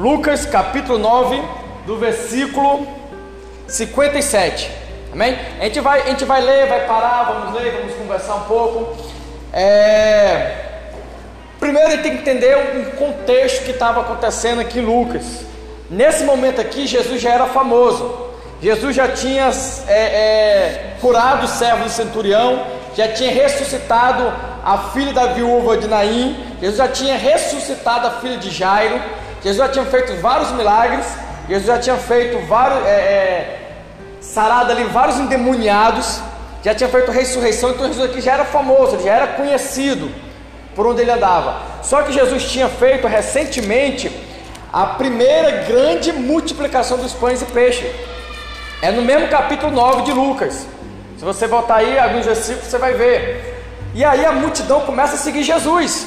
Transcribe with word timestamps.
Lucas 0.00 0.46
capítulo 0.46 0.98
9, 0.98 1.42
do 1.84 1.98
versículo 1.98 2.88
57. 3.68 4.70
Amém? 5.12 5.36
A 5.60 5.64
gente 5.64 5.78
vai, 5.80 6.00
a 6.00 6.06
gente 6.06 6.24
vai 6.24 6.40
ler, 6.40 6.66
vai 6.68 6.86
parar, 6.86 7.24
vamos 7.24 7.60
ler, 7.60 7.70
vamos 7.78 7.94
conversar 7.96 8.36
um 8.36 8.44
pouco. 8.44 8.96
É... 9.52 10.56
Primeiro 11.58 11.92
ele 11.92 12.02
tem 12.02 12.12
que 12.12 12.22
entender 12.22 12.56
um 12.78 12.96
contexto 12.96 13.62
que 13.62 13.72
estava 13.72 14.00
acontecendo 14.00 14.62
aqui 14.62 14.78
em 14.78 14.86
Lucas. 14.86 15.44
Nesse 15.90 16.24
momento 16.24 16.62
aqui, 16.62 16.86
Jesus 16.86 17.20
já 17.20 17.34
era 17.34 17.44
famoso. 17.44 18.30
Jesus 18.62 18.96
já 18.96 19.06
tinha 19.06 19.50
é, 19.86 19.92
é, 19.92 20.96
curado 21.02 21.44
o 21.44 21.48
servo 21.48 21.84
do 21.84 21.90
centurião, 21.90 22.64
já 22.96 23.08
tinha 23.08 23.30
ressuscitado 23.30 24.32
a 24.64 24.78
filha 24.94 25.12
da 25.12 25.26
viúva 25.26 25.76
de 25.76 25.86
Naim, 25.86 26.42
Jesus 26.58 26.78
já 26.78 26.88
tinha 26.88 27.18
ressuscitado 27.18 28.06
a 28.06 28.10
filha 28.12 28.38
de 28.38 28.50
Jairo, 28.50 28.98
Jesus 29.42 29.56
já 29.56 29.68
tinha 29.68 29.84
feito 29.86 30.14
vários 30.20 30.50
milagres, 30.52 31.06
Jesus 31.48 31.66
já 31.66 31.78
tinha 31.78 31.96
feito 31.96 32.46
vários, 32.46 32.86
é, 32.86 32.90
é, 32.90 33.70
sarado 34.20 34.70
ali 34.70 34.84
vários 34.84 35.18
endemoniados, 35.18 36.20
já 36.62 36.74
tinha 36.74 36.88
feito 36.88 37.10
ressurreição, 37.10 37.70
então 37.70 37.86
Jesus 37.86 38.10
aqui 38.10 38.20
já 38.20 38.34
era 38.34 38.44
famoso, 38.44 39.02
já 39.02 39.12
era 39.12 39.26
conhecido 39.28 40.10
por 40.74 40.86
onde 40.86 41.00
ele 41.00 41.10
andava. 41.10 41.60
Só 41.82 42.02
que 42.02 42.12
Jesus 42.12 42.44
tinha 42.44 42.68
feito 42.68 43.06
recentemente 43.06 44.10
a 44.72 44.86
primeira 44.86 45.64
grande 45.64 46.12
multiplicação 46.12 46.98
dos 46.98 47.12
pães 47.12 47.42
e 47.42 47.46
peixes. 47.46 47.90
É 48.82 48.90
no 48.90 49.02
mesmo 49.02 49.28
capítulo 49.28 49.72
9 49.72 50.02
de 50.02 50.12
Lucas. 50.12 50.66
Se 51.18 51.24
você 51.24 51.46
voltar 51.46 51.76
aí 51.76 51.98
alguns 51.98 52.24
versículos, 52.24 52.68
você 52.68 52.78
vai 52.78 52.94
ver. 52.94 53.62
E 53.94 54.04
aí 54.04 54.24
a 54.24 54.32
multidão 54.32 54.82
começa 54.82 55.14
a 55.14 55.18
seguir 55.18 55.42
Jesus. 55.42 56.06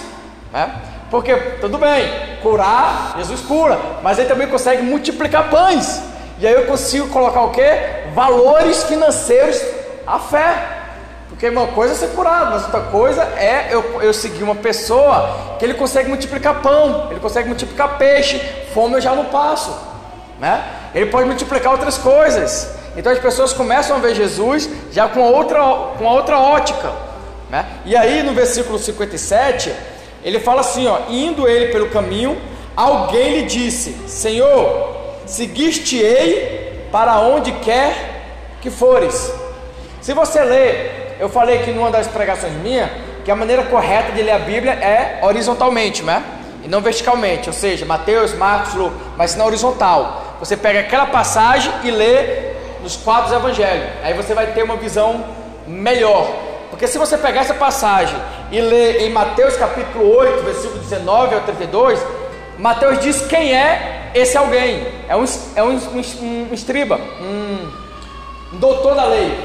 Né? 0.51 0.73
Porque, 1.13 1.35
tudo 1.61 1.77
bem, 1.77 2.11
curar, 2.41 3.13
Jesus 3.17 3.41
cura, 3.41 3.79
mas 4.01 4.17
ele 4.17 4.27
também 4.27 4.47
consegue 4.47 4.81
multiplicar 4.81 5.47
pães. 5.47 6.01
E 6.39 6.47
aí 6.47 6.53
eu 6.55 6.65
consigo 6.65 7.07
colocar 7.09 7.41
o 7.41 7.51
que? 7.51 7.61
Valores 8.15 8.81
financeiros 8.85 9.61
à 10.07 10.17
fé. 10.17 10.55
Porque 11.29 11.47
uma 11.49 11.67
coisa 11.67 11.93
é 11.93 11.97
ser 11.97 12.15
curado, 12.15 12.53
mas 12.53 12.63
outra 12.63 12.79
coisa 12.89 13.21
é 13.37 13.67
eu, 13.69 14.01
eu 14.01 14.11
seguir 14.11 14.41
uma 14.41 14.55
pessoa 14.55 15.57
que 15.59 15.65
ele 15.65 15.75
consegue 15.75 16.09
multiplicar 16.09 16.63
pão, 16.63 17.09
ele 17.11 17.19
consegue 17.19 17.47
multiplicar 17.47 17.99
peixe, 17.99 18.39
fome 18.73 18.95
eu 18.95 19.01
já 19.01 19.13
não 19.13 19.25
passo. 19.25 19.71
Né? 20.39 20.63
Ele 20.95 21.11
pode 21.11 21.27
multiplicar 21.27 21.73
outras 21.73 21.95
coisas. 21.95 22.71
Então 22.97 23.11
as 23.11 23.19
pessoas 23.19 23.53
começam 23.53 23.97
a 23.97 23.99
ver 23.99 24.15
Jesus 24.15 24.67
já 24.91 25.07
com 25.07 25.21
outra, 25.21 25.59
com 25.95 26.05
outra 26.05 26.39
ótica. 26.39 26.91
Né? 27.51 27.67
E 27.85 27.95
aí 27.95 28.23
no 28.23 28.33
versículo 28.33 28.79
57, 28.79 29.92
ele 30.23 30.39
fala 30.39 30.61
assim: 30.61 30.87
ó, 30.87 30.99
indo 31.09 31.47
ele 31.47 31.71
pelo 31.71 31.89
caminho, 31.89 32.37
alguém 32.75 33.39
lhe 33.39 33.41
disse: 33.43 33.93
Senhor, 34.07 34.95
seguiste-ei 35.25 36.87
para 36.91 37.19
onde 37.19 37.51
quer 37.53 38.57
que 38.61 38.69
fores. 38.69 39.33
Se 40.01 40.13
você 40.13 40.41
ler, 40.43 41.17
eu 41.19 41.29
falei 41.29 41.59
aqui 41.59 41.71
numa 41.71 41.89
das 41.89 42.07
pregações 42.07 42.53
minhas 42.53 42.89
que 43.23 43.31
a 43.31 43.35
maneira 43.35 43.63
correta 43.63 44.11
de 44.11 44.21
ler 44.21 44.31
a 44.31 44.39
Bíblia 44.39 44.73
é 44.73 45.19
horizontalmente, 45.23 46.03
né? 46.03 46.23
E 46.63 46.67
não 46.67 46.81
verticalmente, 46.81 47.49
ou 47.49 47.53
seja, 47.53 47.85
Mateus, 47.85 48.33
Marcos, 48.33 48.73
Lucas, 48.73 48.97
mas 49.17 49.35
na 49.35 49.45
horizontal. 49.45 50.37
Você 50.39 50.57
pega 50.57 50.81
aquela 50.81 51.05
passagem 51.05 51.71
e 51.83 51.91
lê 51.91 52.53
nos 52.81 52.95
quatro 52.97 53.33
evangelhos. 53.33 53.87
Aí 54.03 54.13
você 54.13 54.33
vai 54.33 54.47
ter 54.47 54.63
uma 54.63 54.75
visão 54.75 55.23
melhor. 55.65 56.27
Porque 56.73 56.87
se 56.87 56.97
você 56.97 57.15
pegar 57.19 57.41
essa 57.41 57.53
passagem 57.53 58.19
e 58.51 58.59
ler 58.59 59.03
em 59.03 59.11
Mateus 59.11 59.55
capítulo 59.55 60.17
8, 60.17 60.43
versículo 60.43 60.79
19 60.79 61.35
ao 61.35 61.41
32, 61.41 62.03
Mateus 62.57 62.99
diz 62.99 63.21
quem 63.27 63.55
é 63.55 64.09
esse 64.15 64.35
alguém. 64.35 64.83
É 65.07 65.15
um, 65.15 65.23
é 65.55 65.61
um, 65.61 65.75
um, 65.75 66.47
um 66.49 66.51
estriba, 66.51 66.99
um, 67.21 68.55
um 68.55 68.57
doutor 68.57 68.95
da 68.95 69.05
lei. 69.05 69.37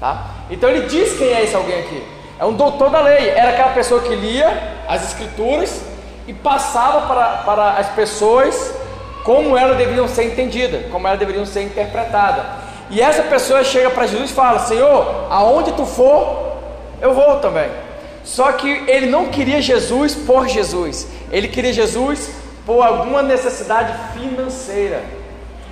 Tá? 0.00 0.26
Então 0.50 0.68
ele 0.68 0.88
diz 0.88 1.16
quem 1.16 1.28
é 1.28 1.44
esse 1.44 1.54
alguém 1.54 1.78
aqui. 1.78 2.04
É 2.36 2.44
um 2.44 2.54
doutor 2.54 2.90
da 2.90 3.00
lei. 3.00 3.28
Era 3.28 3.50
aquela 3.50 3.70
pessoa 3.70 4.00
que 4.00 4.16
lia 4.16 4.76
as 4.88 5.04
escrituras 5.04 5.80
e 6.26 6.34
passava 6.34 7.06
para, 7.06 7.26
para 7.44 7.70
as 7.74 7.90
pessoas 7.90 8.74
como 9.22 9.56
elas 9.56 9.76
deveriam 9.76 10.08
ser 10.08 10.24
entendidas, 10.24 10.90
como 10.90 11.06
elas 11.06 11.20
deveriam 11.20 11.46
ser 11.46 11.62
interpretadas. 11.62 12.44
E 12.90 13.00
essa 13.00 13.22
pessoa 13.22 13.62
chega 13.62 13.90
para 13.90 14.06
Jesus 14.06 14.30
e 14.30 14.34
fala: 14.34 14.58
Senhor, 14.60 15.26
aonde 15.30 15.72
tu 15.72 15.86
for, 15.86 16.56
eu 17.00 17.14
vou 17.14 17.36
também. 17.36 17.68
Só 18.24 18.52
que 18.52 18.68
ele 18.68 19.06
não 19.06 19.26
queria 19.26 19.62
Jesus 19.62 20.14
por 20.14 20.48
Jesus, 20.48 21.06
ele 21.30 21.48
queria 21.48 21.72
Jesus 21.72 22.30
por 22.66 22.82
alguma 22.82 23.22
necessidade 23.22 23.94
financeira. 24.12 25.02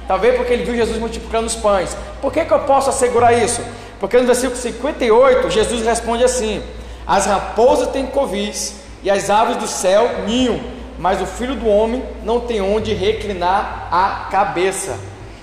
Talvez 0.06 0.36
porque 0.36 0.52
ele 0.52 0.64
viu 0.64 0.74
Jesus 0.74 0.98
multiplicando 0.98 1.46
os 1.46 1.54
pães. 1.54 1.94
Por 2.22 2.32
que, 2.32 2.44
que 2.44 2.52
eu 2.52 2.60
posso 2.60 2.88
assegurar 2.88 3.36
isso? 3.36 3.62
Porque 4.00 4.16
no 4.16 4.24
versículo 4.24 4.56
58, 4.56 5.50
Jesus 5.50 5.84
responde 5.84 6.24
assim: 6.24 6.62
As 7.06 7.26
raposas 7.26 7.88
têm 7.88 8.06
covis 8.06 8.76
e 9.02 9.10
as 9.10 9.28
aves 9.28 9.56
do 9.56 9.66
céu 9.66 10.08
ninham 10.26 10.78
mas 10.98 11.22
o 11.22 11.26
filho 11.26 11.54
do 11.54 11.68
homem 11.68 12.02
não 12.24 12.40
tem 12.40 12.60
onde 12.60 12.92
reclinar 12.92 13.88
a 13.90 14.28
cabeça. 14.30 14.98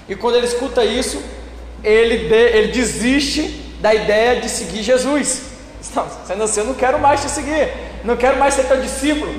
E 0.08 0.16
quando 0.16 0.36
ele 0.36 0.46
escuta 0.46 0.84
isso, 0.84 1.24
ele, 1.86 2.28
de, 2.28 2.36
ele 2.36 2.68
desiste 2.70 3.44
da 3.80 3.94
ideia 3.94 4.42
de 4.42 4.50
seguir 4.50 4.82
Jesus. 4.82 5.44
Não, 5.96 6.08
sendo 6.26 6.44
assim, 6.44 6.62
eu 6.62 6.66
não 6.66 6.74
quero 6.74 7.00
mais 7.00 7.22
te 7.22 7.30
seguir, 7.30 7.72
não 8.04 8.18
quero 8.18 8.40
mais 8.40 8.56
ser 8.56 8.64
teu 8.64 8.82
discípulo. 8.82 9.32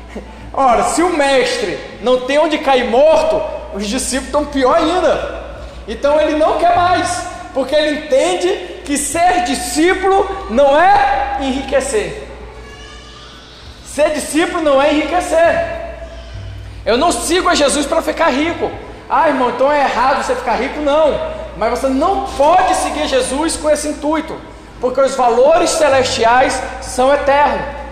Ora, 0.52 0.82
se 0.84 1.02
o 1.02 1.16
mestre 1.16 1.78
não 2.02 2.22
tem 2.22 2.38
onde 2.38 2.58
cair 2.58 2.84
morto, 2.84 3.40
os 3.72 3.86
discípulos 3.86 4.26
estão 4.26 4.44
pior 4.44 4.76
ainda. 4.76 5.42
Então 5.86 6.20
ele 6.20 6.36
não 6.36 6.58
quer 6.58 6.74
mais, 6.76 7.22
porque 7.54 7.74
ele 7.74 8.00
entende 8.00 8.82
que 8.84 8.98
ser 8.98 9.44
discípulo 9.44 10.48
não 10.50 10.78
é 10.78 11.38
enriquecer. 11.40 12.28
Ser 13.86 14.10
discípulo 14.10 14.62
não 14.62 14.82
é 14.82 14.92
enriquecer. 14.92 15.82
Eu 16.84 16.96
não 16.96 17.12
sigo 17.12 17.48
a 17.48 17.54
Jesus 17.54 17.86
para 17.86 18.02
ficar 18.02 18.30
rico. 18.30 18.70
Ah, 19.08 19.28
irmão, 19.28 19.50
então 19.50 19.70
é 19.70 19.82
errado 19.82 20.24
você 20.24 20.34
ficar 20.34 20.56
rico? 20.56 20.80
Não. 20.80 21.41
Mas 21.56 21.70
você 21.70 21.88
não 21.88 22.24
pode 22.36 22.74
seguir 22.76 23.06
Jesus 23.06 23.56
com 23.56 23.70
esse 23.70 23.88
intuito, 23.88 24.34
porque 24.80 25.00
os 25.00 25.14
valores 25.14 25.70
celestiais 25.70 26.60
são 26.80 27.12
eternos. 27.12 27.82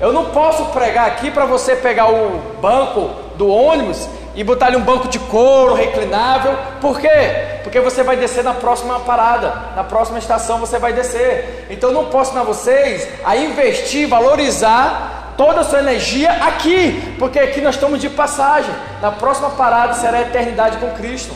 Eu 0.00 0.12
não 0.12 0.26
posso 0.26 0.66
pregar 0.66 1.06
aqui 1.06 1.30
para 1.30 1.44
você 1.44 1.76
pegar 1.76 2.10
o 2.10 2.40
banco 2.60 3.10
do 3.36 3.48
ônibus 3.48 4.08
e 4.34 4.42
botar 4.42 4.66
ali 4.66 4.76
um 4.76 4.82
banco 4.82 5.08
de 5.08 5.18
couro 5.18 5.74
reclinável. 5.74 6.56
Por 6.80 7.00
quê? 7.00 7.60
Porque 7.62 7.78
você 7.80 8.02
vai 8.02 8.16
descer 8.16 8.42
na 8.42 8.54
próxima 8.54 9.00
parada, 9.00 9.54
na 9.76 9.84
próxima 9.84 10.18
estação 10.18 10.58
você 10.58 10.78
vai 10.78 10.92
descer. 10.92 11.66
Então 11.70 11.90
eu 11.90 11.94
não 11.94 12.06
posso 12.06 12.30
ensinar 12.30 12.44
vocês 12.44 13.08
a 13.24 13.36
investir, 13.36 14.08
valorizar 14.08 15.34
toda 15.36 15.60
a 15.60 15.64
sua 15.64 15.78
energia 15.78 16.30
aqui, 16.30 17.16
porque 17.18 17.38
aqui 17.38 17.60
nós 17.60 17.76
estamos 17.76 18.00
de 18.00 18.10
passagem. 18.10 18.74
Na 19.00 19.12
próxima 19.12 19.50
parada 19.50 19.94
será 19.94 20.18
a 20.18 20.22
eternidade 20.22 20.78
com 20.78 20.90
Cristo. 20.90 21.34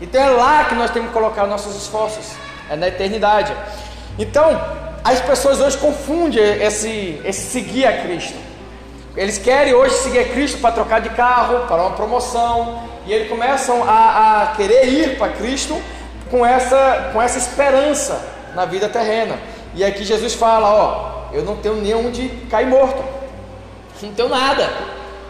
Então 0.00 0.22
é 0.22 0.30
lá 0.30 0.64
que 0.64 0.74
nós 0.74 0.90
temos 0.90 1.08
que 1.08 1.14
colocar 1.14 1.46
nossos 1.46 1.76
esforços, 1.76 2.32
é 2.70 2.76
na 2.76 2.88
eternidade. 2.88 3.52
Então, 4.18 4.60
as 5.04 5.20
pessoas 5.20 5.60
hoje 5.60 5.78
confundem 5.78 6.42
esse, 6.62 7.20
esse 7.24 7.50
seguir 7.50 7.86
a 7.86 8.02
Cristo. 8.02 8.36
Eles 9.16 9.38
querem 9.38 9.74
hoje 9.74 9.94
seguir 9.96 10.20
a 10.20 10.24
Cristo 10.28 10.58
para 10.60 10.72
trocar 10.72 11.00
de 11.00 11.10
carro, 11.10 11.66
para 11.66 11.82
uma 11.82 11.92
promoção, 11.92 12.82
e 13.06 13.12
eles 13.12 13.28
começam 13.28 13.82
a, 13.82 14.42
a 14.42 14.46
querer 14.54 14.86
ir 14.86 15.18
para 15.18 15.32
Cristo 15.32 15.80
com 16.30 16.44
essa, 16.44 17.10
com 17.12 17.20
essa 17.20 17.38
esperança 17.38 18.20
na 18.54 18.64
vida 18.64 18.88
terrena. 18.88 19.38
E 19.74 19.84
aqui 19.84 20.04
Jesus 20.04 20.34
fala: 20.34 20.68
Ó, 20.68 21.32
eu 21.32 21.42
não 21.42 21.56
tenho 21.56 21.76
nem 21.76 21.94
onde 21.94 22.28
cair 22.50 22.66
morto. 22.66 23.02
Não 24.02 24.12
tenho 24.12 24.28
nada. 24.28 24.68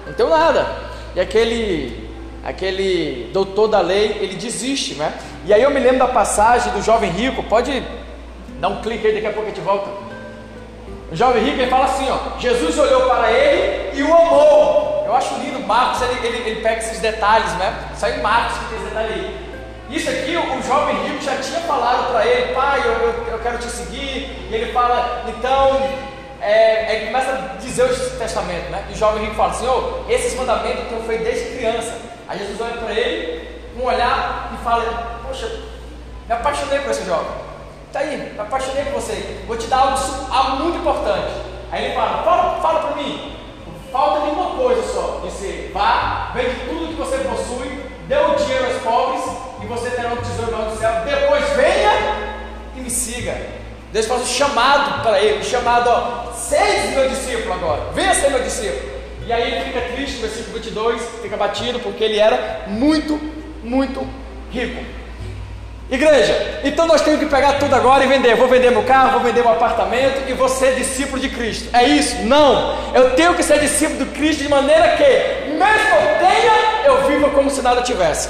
Não 0.06 0.12
tenho 0.12 0.28
nada. 0.28 0.66
E 1.14 1.20
aquele 1.20 2.07
aquele 2.44 3.30
doutor 3.32 3.68
da 3.68 3.80
lei, 3.80 4.18
ele 4.20 4.34
desiste, 4.36 4.94
né? 4.94 5.12
E 5.44 5.52
aí 5.52 5.62
eu 5.62 5.70
me 5.70 5.80
lembro 5.80 5.98
da 5.98 6.08
passagem 6.08 6.72
do 6.72 6.82
jovem 6.82 7.10
rico, 7.10 7.42
pode 7.42 7.82
dar 8.60 8.68
um 8.68 8.80
clique 8.80 9.06
aí, 9.06 9.14
daqui 9.14 9.26
a 9.26 9.32
pouco 9.32 9.46
a 9.50 9.54
gente 9.54 9.62
volta. 9.62 9.88
O 11.10 11.16
jovem 11.16 11.42
rico, 11.42 11.60
ele 11.60 11.70
fala 11.70 11.86
assim, 11.86 12.06
ó, 12.10 12.38
Jesus 12.38 12.78
olhou 12.78 13.08
para 13.08 13.32
ele 13.32 13.98
e 13.98 14.02
o 14.02 14.14
amou. 14.14 15.04
Eu 15.06 15.16
acho 15.16 15.34
lindo, 15.36 15.60
Marcos, 15.60 16.02
ele, 16.02 16.26
ele, 16.26 16.50
ele 16.50 16.60
pega 16.60 16.80
esses 16.80 17.00
detalhes, 17.00 17.50
né? 17.54 17.74
Sai 17.96 18.20
Marcos 18.20 18.58
que 18.58 18.64
tem 18.66 18.76
esse 18.76 18.86
detalhe 18.88 19.12
aí. 19.14 19.48
Isso 19.90 20.10
aqui 20.10 20.36
o 20.36 20.62
jovem 20.62 20.94
rico 21.06 21.24
já 21.24 21.36
tinha 21.36 21.60
falado 21.60 22.12
para 22.12 22.26
ele, 22.26 22.52
pai, 22.52 22.82
eu, 22.84 22.92
eu, 22.92 23.26
eu, 23.32 23.38
quero 23.38 23.56
te 23.56 23.70
seguir. 23.70 24.36
E 24.50 24.54
ele 24.54 24.70
fala, 24.70 25.24
então, 25.26 25.80
é, 26.40 26.94
ele 26.96 27.06
começa 27.06 27.32
a 27.32 27.56
dizer 27.56 27.84
o 27.84 28.18
testamento, 28.18 28.70
né? 28.70 28.86
E 28.88 28.92
o 28.92 28.96
jovem 28.96 29.24
rico 29.24 29.34
fala, 29.34 29.52
Senhor, 29.54 30.04
esses 30.08 30.34
mandamentos 30.34 30.86
que 30.86 30.92
eu 30.92 31.02
fui 31.02 31.18
desde 31.18 31.56
criança. 31.56 31.94
Aí 32.28 32.38
Jesus 32.38 32.60
olha 32.60 32.76
para 32.76 32.92
ele, 32.92 33.62
com 33.74 33.82
um 33.82 33.86
olhar 33.86 34.52
e 34.54 34.64
fala, 34.64 35.20
poxa, 35.26 35.46
me 36.26 36.34
apaixonei 36.34 36.78
por 36.80 36.90
esse 36.90 37.04
jovem. 37.04 37.30
Tá 37.92 38.00
aí, 38.00 38.16
me 38.16 38.38
apaixonei 38.38 38.84
por 38.84 39.00
você. 39.00 39.44
Vou 39.46 39.56
te 39.56 39.66
dar 39.66 39.78
algo, 39.78 39.98
algo 40.30 40.62
muito 40.62 40.78
importante. 40.78 41.32
Aí 41.72 41.86
ele 41.86 41.94
fala, 41.94 42.22
fala, 42.22 42.60
fala 42.60 42.80
para 42.80 43.02
mim. 43.02 43.34
Falta 43.90 44.26
de 44.26 44.30
uma 44.32 44.50
coisa 44.56 44.82
só. 44.92 45.20
Disse: 45.24 45.70
vá, 45.72 46.30
vende 46.34 46.60
tudo 46.68 46.88
que 46.88 46.94
você 46.94 47.18
possui, 47.18 47.82
dê 48.06 48.16
o 48.16 48.34
dinheiro 48.34 48.66
aos 48.66 48.82
pobres 48.82 49.24
e 49.62 49.66
você 49.66 49.90
terá 49.90 50.10
um 50.10 50.16
tesouro 50.16 50.70
no 50.70 50.76
céu. 50.76 50.92
Depois 51.04 51.48
venha 51.50 51.92
e 52.76 52.80
me 52.80 52.90
siga. 52.90 53.57
Deus 53.92 54.06
faz 54.06 54.22
um 54.22 54.26
chamado 54.26 55.02
para 55.02 55.20
ele, 55.20 55.42
chamado, 55.42 55.88
ó, 55.88 56.32
seja 56.32 56.88
meu 56.94 57.08
discípulo 57.08 57.54
agora, 57.54 57.82
venha 57.94 58.14
ser 58.14 58.30
meu 58.30 58.42
discípulo. 58.42 58.98
E 59.26 59.32
aí 59.32 59.52
ele 59.52 59.64
fica 59.66 59.80
triste, 59.92 60.16
no 60.16 60.20
versículo 60.22 60.54
22, 60.54 61.02
fica 61.22 61.36
batido, 61.36 61.78
porque 61.80 62.02
ele 62.02 62.18
era 62.18 62.64
muito, 62.66 63.20
muito 63.62 64.06
rico. 64.50 64.82
Igreja, 65.90 66.60
então 66.64 66.86
nós 66.86 67.00
temos 67.00 67.18
que 67.18 67.26
pegar 67.26 67.54
tudo 67.54 67.74
agora 67.74 68.04
e 68.04 68.06
vender. 68.06 68.36
Vou 68.36 68.46
vender 68.46 68.70
meu 68.70 68.82
carro, 68.82 69.12
vou 69.12 69.20
vender 69.20 69.40
meu 69.40 69.52
apartamento 69.52 70.28
e 70.28 70.34
vou 70.34 70.48
ser 70.48 70.74
discípulo 70.74 71.18
de 71.20 71.30
Cristo. 71.30 71.74
É 71.74 71.82
isso? 71.84 72.16
Não. 72.24 72.74
Eu 72.94 73.14
tenho 73.14 73.34
que 73.34 73.42
ser 73.42 73.58
discípulo 73.58 74.04
de 74.04 74.10
Cristo 74.12 74.42
de 74.42 74.50
maneira 74.50 74.96
que, 74.96 75.48
mesmo 75.50 75.94
eu 75.94 76.18
tenha, 76.18 76.84
eu 76.84 77.08
viva 77.08 77.30
como 77.30 77.50
se 77.50 77.62
nada 77.62 77.80
tivesse. 77.80 78.28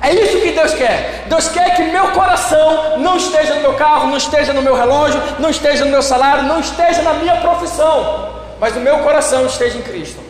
É 0.00 0.14
isso 0.14 0.40
que 0.40 0.52
Deus 0.52 0.74
quer. 0.74 1.24
Deus 1.26 1.48
quer 1.48 1.74
que 1.74 1.82
meu 1.84 2.10
coração 2.12 2.98
não 2.98 3.16
esteja 3.16 3.54
no 3.54 3.60
meu 3.60 3.74
carro, 3.74 4.08
não 4.08 4.16
esteja 4.16 4.52
no 4.52 4.62
meu 4.62 4.74
relógio, 4.74 5.20
não 5.38 5.50
esteja 5.50 5.84
no 5.84 5.90
meu 5.90 6.02
salário, 6.02 6.44
não 6.44 6.60
esteja 6.60 7.02
na 7.02 7.14
minha 7.14 7.36
profissão, 7.36 8.30
mas 8.60 8.76
o 8.76 8.80
meu 8.80 8.98
coração 8.98 9.46
esteja 9.46 9.78
em 9.78 9.82
Cristo. 9.82 10.20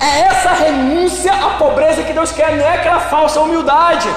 É 0.00 0.20
essa 0.20 0.50
renúncia 0.50 1.32
à 1.32 1.50
pobreza 1.58 2.04
que 2.04 2.12
Deus 2.12 2.30
quer, 2.30 2.54
não 2.56 2.64
é 2.64 2.76
aquela 2.76 3.00
falsa 3.00 3.40
humildade. 3.40 4.08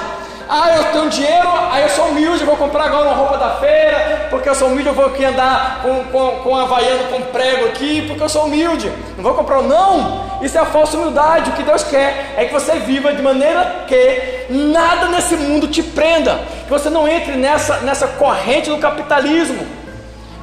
Ah, 0.48 0.76
eu 0.76 0.84
tenho 0.92 1.08
dinheiro, 1.08 1.48
aí 1.70 1.82
eu 1.82 1.88
sou 1.88 2.06
humilde, 2.06 2.44
vou 2.44 2.56
comprar 2.56 2.84
agora 2.84 3.08
uma 3.08 3.16
roupa 3.16 3.38
da 3.38 3.50
feira, 3.56 4.26
porque 4.30 4.48
eu 4.48 4.54
sou 4.54 4.68
humilde, 4.68 4.88
eu 4.88 4.94
vou 4.94 5.06
aqui 5.06 5.24
andar 5.24 5.80
com, 5.82 6.04
com, 6.04 6.40
com 6.42 6.56
havaiano 6.56 7.04
com 7.08 7.22
prego 7.22 7.66
aqui, 7.66 8.02
porque 8.06 8.22
eu 8.22 8.28
sou 8.28 8.44
humilde. 8.44 8.92
Não 9.16 9.22
vou 9.22 9.34
comprar, 9.34 9.62
não. 9.62 10.40
Isso 10.42 10.58
é 10.58 10.60
a 10.60 10.66
falsa 10.66 10.96
humildade. 10.96 11.50
O 11.50 11.52
que 11.54 11.62
Deus 11.62 11.84
quer 11.84 12.34
é 12.36 12.44
que 12.44 12.52
você 12.52 12.78
viva 12.80 13.12
de 13.12 13.22
maneira 13.22 13.84
que 13.86 14.46
nada 14.50 15.08
nesse 15.08 15.36
mundo 15.36 15.68
te 15.68 15.82
prenda, 15.82 16.40
que 16.64 16.70
você 16.70 16.90
não 16.90 17.06
entre 17.08 17.36
nessa, 17.36 17.78
nessa 17.78 18.08
corrente 18.08 18.70
do 18.70 18.78
capitalismo, 18.78 19.66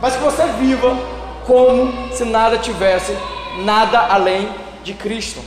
mas 0.01 0.15
que 0.15 0.21
você 0.21 0.43
viva 0.59 0.95
como 1.45 2.13
se 2.13 2.23
nada 2.25 2.57
tivesse 2.57 3.15
nada 3.59 3.99
além 4.09 4.49
de 4.83 4.93
Cristo. 4.93 5.41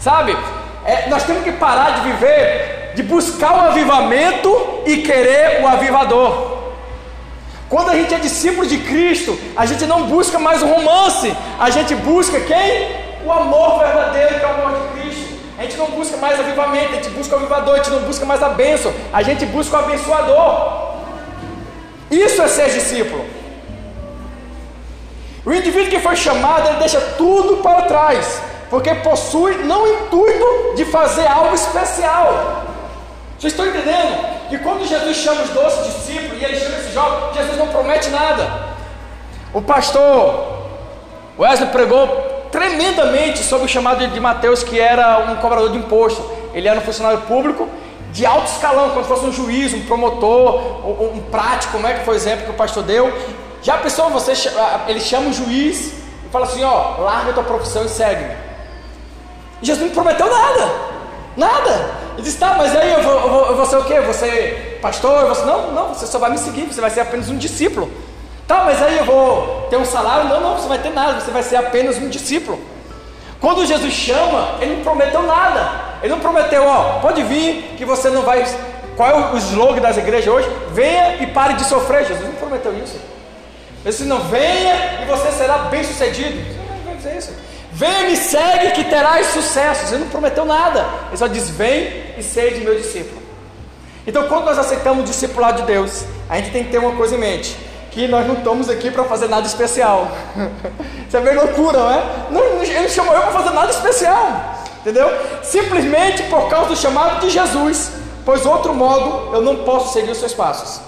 Sabe? 0.00 0.36
É, 0.84 1.08
nós 1.08 1.24
temos 1.24 1.42
que 1.42 1.52
parar 1.52 1.90
de 1.90 2.12
viver, 2.12 2.77
de 2.94 3.02
buscar 3.02 3.54
o 3.54 3.60
avivamento 3.70 4.82
e 4.86 4.98
querer 4.98 5.62
o 5.62 5.66
avivador. 5.66 6.58
Quando 7.68 7.90
a 7.90 7.94
gente 7.94 8.14
é 8.14 8.18
discípulo 8.18 8.66
de 8.66 8.78
Cristo, 8.78 9.38
a 9.54 9.66
gente 9.66 9.84
não 9.86 10.06
busca 10.06 10.38
mais 10.38 10.62
o 10.62 10.66
romance, 10.66 11.34
a 11.58 11.68
gente 11.68 11.94
busca 11.94 12.40
quem? 12.40 12.96
O 13.24 13.30
amor 13.30 13.80
verdadeiro, 13.80 14.38
que 14.38 14.44
é 14.44 14.48
o 14.48 14.50
amor 14.50 14.80
de 14.80 15.00
Cristo. 15.00 15.34
A 15.58 15.62
gente 15.62 15.76
não 15.76 15.86
busca 15.86 16.16
mais 16.16 16.40
avivamento, 16.40 16.92
a 16.92 16.96
gente 16.96 17.10
busca 17.10 17.34
o 17.34 17.38
avivador, 17.38 17.74
a 17.74 17.76
gente 17.78 17.90
não 17.90 18.00
busca 18.00 18.24
mais 18.24 18.42
a 18.42 18.48
bênção, 18.50 18.92
a 19.12 19.22
gente 19.22 19.44
busca 19.46 19.76
o 19.76 19.80
abençoador. 19.80 20.96
Isso 22.10 22.40
é 22.40 22.48
ser 22.48 22.70
discípulo. 22.70 23.24
O 25.44 25.52
indivíduo 25.52 25.90
que 25.90 26.00
foi 26.00 26.16
chamado, 26.16 26.68
ele 26.68 26.78
deixa 26.78 27.00
tudo 27.18 27.58
para 27.58 27.82
trás, 27.82 28.40
porque 28.70 28.94
possui 28.96 29.56
não 29.64 29.82
o 29.82 29.88
intuito 29.88 30.74
de 30.74 30.84
fazer 30.86 31.26
algo 31.26 31.54
especial. 31.54 32.67
Vocês 33.38 33.52
estão 33.52 33.66
entendendo? 33.66 34.48
Que 34.48 34.58
quando 34.58 34.86
Jesus 34.86 35.16
chama 35.16 35.42
os 35.42 35.50
doze 35.50 35.90
discípulos 35.90 36.42
e 36.42 36.44
ele 36.44 36.58
chama 36.58 36.76
esse 36.78 36.92
jovem, 36.92 37.34
Jesus 37.34 37.56
não 37.56 37.68
promete 37.68 38.08
nada. 38.08 38.68
O 39.54 39.62
pastor 39.62 40.66
Wesley 41.38 41.68
pregou 41.70 42.08
tremendamente 42.50 43.38
sobre 43.44 43.66
o 43.66 43.68
chamado 43.68 44.06
de 44.06 44.20
Mateus, 44.20 44.64
que 44.64 44.80
era 44.80 45.30
um 45.30 45.36
cobrador 45.36 45.70
de 45.70 45.78
imposto. 45.78 46.22
Ele 46.52 46.66
era 46.66 46.78
um 46.78 46.82
funcionário 46.82 47.20
público 47.22 47.68
de 48.10 48.26
alto 48.26 48.50
escalão, 48.50 48.90
como 48.90 49.02
se 49.02 49.08
fosse 49.08 49.26
um 49.26 49.32
juiz, 49.32 49.72
um 49.72 49.82
promotor, 49.82 50.88
um, 51.00 51.20
prático, 51.30 51.74
como 51.74 51.86
é 51.86 51.94
que 51.94 52.04
foi 52.04 52.14
o 52.14 52.16
exemplo 52.16 52.46
que 52.46 52.50
o 52.50 52.54
pastor 52.54 52.82
deu. 52.82 53.12
Já 53.62 53.76
pensou, 53.78 54.10
você, 54.10 54.32
ele 54.88 55.00
chama 55.00 55.28
o 55.28 55.32
juiz 55.32 55.92
e 56.26 56.28
fala 56.32 56.46
assim, 56.46 56.64
ó, 56.64 56.96
larga 56.98 57.30
a 57.30 57.34
tua 57.34 57.44
profissão 57.44 57.84
e 57.84 57.88
segue-me. 57.88 58.34
Jesus 59.62 59.86
não 59.86 59.94
prometeu 59.94 60.28
nada, 60.28 60.72
nada. 61.36 62.07
Ele 62.18 62.24
disse, 62.24 62.38
tá, 62.38 62.56
mas 62.58 62.74
aí 62.74 62.92
eu 62.94 63.00
vou, 63.00 63.12
eu 63.12 63.28
vou, 63.28 63.46
eu 63.46 63.56
vou 63.56 63.64
ser 63.64 63.76
o 63.76 63.84
quê? 63.84 64.00
Você 64.00 64.76
pastor? 64.82 65.20
Eu 65.20 65.26
vou 65.26 65.36
ser, 65.36 65.44
não, 65.44 65.70
não, 65.70 65.94
você 65.94 66.04
só 66.04 66.18
vai 66.18 66.32
me 66.32 66.38
seguir, 66.38 66.62
você 66.62 66.80
vai 66.80 66.90
ser 66.90 66.98
apenas 66.98 67.28
um 67.28 67.38
discípulo. 67.38 67.88
Tá, 68.44 68.64
mas 68.64 68.82
aí 68.82 68.98
eu 68.98 69.04
vou 69.04 69.68
ter 69.70 69.76
um 69.76 69.84
salário? 69.84 70.28
Não, 70.28 70.40
não, 70.40 70.58
você 70.58 70.66
vai 70.66 70.78
ter 70.78 70.90
nada, 70.90 71.20
você 71.20 71.30
vai 71.30 71.44
ser 71.44 71.54
apenas 71.54 71.96
um 71.96 72.08
discípulo. 72.08 72.58
Quando 73.40 73.64
Jesus 73.64 73.92
chama, 73.92 74.56
ele 74.60 74.74
não 74.74 74.82
prometeu 74.82 75.22
nada. 75.22 75.70
Ele 76.02 76.12
não 76.12 76.18
prometeu, 76.18 76.66
ó, 76.66 76.98
pode 76.98 77.22
vir, 77.22 77.76
que 77.76 77.84
você 77.84 78.10
não 78.10 78.22
vai. 78.22 78.44
Qual 78.96 79.08
é 79.08 79.34
o 79.34 79.36
slogan 79.36 79.80
das 79.80 79.96
igrejas 79.96 80.26
hoje? 80.26 80.50
Venha 80.72 81.22
e 81.22 81.26
pare 81.28 81.54
de 81.54 81.64
sofrer. 81.66 82.04
Jesus 82.04 82.26
não 82.26 82.34
prometeu 82.34 82.76
isso. 82.76 82.96
Ele 82.96 83.92
disse: 83.92 84.02
não, 84.02 84.18
venha 84.22 85.02
e 85.02 85.06
você 85.06 85.30
será 85.30 85.58
bem 85.58 85.84
sucedido. 85.84 86.36
Você 86.36 86.58
não 86.58 86.84
vai 86.84 86.96
dizer 86.96 87.16
isso. 87.16 87.47
E 87.80 88.10
me 88.10 88.16
segue 88.16 88.72
que 88.72 88.84
terás 88.84 89.28
sucesso. 89.28 89.94
Ele 89.94 90.04
não 90.04 90.10
prometeu 90.10 90.44
nada. 90.44 90.84
Ele 91.08 91.16
só 91.16 91.26
diz: 91.26 91.48
vem 91.50 92.14
e 92.16 92.22
seja 92.22 92.62
meu 92.62 92.74
discípulo. 92.74 93.22
Então, 94.06 94.26
quando 94.26 94.46
nós 94.46 94.58
aceitamos 94.58 95.04
o 95.04 95.06
discipulado 95.06 95.62
de 95.62 95.66
Deus, 95.66 96.04
a 96.28 96.36
gente 96.36 96.50
tem 96.50 96.64
que 96.64 96.70
ter 96.70 96.78
uma 96.78 96.92
coisa 96.96 97.14
em 97.14 97.18
mente: 97.18 97.56
que 97.90 98.08
nós 98.08 98.26
não 98.26 98.34
estamos 98.34 98.68
aqui 98.68 98.90
para 98.90 99.04
fazer 99.04 99.28
nada 99.28 99.46
especial. 99.46 100.10
Isso 101.06 101.16
é 101.16 101.20
bem 101.20 101.34
loucura, 101.34 101.78
não 101.78 101.90
é? 101.90 102.02
Não, 102.30 102.62
ele 102.62 102.88
chamou 102.88 103.14
eu 103.14 103.22
para 103.22 103.32
fazer 103.32 103.50
nada 103.50 103.70
especial. 103.70 104.54
Entendeu? 104.80 105.10
Simplesmente 105.42 106.22
por 106.24 106.48
causa 106.48 106.70
do 106.70 106.76
chamado 106.76 107.20
de 107.20 107.30
Jesus. 107.30 107.92
Pois 108.24 108.44
outro 108.44 108.74
modo 108.74 109.34
eu 109.34 109.40
não 109.40 109.64
posso 109.64 109.92
seguir 109.92 110.10
os 110.10 110.18
seus 110.18 110.34
passos. 110.34 110.80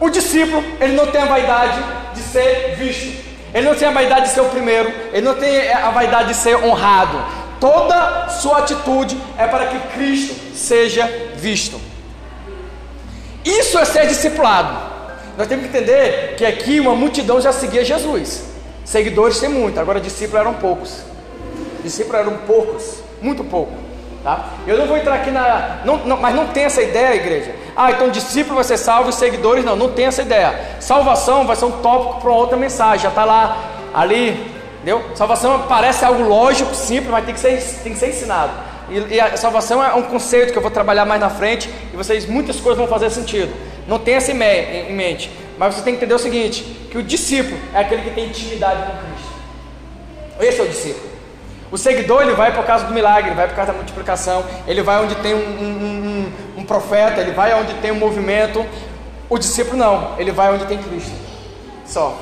O 0.00 0.08
discípulo, 0.08 0.64
ele 0.80 0.94
não 0.94 1.06
tem 1.08 1.20
a 1.20 1.26
vaidade 1.26 1.82
de 2.14 2.22
ser 2.22 2.74
visto. 2.76 3.29
Ele 3.52 3.68
não 3.68 3.74
tem 3.74 3.88
a 3.88 3.92
vaidade 3.92 4.28
de 4.28 4.32
ser 4.32 4.40
o 4.40 4.48
primeiro. 4.48 4.92
Ele 5.12 5.22
não 5.22 5.34
tem 5.34 5.72
a 5.72 5.90
vaidade 5.90 6.28
de 6.28 6.34
ser 6.34 6.56
honrado. 6.56 7.18
Toda 7.58 8.28
sua 8.28 8.58
atitude 8.58 9.20
é 9.36 9.46
para 9.46 9.66
que 9.66 9.78
Cristo 9.94 10.34
seja 10.54 11.06
visto. 11.36 11.80
Isso 13.44 13.78
é 13.78 13.84
ser 13.84 14.06
discipulado. 14.06 14.90
Nós 15.36 15.46
temos 15.46 15.66
que 15.66 15.76
entender 15.76 16.36
que 16.36 16.44
aqui 16.44 16.80
uma 16.80 16.94
multidão 16.94 17.40
já 17.40 17.52
seguia 17.52 17.84
Jesus. 17.84 18.44
Seguidores 18.84 19.38
tem 19.38 19.48
muito, 19.48 19.78
agora 19.78 20.00
discípulos 20.00 20.40
eram 20.40 20.54
poucos. 20.54 20.98
Discípulos 21.82 22.20
eram 22.20 22.36
poucos, 22.38 23.02
muito 23.20 23.44
pouco. 23.44 23.89
Tá? 24.22 24.50
Eu 24.66 24.76
não 24.76 24.86
vou 24.86 24.98
entrar 24.98 25.14
aqui 25.14 25.30
na. 25.30 25.80
Não, 25.84 25.96
não, 25.98 26.16
mas 26.18 26.34
não 26.34 26.48
tem 26.48 26.64
essa 26.64 26.82
ideia, 26.82 27.14
igreja. 27.14 27.54
Ah, 27.74 27.90
então 27.90 28.10
discípulo 28.10 28.56
vai 28.56 28.64
ser 28.64 28.76
salvo 28.76 29.08
e 29.08 29.12
seguidores 29.12 29.64
não. 29.64 29.74
Não 29.76 29.92
tem 29.92 30.06
essa 30.06 30.20
ideia. 30.20 30.76
Salvação 30.78 31.46
vai 31.46 31.56
ser 31.56 31.64
um 31.64 31.80
tópico 31.80 32.20
para 32.20 32.30
outra 32.30 32.56
mensagem. 32.56 33.00
Já 33.00 33.08
está 33.08 33.24
lá, 33.24 33.56
ali. 33.94 34.50
Entendeu? 34.76 35.02
Salvação 35.14 35.66
parece 35.68 36.04
algo 36.04 36.22
lógico, 36.22 36.74
simples, 36.74 37.10
mas 37.10 37.24
tem 37.24 37.34
que 37.34 37.40
ser, 37.40 37.62
tem 37.82 37.92
que 37.92 37.98
ser 37.98 38.08
ensinado. 38.08 38.52
E, 38.90 39.14
e 39.14 39.20
a 39.20 39.36
salvação 39.36 39.82
é 39.82 39.94
um 39.94 40.02
conceito 40.02 40.52
que 40.52 40.58
eu 40.58 40.62
vou 40.62 40.70
trabalhar 40.70 41.04
mais 41.04 41.20
na 41.20 41.30
frente 41.30 41.70
e 41.92 41.96
vocês, 41.96 42.26
muitas 42.26 42.56
coisas 42.56 42.78
vão 42.78 42.88
fazer 42.88 43.10
sentido. 43.10 43.52
Não 43.86 43.98
tem 43.98 44.14
essa 44.14 44.32
em 44.32 44.94
mente. 44.94 45.30
Mas 45.58 45.74
você 45.74 45.82
tem 45.82 45.94
que 45.94 45.98
entender 45.98 46.14
o 46.14 46.18
seguinte: 46.18 46.62
que 46.90 46.96
o 46.96 47.02
discípulo 47.02 47.58
é 47.74 47.80
aquele 47.80 48.02
que 48.02 48.10
tem 48.10 48.26
intimidade 48.26 48.82
com 48.82 48.98
Cristo. 49.06 49.30
Esse 50.40 50.60
é 50.60 50.64
o 50.64 50.68
discípulo. 50.68 51.09
O 51.70 51.78
seguidor 51.78 52.22
ele 52.22 52.32
vai 52.32 52.52
por 52.52 52.64
causa 52.64 52.84
do 52.84 52.92
milagre, 52.92 53.30
vai 53.32 53.46
por 53.46 53.54
causa 53.54 53.70
da 53.72 53.78
multiplicação, 53.78 54.44
ele 54.66 54.82
vai 54.82 55.02
onde 55.02 55.14
tem 55.16 55.34
um, 55.34 55.38
um, 55.38 56.32
um, 56.56 56.60
um 56.60 56.64
profeta, 56.64 57.20
ele 57.20 57.30
vai 57.30 57.54
onde 57.54 57.74
tem 57.74 57.92
um 57.92 57.96
movimento. 57.96 58.66
O 59.28 59.38
discípulo 59.38 59.76
não, 59.76 60.16
ele 60.18 60.32
vai 60.32 60.52
onde 60.52 60.64
tem 60.66 60.78
Cristo. 60.78 61.12
Só. 61.86 62.18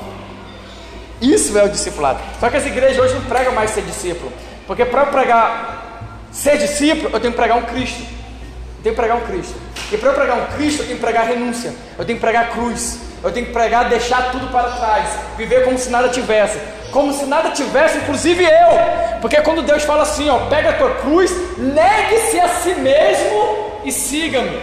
Isso 1.19 1.57
é 1.57 1.63
o 1.63 1.69
discipulado. 1.69 2.19
Só 2.39 2.49
que 2.49 2.57
as 2.57 2.65
igrejas 2.65 2.99
hoje 2.99 3.15
não 3.15 3.23
pregam 3.23 3.53
mais 3.53 3.71
ser 3.71 3.81
discípulo. 3.81 4.31
Porque 4.67 4.85
para 4.85 5.07
pregar 5.07 6.27
ser 6.31 6.57
discípulo, 6.57 7.09
eu 7.11 7.19
tenho 7.19 7.33
que 7.33 7.39
pregar 7.39 7.57
um 7.57 7.63
Cristo. 7.63 8.01
Eu 8.01 8.83
tenho 8.83 8.95
que 8.95 9.01
pregar 9.01 9.17
um 9.17 9.21
Cristo. 9.21 9.55
E 9.91 9.97
para 9.97 10.13
pregar 10.13 10.37
um 10.37 10.45
Cristo, 10.55 10.81
eu 10.81 10.85
tenho 10.85 10.97
que 10.97 11.03
pregar 11.03 11.25
renúncia. 11.25 11.73
Eu 11.97 12.05
tenho 12.05 12.19
que 12.19 12.23
pregar 12.23 12.51
cruz. 12.51 12.99
Eu 13.23 13.31
tenho 13.31 13.47
que 13.47 13.51
pregar 13.51 13.89
deixar 13.89 14.31
tudo 14.31 14.47
para 14.51 14.69
trás. 14.69 15.09
Viver 15.35 15.65
como 15.65 15.77
se 15.77 15.89
nada 15.89 16.07
tivesse 16.07 16.59
como 16.91 17.13
se 17.13 17.25
nada 17.25 17.51
tivesse, 17.51 17.97
inclusive 17.99 18.43
eu. 18.43 19.19
Porque 19.21 19.41
quando 19.41 19.61
Deus 19.61 19.83
fala 19.83 20.03
assim, 20.03 20.29
ó, 20.29 20.39
pega 20.47 20.71
a 20.71 20.73
tua 20.73 20.95
cruz, 20.95 21.31
negue-se 21.57 22.39
a 22.39 22.47
si 22.47 22.75
mesmo 22.75 23.79
e 23.83 23.91
siga-me. 23.91 24.59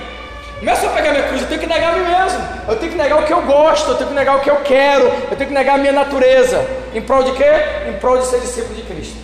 Não 0.62 0.72
é 0.72 0.76
só 0.76 0.88
pegar 0.88 1.10
minha 1.10 1.24
cruz, 1.24 1.42
eu 1.42 1.48
tenho 1.48 1.60
que 1.60 1.66
negar 1.66 1.92
a 1.92 1.96
mim 1.98 2.04
mesmo. 2.04 2.40
Eu 2.68 2.76
tenho 2.76 2.92
que 2.92 2.98
negar 2.98 3.20
o 3.20 3.24
que 3.24 3.32
eu 3.32 3.42
gosto, 3.42 3.90
eu 3.90 3.96
tenho 3.96 4.08
que 4.08 4.14
negar 4.14 4.36
o 4.36 4.40
que 4.40 4.50
eu 4.50 4.56
quero, 4.56 5.04
eu 5.04 5.36
tenho 5.36 5.48
que 5.48 5.54
negar 5.54 5.74
a 5.74 5.78
minha 5.78 5.92
natureza. 5.92 6.66
Em 6.94 7.02
prol 7.02 7.22
de 7.22 7.32
quê? 7.32 7.50
Em 7.88 7.92
prol 7.98 8.18
de 8.18 8.26
ser 8.26 8.40
discípulo 8.40 8.74
de 8.74 8.82
Cristo. 8.82 9.16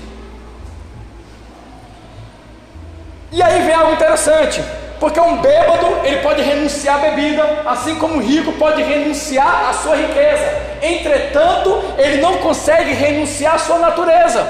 E 3.33 3.43
aí 3.43 3.63
vem 3.63 3.75
algo 3.75 3.93
interessante, 3.93 4.63
Porque 5.03 5.19
um 5.19 5.39
bêbado, 5.39 5.85
ele 6.05 6.19
pode 6.19 6.43
renunciar 6.43 6.95
à 6.95 6.99
bebida, 6.99 7.43
assim 7.67 7.97
como 7.97 8.19
o 8.19 8.21
rico 8.21 8.53
pode 8.53 8.81
renunciar 8.85 9.71
à 9.71 9.73
sua 9.73 9.97
riqueza. 9.97 10.49
Entretanto, 10.81 11.83
ele 11.99 12.23
não 12.23 12.35
consegue 12.37 12.93
renunciar 12.93 13.57
à 13.57 13.59
sua 13.59 13.81
natureza. 13.81 14.47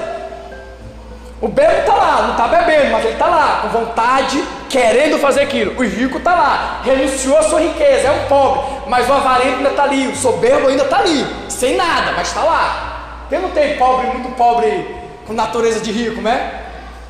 O 1.41 1.47
bêbado 1.47 1.79
está 1.79 1.95
lá, 1.95 2.21
não 2.21 2.31
está 2.33 2.47
bebendo, 2.47 2.91
mas 2.91 3.03
ele 3.03 3.13
está 3.13 3.25
lá, 3.25 3.61
com 3.63 3.69
vontade, 3.69 4.43
querendo 4.69 5.17
fazer 5.17 5.41
aquilo. 5.41 5.75
O 5.75 5.83
rico 5.83 6.19
está 6.19 6.35
lá, 6.35 6.81
renunciou 6.83 7.35
à 7.35 7.41
sua 7.41 7.59
riqueza, 7.59 8.09
é 8.09 8.11
um 8.11 8.27
pobre, 8.27 8.61
mas 8.85 9.09
o 9.09 9.13
avarento 9.13 9.57
ainda 9.57 9.69
está 9.69 9.83
ali, 9.85 10.05
o 10.05 10.15
soberbo 10.15 10.67
ainda 10.67 10.83
está 10.83 10.99
ali, 10.99 11.25
sem 11.49 11.75
nada, 11.75 12.11
mas 12.15 12.27
está 12.27 12.43
lá. 12.43 13.25
Quem 13.27 13.39
não 13.39 13.49
tem 13.49 13.75
pobre, 13.75 14.05
muito 14.05 14.29
pobre, 14.35 14.85
com 15.25 15.33
natureza 15.33 15.79
de 15.79 15.91
rico, 15.91 16.21
né? 16.21 16.59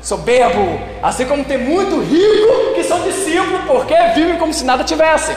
Soberbo, 0.04 0.78
assim 1.02 1.24
como 1.24 1.42
tem 1.44 1.56
muito 1.56 1.98
rico 1.98 2.74
que 2.74 2.84
são 2.84 3.00
discípulos 3.00 3.62
porque 3.66 3.94
vivem 4.14 4.36
como 4.36 4.52
se 4.52 4.62
nada 4.62 4.84
tivesse. 4.84 5.34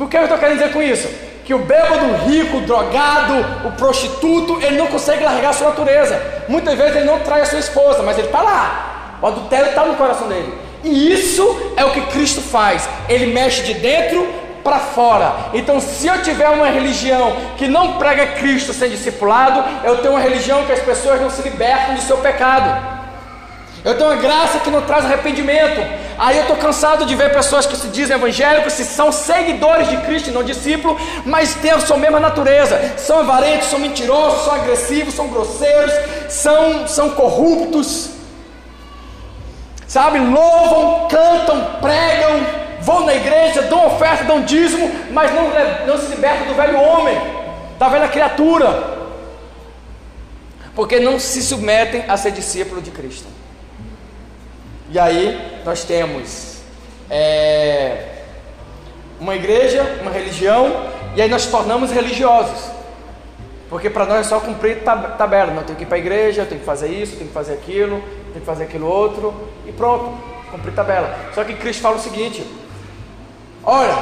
O 0.00 0.06
que 0.06 0.16
eu 0.16 0.22
estou 0.22 0.38
querendo 0.38 0.58
dizer 0.58 0.72
com 0.72 0.82
isso? 0.82 1.08
Que 1.44 1.52
o 1.52 1.58
bêbado, 1.58 2.26
rico, 2.26 2.56
o 2.56 2.60
drogado, 2.62 3.34
o 3.66 3.72
prostituto, 3.72 4.58
ele 4.62 4.76
não 4.76 4.86
consegue 4.86 5.22
largar 5.22 5.50
a 5.50 5.52
sua 5.52 5.68
natureza. 5.68 6.20
Muitas 6.48 6.76
vezes 6.76 6.96
ele 6.96 7.04
não 7.04 7.20
trai 7.20 7.42
a 7.42 7.46
sua 7.46 7.58
esposa, 7.58 8.02
mas 8.02 8.16
ele 8.18 8.28
está 8.28 8.42
lá. 8.42 9.18
O 9.20 9.26
adultério 9.26 9.68
está 9.68 9.84
no 9.84 9.96
coração 9.96 10.28
dele. 10.28 10.52
E 10.82 11.12
isso 11.12 11.72
é 11.76 11.84
o 11.84 11.90
que 11.90 12.00
Cristo 12.06 12.40
faz. 12.40 12.88
Ele 13.08 13.26
mexe 13.26 13.62
de 13.62 13.74
dentro 13.74 14.26
para 14.64 14.78
fora. 14.78 15.34
Então, 15.52 15.80
se 15.80 16.06
eu 16.06 16.22
tiver 16.22 16.48
uma 16.48 16.68
religião 16.68 17.34
que 17.56 17.66
não 17.66 17.94
prega 17.94 18.26
Cristo 18.38 18.72
sem 18.72 18.90
discipulado, 18.90 19.64
eu 19.84 19.98
tenho 19.98 20.14
uma 20.14 20.20
religião 20.20 20.64
que 20.64 20.72
as 20.72 20.80
pessoas 20.80 21.20
não 21.20 21.30
se 21.30 21.42
libertam 21.42 21.94
do 21.94 22.02
seu 22.02 22.18
pecado. 22.18 22.97
Eu 23.84 23.96
tenho 23.96 24.10
uma 24.10 24.16
graça 24.20 24.58
que 24.58 24.70
não 24.70 24.82
traz 24.82 25.04
arrependimento. 25.04 25.80
Aí 26.18 26.36
eu 26.36 26.42
estou 26.42 26.56
cansado 26.56 27.06
de 27.06 27.14
ver 27.14 27.32
pessoas 27.32 27.64
que 27.64 27.76
se 27.76 27.88
dizem 27.88 28.16
evangélicos, 28.16 28.72
se 28.72 28.84
são 28.84 29.12
seguidores 29.12 29.88
de 29.88 29.96
Cristo 29.98 30.30
e 30.30 30.32
não 30.32 30.42
discípulos, 30.42 31.00
mas 31.24 31.54
têm 31.54 31.70
a 31.70 31.80
sua 31.80 31.96
mesma 31.96 32.18
natureza. 32.18 32.94
São 32.96 33.20
avarentos, 33.20 33.68
são 33.68 33.78
mentirosos, 33.78 34.44
são 34.44 34.54
agressivos, 34.54 35.14
são 35.14 35.28
grosseiros, 35.28 35.92
são, 36.28 36.88
são 36.88 37.10
corruptos. 37.10 38.10
Sabe, 39.86 40.18
louvam, 40.18 41.08
cantam, 41.08 41.64
pregam, 41.80 42.46
vão 42.80 43.06
na 43.06 43.14
igreja, 43.14 43.62
dão 43.62 43.86
oferta, 43.86 44.24
dão 44.24 44.42
dízimo, 44.42 44.90
mas 45.12 45.32
não, 45.32 45.44
não 45.86 45.98
se 45.98 46.10
libertam 46.10 46.46
do 46.46 46.54
velho 46.54 46.78
homem, 46.78 47.16
da 47.78 47.88
velha 47.88 48.08
criatura. 48.08 48.98
Porque 50.74 51.00
não 51.00 51.18
se 51.18 51.42
submetem 51.42 52.04
a 52.08 52.16
ser 52.16 52.32
discípulo 52.32 52.82
de 52.82 52.90
Cristo. 52.90 53.26
E 54.90 54.98
aí 54.98 55.60
nós 55.64 55.84
temos 55.84 56.58
é, 57.10 58.06
uma 59.20 59.34
igreja, 59.34 59.98
uma 60.00 60.10
religião, 60.10 60.88
e 61.14 61.22
aí 61.22 61.28
nós 61.28 61.46
tornamos 61.46 61.90
religiosos. 61.90 62.70
Porque 63.68 63.90
para 63.90 64.06
nós 64.06 64.20
é 64.20 64.28
só 64.28 64.40
cumprir 64.40 64.82
tabela. 64.82 65.52
Não, 65.52 65.62
tenho 65.62 65.76
que 65.76 65.84
ir 65.84 65.86
para 65.86 65.96
a 65.96 66.00
igreja, 66.00 66.46
tenho 66.46 66.60
que 66.60 66.66
fazer 66.66 66.88
isso, 66.88 67.16
tenho 67.16 67.28
que 67.28 67.34
fazer 67.34 67.52
aquilo, 67.52 68.00
tenho 68.28 68.40
que 68.40 68.46
fazer 68.46 68.64
aquilo 68.64 68.86
outro, 68.86 69.34
e 69.66 69.72
pronto, 69.72 70.16
cumprir 70.50 70.72
tabela. 70.72 71.14
Só 71.34 71.44
que 71.44 71.54
Cristo 71.54 71.82
fala 71.82 71.96
o 71.96 72.00
seguinte: 72.00 72.46
olha, 73.62 73.94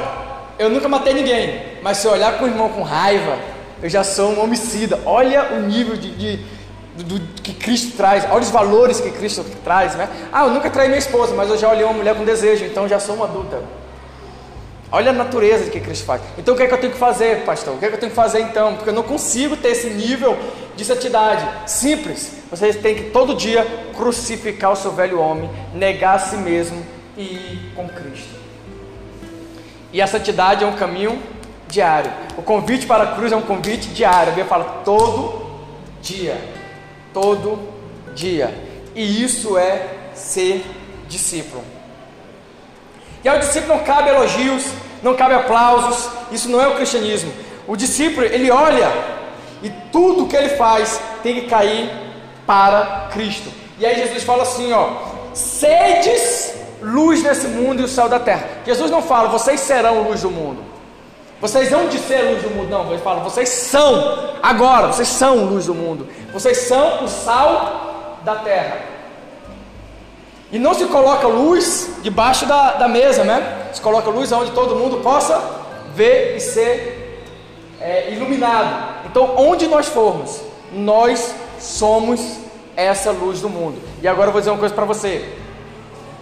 eu 0.58 0.70
nunca 0.70 0.88
matei 0.88 1.14
ninguém, 1.14 1.78
mas 1.82 1.98
se 1.98 2.06
eu 2.06 2.12
olhar 2.12 2.38
com 2.38 2.44
o 2.44 2.48
irmão 2.48 2.68
com 2.68 2.82
raiva, 2.82 3.36
eu 3.82 3.88
já 3.90 4.04
sou 4.04 4.30
um 4.30 4.42
homicida. 4.42 5.00
Olha 5.04 5.52
o 5.54 5.60
nível 5.60 5.96
de, 5.96 6.10
de 6.12 6.55
do, 6.96 7.18
do, 7.18 7.42
que 7.42 7.52
Cristo 7.52 7.96
traz, 7.96 8.24
olha 8.30 8.42
os 8.42 8.50
valores 8.50 9.00
que 9.00 9.10
Cristo 9.10 9.44
traz, 9.62 9.94
né? 9.94 10.08
Ah, 10.32 10.44
eu 10.44 10.50
nunca 10.50 10.70
traí 10.70 10.88
minha 10.88 10.98
esposa, 10.98 11.34
mas 11.34 11.50
eu 11.50 11.58
já 11.58 11.70
olhei 11.70 11.84
uma 11.84 11.92
mulher 11.92 12.14
com 12.14 12.24
desejo, 12.24 12.64
então 12.64 12.88
já 12.88 12.98
sou 12.98 13.14
uma 13.14 13.26
adulta. 13.26 13.62
Olha 14.90 15.10
a 15.10 15.12
natureza 15.12 15.64
de 15.64 15.70
que 15.70 15.80
Cristo 15.80 16.04
faz. 16.04 16.22
Então 16.38 16.54
o 16.54 16.56
que 16.56 16.62
é 16.62 16.66
que 16.66 16.72
eu 16.72 16.78
tenho 16.78 16.92
que 16.92 16.98
fazer, 16.98 17.44
pastor? 17.44 17.74
O 17.74 17.78
que 17.78 17.84
é 17.84 17.88
que 17.88 17.94
eu 17.96 18.00
tenho 18.00 18.10
que 18.10 18.16
fazer 18.16 18.40
então? 18.40 18.74
Porque 18.74 18.90
eu 18.90 18.94
não 18.94 19.02
consigo 19.02 19.56
ter 19.56 19.70
esse 19.70 19.90
nível 19.90 20.38
de 20.76 20.84
santidade. 20.84 21.46
Simples. 21.68 22.32
Você 22.50 22.72
tem 22.72 22.94
que 22.94 23.02
todo 23.10 23.34
dia 23.34 23.66
crucificar 23.96 24.72
o 24.72 24.76
seu 24.76 24.92
velho 24.92 25.20
homem, 25.20 25.50
negar 25.74 26.14
a 26.14 26.18
si 26.20 26.36
mesmo 26.36 26.86
e 27.16 27.22
ir 27.22 27.72
com 27.74 27.88
Cristo. 27.88 28.36
E 29.92 30.00
a 30.00 30.06
santidade 30.06 30.62
é 30.62 30.66
um 30.66 30.76
caminho 30.76 31.20
diário. 31.68 32.12
O 32.36 32.42
convite 32.42 32.86
para 32.86 33.02
a 33.02 33.14
cruz 33.16 33.32
é 33.32 33.36
um 33.36 33.42
convite 33.42 33.88
diário. 33.88 34.28
A 34.32 34.36
Bíblia 34.36 34.44
fala 34.44 34.82
todo 34.84 35.46
dia 36.00 36.55
todo 37.16 37.58
dia. 38.14 38.54
E 38.94 39.22
isso 39.24 39.56
é 39.56 39.86
ser 40.14 40.62
discípulo. 41.08 41.64
E 43.24 43.28
ao 43.28 43.38
discípulo 43.38 43.74
não 43.74 43.84
cabe 43.84 44.10
elogios, 44.10 44.64
não 45.02 45.14
cabe 45.14 45.32
aplausos, 45.32 46.10
isso 46.30 46.50
não 46.50 46.60
é 46.60 46.68
o 46.68 46.74
cristianismo. 46.74 47.32
O 47.66 47.74
discípulo, 47.74 48.26
ele 48.26 48.50
olha 48.50 48.92
e 49.62 49.70
tudo 49.90 50.26
que 50.26 50.36
ele 50.36 50.50
faz 50.50 51.00
tem 51.22 51.40
que 51.40 51.48
cair 51.48 51.90
para 52.46 53.08
Cristo. 53.10 53.50
E 53.78 53.86
aí 53.86 53.96
Jesus 53.96 54.22
fala 54.22 54.42
assim, 54.42 54.70
ó: 54.74 54.90
"Sedes 55.32 56.54
luz 56.82 57.22
desse 57.22 57.46
mundo 57.46 57.80
e 57.80 57.84
o 57.84 57.88
céu 57.88 58.10
da 58.10 58.20
terra". 58.20 58.46
Jesus 58.66 58.90
não 58.90 59.00
fala: 59.00 59.30
"Vocês 59.30 59.60
serão 59.60 60.02
luz 60.02 60.20
do 60.20 60.30
mundo". 60.30 60.62
Vocês 61.40 61.70
vão 61.70 61.88
de 61.88 61.98
ser 61.98 62.22
luz 62.30 62.42
do 62.42 62.50
mundo, 62.50 62.70
não. 62.70 62.88
Ele 62.90 62.98
fala: 62.98 63.20
"Vocês 63.20 63.48
são 63.48 64.30
agora, 64.42 64.88
vocês 64.88 65.08
são 65.08 65.44
luz 65.44 65.66
do 65.66 65.74
mundo". 65.74 66.06
Vocês 66.32 66.58
são 66.58 67.04
o 67.04 67.08
sal 67.08 68.18
da 68.24 68.36
terra. 68.36 68.96
E 70.50 70.58
não 70.58 70.74
se 70.74 70.84
coloca 70.86 71.26
luz 71.26 71.90
debaixo 72.02 72.46
da, 72.46 72.72
da 72.72 72.88
mesa, 72.88 73.24
né? 73.24 73.68
Se 73.72 73.80
coloca 73.80 74.10
luz 74.10 74.30
onde 74.32 74.52
todo 74.52 74.76
mundo 74.76 74.98
possa 74.98 75.42
ver 75.94 76.36
e 76.36 76.40
ser 76.40 77.24
é, 77.80 78.12
iluminado. 78.12 79.04
Então, 79.06 79.34
onde 79.36 79.66
nós 79.66 79.86
formos, 79.86 80.40
nós 80.72 81.34
somos 81.58 82.20
essa 82.76 83.10
luz 83.10 83.40
do 83.40 83.48
mundo. 83.48 83.80
E 84.02 84.06
agora 84.06 84.28
eu 84.28 84.32
vou 84.32 84.40
dizer 84.40 84.50
uma 84.50 84.58
coisa 84.58 84.74
para 84.74 84.84
você. 84.84 85.28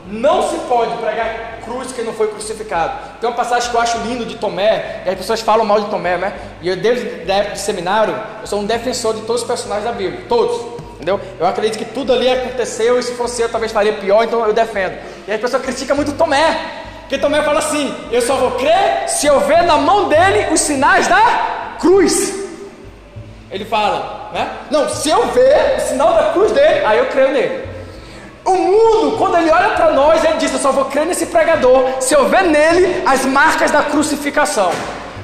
Não 0.07 0.51
se 0.51 0.57
pode 0.69 0.97
pregar 0.99 1.61
cruz 1.65 1.93
que 1.93 2.03
não 2.03 2.13
foi 2.13 2.29
crucificado. 2.29 2.93
Tem 3.21 3.29
uma 3.29 3.37
passagem 3.37 3.71
que 3.71 3.77
eu 3.77 3.81
acho 3.81 3.99
lindo 3.99 4.27
de 4.27 4.37
Tomé, 4.37 5.03
e 5.07 5.09
as 5.09 5.17
pessoas 5.17 5.41
falam 5.41 5.65
mal 5.65 5.81
de 5.81 5.87
Tomé, 5.89 6.19
né? 6.19 6.35
E 6.61 6.69
eu, 6.69 6.77
desde 6.77 7.31
a 7.31 7.37
época 7.37 7.55
de 7.55 7.61
seminário, 7.61 8.15
eu 8.41 8.47
sou 8.47 8.61
um 8.61 8.67
defensor 8.67 9.15
de 9.15 9.23
todos 9.23 9.43
os 9.43 9.47
personagens 9.47 9.87
da 9.87 9.93
Bíblia, 9.93 10.25
todos, 10.29 10.61
entendeu? 10.95 11.19
Eu 11.41 11.47
acredito 11.47 11.79
que 11.79 11.87
tudo 11.87 12.13
ali 12.13 12.29
aconteceu, 12.29 12.99
e 12.99 13.03
se 13.03 13.15
fosse 13.15 13.41
eu, 13.41 13.49
talvez 13.49 13.73
faria 13.73 13.95
pior, 13.95 14.25
então 14.25 14.45
eu 14.45 14.53
defendo. 14.53 14.99
E 15.27 15.33
as 15.33 15.41
pessoas 15.41 15.63
criticam 15.63 15.97
muito 15.97 16.13
Tomé, 16.13 16.55
porque 17.01 17.19
Tomé 17.19 17.43
fala 17.43 17.61
assim: 17.61 17.95
eu 18.11 18.21
só 18.21 18.37
vou 18.37 18.53
crer 18.53 19.09
se 19.09 19.27
eu 19.27 19.41
ver 19.41 19.63
na 19.63 19.79
mão 19.79 20.09
dele 20.09 20.53
os 20.53 20.61
sinais 20.61 21.09
da 21.09 21.77
cruz. 21.81 22.45
Ele 23.51 23.65
fala, 23.65 24.31
né? 24.35 24.51
Não, 24.71 24.89
se 24.89 25.09
eu 25.09 25.27
ver 25.29 25.77
o 25.77 25.81
sinal 25.81 26.13
da 26.13 26.33
cruz 26.33 26.51
dele, 26.53 26.85
aí 26.85 26.99
eu 26.99 27.07
creio 27.07 27.31
nele. 27.31 27.74
O 28.45 28.55
mundo, 28.55 29.17
quando 29.17 29.39
ele 29.39 29.51
olha 29.51 29.71
para 29.71 29.93
nós, 29.93 30.23
ele 30.23 30.35
diz: 30.35 30.53
Eu 30.53 30.59
só 30.59 30.71
vou 30.71 30.85
crer 30.85 31.07
nesse 31.07 31.27
pregador 31.27 31.87
se 32.01 32.15
eu 32.15 32.29
ver 32.29 32.45
nele 32.45 33.03
as 33.07 33.25
marcas 33.25 33.71
da 33.71 33.83
crucificação. 33.83 34.71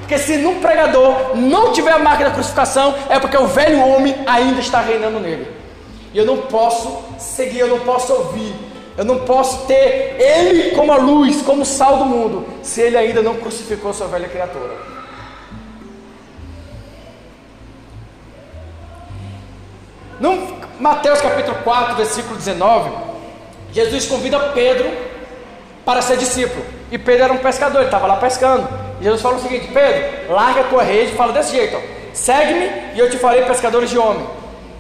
Porque 0.00 0.18
se 0.18 0.38
no 0.38 0.56
pregador 0.56 1.36
não 1.36 1.72
tiver 1.72 1.92
a 1.92 1.98
marca 1.98 2.24
da 2.24 2.30
crucificação, 2.30 2.94
é 3.08 3.18
porque 3.20 3.36
o 3.36 3.46
velho 3.46 3.80
homem 3.86 4.16
ainda 4.26 4.60
está 4.60 4.80
reinando 4.80 5.20
nele. 5.20 5.46
E 6.12 6.18
eu 6.18 6.26
não 6.26 6.38
posso 6.38 7.04
seguir, 7.18 7.60
eu 7.60 7.68
não 7.68 7.80
posso 7.80 8.12
ouvir, 8.12 8.52
eu 8.96 9.04
não 9.04 9.20
posso 9.20 9.66
ter 9.66 10.16
ele 10.18 10.72
como 10.72 10.90
a 10.90 10.96
luz, 10.96 11.42
como 11.42 11.62
o 11.62 11.66
sal 11.66 11.98
do 11.98 12.06
mundo, 12.06 12.44
se 12.62 12.80
ele 12.80 12.96
ainda 12.96 13.22
não 13.22 13.34
crucificou 13.34 13.94
sua 13.94 14.08
velha 14.08 14.28
criatura. 14.28 14.99
No 20.20 20.60
Mateus 20.78 21.22
capítulo 21.22 21.56
4, 21.64 21.96
versículo 21.96 22.36
19, 22.36 22.90
Jesus 23.72 24.04
convida 24.04 24.38
Pedro 24.50 24.86
para 25.82 26.02
ser 26.02 26.18
discípulo. 26.18 26.62
E 26.92 26.98
Pedro 26.98 27.24
era 27.24 27.32
um 27.32 27.38
pescador, 27.38 27.78
ele 27.78 27.86
estava 27.86 28.06
lá 28.06 28.16
pescando. 28.16 28.68
E 29.00 29.04
Jesus 29.04 29.22
fala 29.22 29.36
o 29.36 29.40
seguinte: 29.40 29.68
Pedro, 29.72 30.34
larga 30.34 30.60
a 30.60 30.64
tua 30.64 30.82
rede, 30.82 31.12
fala 31.12 31.32
desse 31.32 31.52
jeito: 31.52 31.80
segue-me 32.12 32.94
e 32.94 32.98
eu 32.98 33.08
te 33.08 33.16
farei 33.16 33.46
pescadores 33.46 33.88
de 33.88 33.96
homem. 33.96 34.26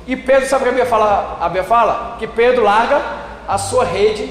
E 0.06 0.14
Pedro, 0.14 0.46
sabe 0.46 0.62
o 0.62 0.64
que 0.64 0.68
a 0.68 0.72
Bíblia 0.72 0.86
fala? 0.86 1.38
A 1.40 1.44
Bíblia 1.44 1.64
fala 1.64 2.16
que 2.18 2.26
Pedro 2.26 2.62
larga 2.62 3.00
a 3.48 3.56
sua 3.56 3.84
rede 3.86 4.30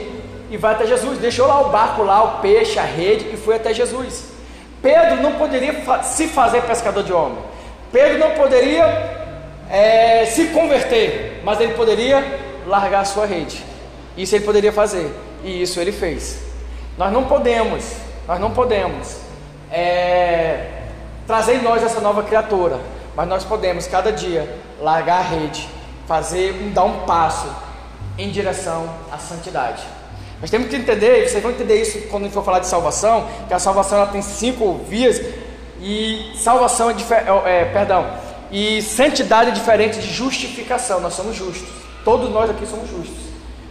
e 0.52 0.58
vai 0.58 0.76
até 0.76 0.86
Jesus. 0.86 1.18
Deixou 1.18 1.48
lá 1.48 1.60
o 1.62 1.70
barco, 1.70 2.04
lá 2.04 2.24
o 2.24 2.42
peixe, 2.42 2.78
a 2.78 2.84
rede 2.84 3.32
e 3.34 3.38
foi 3.38 3.56
até 3.56 3.74
Jesus. 3.74 4.26
Pedro 4.80 5.24
não 5.24 5.34
poderia 5.34 5.74
se 6.04 6.28
fazer 6.28 6.62
pescador 6.62 7.04
de 7.04 7.12
homem. 7.12 7.40
Pedro 7.92 8.20
não 8.20 8.32
poderia 8.32 9.19
é, 9.70 10.26
se 10.26 10.48
converter, 10.48 11.42
mas 11.44 11.60
ele 11.60 11.74
poderia 11.74 12.24
largar 12.66 13.02
a 13.02 13.06
sua 13.06 13.26
rede. 13.26 13.64
Isso 14.18 14.36
ele 14.36 14.44
poderia 14.44 14.74
fazer, 14.74 15.14
e 15.44 15.62
isso 15.62 15.80
ele 15.80 15.92
fez. 15.92 16.40
Nós 16.98 17.14
não 17.14 17.26
podemos, 17.26 17.86
nós 18.28 18.40
não 18.40 18.52
podemos 18.52 19.18
é, 19.72 20.82
trazer 21.26 21.56
em 21.56 21.62
nós 21.62 21.84
essa 21.84 22.02
nova 22.02 22.24
criatura, 22.24 22.80
mas 23.16 23.28
nós 23.28 23.44
podemos 23.44 23.88
cada 23.88 24.12
dia 24.12 24.58
largar 24.82 25.20
a 25.20 25.24
rede, 25.24 25.70
fazer, 26.08 26.54
dar 26.74 26.84
um 26.84 27.06
passo 27.06 27.48
em 28.18 28.30
direção 28.30 28.90
à 29.12 29.18
santidade. 29.18 29.84
Nós 30.42 30.50
temos 30.50 30.70
que 30.70 30.76
entender, 30.76 31.28
vocês 31.28 31.44
vão 31.44 31.52
entender 31.52 31.82
isso 31.82 32.00
quando 32.10 32.30
for 32.32 32.44
falar 32.44 32.60
de 32.60 32.68
salvação, 32.68 33.28
que 33.48 33.54
a 33.54 33.60
salvação 33.60 34.00
ela 34.00 34.08
tem 34.08 34.22
cinco 34.22 34.80
vias 34.88 35.22
e 35.82 36.32
salvação 36.36 36.90
é, 36.90 36.96
é, 37.46 37.66
perdão, 37.66 38.06
e 38.52 38.82
santidade 38.82 39.52
é 39.52 39.54
diferente 39.54 40.00
de 40.00 40.12
justificação. 40.12 41.00
Nós 41.00 41.14
somos 41.14 41.36
justos. 41.36 41.70
Todos 42.04 42.30
nós 42.32 42.50
aqui 42.50 42.66
somos 42.66 42.90
justos. 42.90 43.18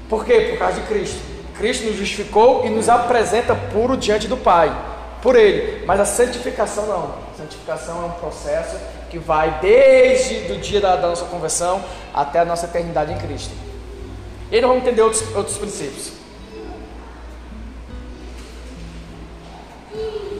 Por 0.09 0.25
quê? 0.25 0.49
Por 0.51 0.59
causa 0.59 0.81
de 0.81 0.87
Cristo. 0.87 1.19
Cristo 1.57 1.87
nos 1.87 1.97
justificou 1.97 2.65
e 2.65 2.71
nos 2.71 2.89
apresenta 2.89 3.55
puro 3.55 3.97
diante 3.97 4.29
do 4.29 4.37
Pai, 4.37 4.73
por 5.21 5.35
Ele. 5.35 5.85
Mas 5.85 5.99
a 5.99 6.05
santificação 6.05 6.87
não. 6.87 7.15
A 7.35 7.37
santificação 7.37 8.03
é 8.03 8.07
um 8.07 8.13
processo 8.13 8.77
que 9.11 9.19
vai 9.19 9.59
desde 9.61 10.53
o 10.53 10.59
dia 10.59 10.81
da, 10.81 10.95
da 10.95 11.09
nossa 11.09 11.25
conversão 11.25 11.83
até 12.15 12.39
a 12.39 12.45
nossa 12.45 12.67
eternidade 12.67 13.13
em 13.13 13.19
Cristo. 13.19 13.53
E 14.51 14.55
aí 14.55 14.61
nós 14.61 14.71
vamos 14.71 14.87
entender 14.87 15.03
outros, 15.03 15.35
outros 15.35 15.59
princípios. 15.59 16.13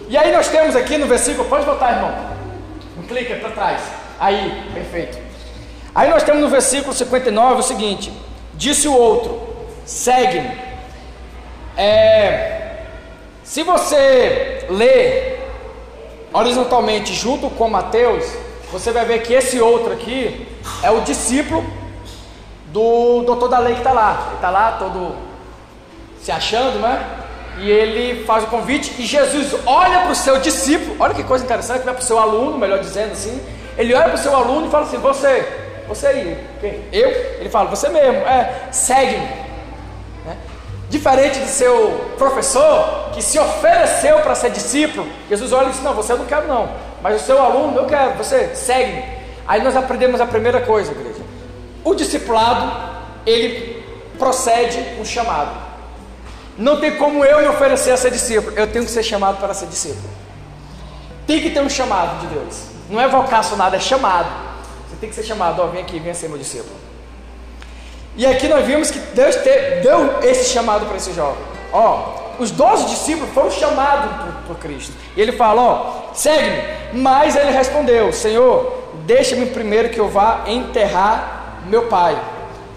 E 0.09 0.17
aí 0.17 0.33
nós 0.33 0.49
temos 0.49 0.75
aqui 0.77 0.97
no 0.97 1.07
versículo, 1.07 1.49
pode 1.49 1.67
botar, 1.67 1.93
irmão. 1.93 2.15
Um 2.97 3.03
clique 3.03 3.35
para 3.35 3.51
trás. 3.51 3.83
Aí, 4.19 4.71
perfeito. 4.75 5.19
Aí 5.95 6.11
nós 6.11 6.23
temos 6.23 6.41
no 6.43 6.49
versículo 6.49 6.93
59 6.93 7.61
o 7.61 7.63
seguinte: 7.63 8.13
Disse 8.55 8.89
o 8.89 8.93
outro, 8.95 9.41
segue-me. 9.85 10.69
É, 11.77 12.83
se 13.45 13.63
você 13.63 14.67
ler 14.69 15.49
horizontalmente 16.33 17.15
junto 17.15 17.49
com 17.51 17.71
Mateus, 17.71 18.25
você 18.71 18.91
vai 18.91 19.05
ver 19.05 19.23
que 19.23 19.33
esse 19.33 19.61
outro 19.61 19.93
aqui 19.93 20.47
é 20.83 20.91
o 20.91 21.01
discípulo 21.01 21.65
do 22.67 23.23
doutor 23.23 23.49
da 23.49 23.59
lei 23.59 23.75
que 23.75 23.81
está 23.81 23.93
lá. 23.93 24.25
Ele 24.27 24.35
está 24.37 24.51
lá 24.51 24.73
todo 24.73 25.17
se 26.21 26.31
achando, 26.31 26.79
né? 26.81 27.07
E 27.59 27.71
ele 27.71 28.25
faz 28.25 28.45
o 28.45 28.49
convite 28.49 28.95
e 28.99 29.07
Jesus 29.07 29.55
olha 29.67 30.01
para 30.01 30.13
o 30.13 30.15
seu 30.15 30.39
discípulo, 30.39 30.97
olha 31.01 31.15
que 31.15 31.25
coisa 31.25 31.45
interessante, 31.45 31.85
vai 31.85 31.95
para 31.95 32.03
o 32.03 32.07
seu 32.07 32.19
aluno, 32.19 32.59
melhor 32.59 32.79
dizendo 32.79 33.13
assim. 33.13 33.41
Ele 33.79 33.95
olha 33.95 34.07
para 34.07 34.15
o 34.15 34.19
seu 34.19 34.35
aluno 34.35 34.67
e 34.67 34.71
fala 34.71 34.85
assim: 34.85 34.99
Você, 34.99 35.49
você 35.87 36.07
aí, 36.09 36.47
quem? 36.61 36.85
Eu? 36.93 37.09
Ele 37.39 37.49
fala: 37.49 37.71
Você 37.71 37.89
mesmo, 37.89 38.19
é, 38.27 38.69
segue-me. 38.73 39.25
Né? 40.27 40.37
Diferente 40.91 41.39
do 41.39 41.47
seu 41.47 42.13
professor 42.19 43.11
que 43.15 43.23
se 43.23 43.39
ofereceu 43.39 44.19
para 44.21 44.35
ser 44.35 44.51
discípulo, 44.51 45.07
Jesus 45.29 45.53
olha 45.53 45.69
e 45.69 45.71
diz: 45.71 45.83
Não, 45.83 45.95
você 45.95 46.13
eu 46.13 46.19
não 46.19 46.27
quero, 46.27 46.49
não, 46.49 46.69
mas 47.01 47.23
o 47.23 47.25
seu 47.25 47.41
aluno 47.41 47.79
eu 47.79 47.87
quero, 47.87 48.15
você 48.15 48.55
segue-me. 48.57 49.05
Aí 49.47 49.63
nós 49.63 49.77
aprendemos 49.77 50.21
a 50.21 50.27
primeira 50.27 50.61
coisa, 50.61 50.91
igreja: 50.91 51.23
o 51.85 51.95
discipulado 51.95 52.99
ele 53.25 53.85
procede 54.19 54.79
um 55.01 55.05
chamado. 55.05 55.69
Não 56.59 56.81
tem 56.81 56.97
como 56.97 57.25
eu 57.25 57.41
me 57.41 57.47
oferecer 57.47 57.93
a 57.93 57.97
ser 57.97 58.11
discípulo. 58.11 58.59
Eu 58.59 58.67
tenho 58.67 58.85
que 58.85 58.91
ser 58.91 59.05
chamado 59.05 59.39
para 59.39 59.55
ser 59.55 59.67
discípulo. 59.67 60.11
Tem 61.25 61.41
que 61.41 61.51
ter 61.51 61.61
um 61.61 61.71
chamado 61.71 62.21
de 62.21 62.35
Deus. 62.35 62.68
Não 62.89 63.01
é 63.01 63.09
vocacionado, 63.09 63.77
é 63.77 63.81
chamado. 63.81 64.29
Você 64.89 64.97
tem 65.01 65.09
que 65.09 65.15
ser 65.15 65.25
chamado. 65.25 65.61
Ó, 65.61 65.67
vem 65.67 65.83
aqui, 65.83 65.99
vem 65.99 66.15
ser 66.15 66.29
meu 66.29 66.39
discípulo. 66.39 66.75
E 68.17 68.27
aqui 68.27 68.49
nós 68.49 68.65
vimos 68.67 68.91
que 68.91 68.99
Deus 68.99 69.37
te, 69.37 69.81
deu 69.83 70.21
esse 70.23 70.51
chamado 70.51 70.87
para 70.87 70.97
esse 70.97 71.13
jovem. 71.13 71.43
Ó, 71.73 72.19
os 72.39 72.51
doze 72.51 72.87
discípulos 72.87 73.33
foram 73.33 73.51
chamados 73.51 74.25
por, 74.25 74.33
por 74.49 74.57
Cristo. 74.57 74.93
E 75.17 75.21
ele 75.21 75.33
fala: 75.33 75.63
Ó, 75.63 76.15
segue-me. 76.15 77.01
Mas 77.01 77.37
ele 77.37 77.51
respondeu: 77.51 78.13
Senhor, 78.13 78.73
deixa-me 79.07 79.47
primeiro 79.47 79.91
que 79.91 80.01
eu 80.01 80.09
vá 80.09 80.45
enterrar 80.47 81.61
meu 81.67 81.87
pai. 81.87 82.19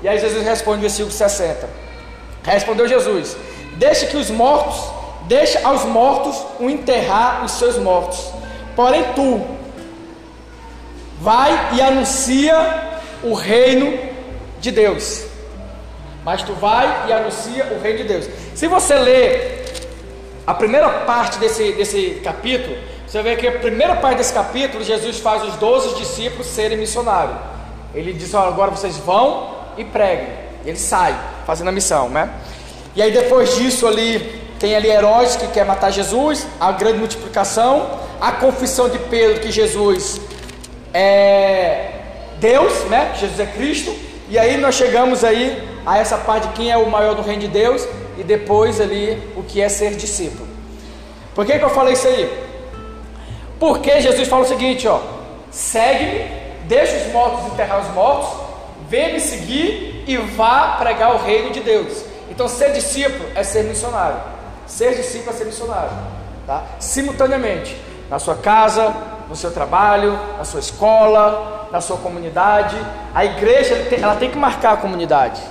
E 0.03 0.07
aí 0.07 0.19
Jesus 0.19 0.43
responde 0.43 0.81
versículo 0.81 1.11
60. 1.11 1.69
Respondeu 2.43 2.87
Jesus: 2.87 3.37
Deixa 3.77 4.05
que 4.07 4.17
os 4.17 4.29
mortos, 4.29 4.83
deixa 5.23 5.65
aos 5.67 5.85
mortos 5.85 6.43
o 6.59 6.69
enterrar 6.69 7.45
os 7.45 7.53
seus 7.53 7.77
mortos. 7.77 8.31
Porém 8.75 9.03
tu 9.15 9.45
vai 11.21 11.75
e 11.75 11.81
anuncia 11.81 12.99
o 13.23 13.33
reino 13.33 13.97
de 14.59 14.71
Deus. 14.71 15.23
Mas 16.25 16.41
tu 16.41 16.53
vai 16.53 17.07
e 17.07 17.13
anuncia 17.13 17.65
o 17.65 17.81
reino 17.81 17.99
de 17.99 18.03
Deus. 18.05 18.27
Se 18.55 18.67
você 18.67 18.95
ler 18.95 19.63
a 20.45 20.53
primeira 20.53 20.89
parte 20.89 21.37
desse, 21.37 21.73
desse 21.73 22.21
capítulo, 22.23 22.75
você 23.07 23.21
vê 23.21 23.35
que 23.35 23.47
a 23.47 23.51
primeira 23.51 23.95
parte 23.95 24.17
desse 24.17 24.33
capítulo, 24.33 24.83
Jesus 24.83 25.19
faz 25.19 25.43
os 25.43 25.55
doze 25.57 25.95
discípulos 25.95 26.47
serem 26.47 26.77
missionários. 26.77 27.37
Ele 27.93 28.13
diz: 28.13 28.33
agora 28.33 28.71
vocês 28.71 28.97
vão 28.97 29.57
e 29.77 29.85
preguem. 29.85 30.27
Ele 30.65 30.77
sai 30.77 31.15
fazendo 31.45 31.67
a 31.67 31.71
missão, 31.71 32.09
né? 32.09 32.29
E 32.95 33.01
aí 33.01 33.11
depois 33.11 33.55
disso 33.55 33.87
ali 33.87 34.41
tem 34.59 34.75
ali 34.75 34.89
Herodes 34.89 35.35
que 35.35 35.47
quer 35.47 35.65
matar 35.65 35.91
Jesus, 35.91 36.47
a 36.59 36.71
grande 36.71 36.97
multiplicação, 36.97 37.99
a 38.19 38.31
confissão 38.31 38.89
de 38.89 38.97
Pedro 38.97 39.39
que 39.39 39.51
Jesus 39.51 40.19
é 40.93 41.91
Deus, 42.39 42.85
né? 42.85 43.13
Jesus 43.15 43.39
é 43.39 43.45
Cristo. 43.45 43.95
E 44.29 44.39
aí 44.39 44.57
nós 44.57 44.75
chegamos 44.75 45.23
aí 45.23 45.61
a 45.85 45.97
essa 45.97 46.17
parte 46.17 46.47
de 46.47 46.53
quem 46.53 46.71
é 46.71 46.77
o 46.77 46.89
maior 46.89 47.15
do 47.15 47.21
reino 47.21 47.41
de 47.41 47.47
Deus 47.47 47.87
e 48.17 48.23
depois 48.23 48.79
ali 48.79 49.21
o 49.35 49.43
que 49.43 49.61
é 49.61 49.69
ser 49.69 49.95
discípulo. 49.95 50.47
Por 51.35 51.45
que, 51.45 51.57
que 51.57 51.63
eu 51.63 51.69
falei 51.69 51.93
isso 51.93 52.07
aí? 52.07 52.29
Porque 53.59 54.01
Jesus 54.01 54.27
fala 54.27 54.43
o 54.43 54.47
seguinte, 54.47 54.87
ó: 54.87 54.99
segue-me, 55.51 56.29
deixa 56.67 56.97
os 56.97 57.13
mortos 57.13 57.53
enterrar 57.53 57.81
os 57.81 57.93
mortos, 57.93 58.39
vem 58.89 59.13
me 59.13 59.19
seguir 59.19 60.03
e 60.07 60.17
vá 60.17 60.77
pregar 60.79 61.15
o 61.15 61.23
reino 61.23 61.51
de 61.51 61.59
Deus. 61.59 62.03
Então, 62.29 62.47
ser 62.47 62.71
discípulo 62.71 63.29
é 63.35 63.43
ser 63.43 63.63
missionário. 63.65 64.17
Ser 64.65 64.95
discípulo 64.95 65.31
é 65.31 65.33
ser 65.33 65.45
missionário. 65.45 65.91
Tá? 66.47 66.63
Simultaneamente, 66.79 67.75
na 68.09 68.17
sua 68.19 68.35
casa, 68.35 68.93
no 69.31 69.35
seu 69.37 69.49
trabalho, 69.49 70.19
na 70.37 70.43
sua 70.43 70.59
escola, 70.59 71.69
na 71.71 71.79
sua 71.79 71.95
comunidade. 71.95 72.75
A 73.15 73.23
igreja 73.23 73.75
ela 74.01 74.15
tem, 74.15 74.29
que 74.29 74.37
marcar 74.37 74.73
a 74.73 74.77
comunidade. 74.77 75.41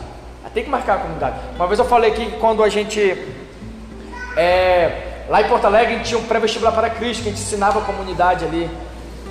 Ela 0.43 0.51
tem 0.53 0.63
que 0.63 0.69
marcar 0.69 0.97
a 0.97 0.99
comunidade. 0.99 1.37
Uma 1.57 1.67
vez 1.67 1.79
eu 1.79 1.87
falei 1.87 2.11
que 2.11 2.31
quando 2.33 2.63
a 2.63 2.69
gente. 2.69 3.01
É, 4.37 5.25
lá 5.31 5.41
em 5.41 5.49
Porto 5.49 5.65
Alegre, 5.65 5.95
a 5.95 5.97
gente 5.97 6.09
tinha 6.09 6.21
um 6.21 6.25
pré-vestibular 6.25 6.73
para 6.73 6.91
Cristo, 6.91 7.23
que 7.23 7.31
a 7.31 7.33
gente 7.33 7.43
ensinava 7.43 7.79
a 7.79 7.83
comunidade 7.83 8.45
ali, 8.45 8.71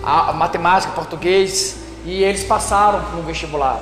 a, 0.03 0.31
a 0.31 0.33
matemática, 0.33 0.91
português, 0.93 1.77
e 2.03 2.23
eles 2.23 2.43
passaram 2.43 3.01
no 3.15 3.21
vestibular. 3.21 3.79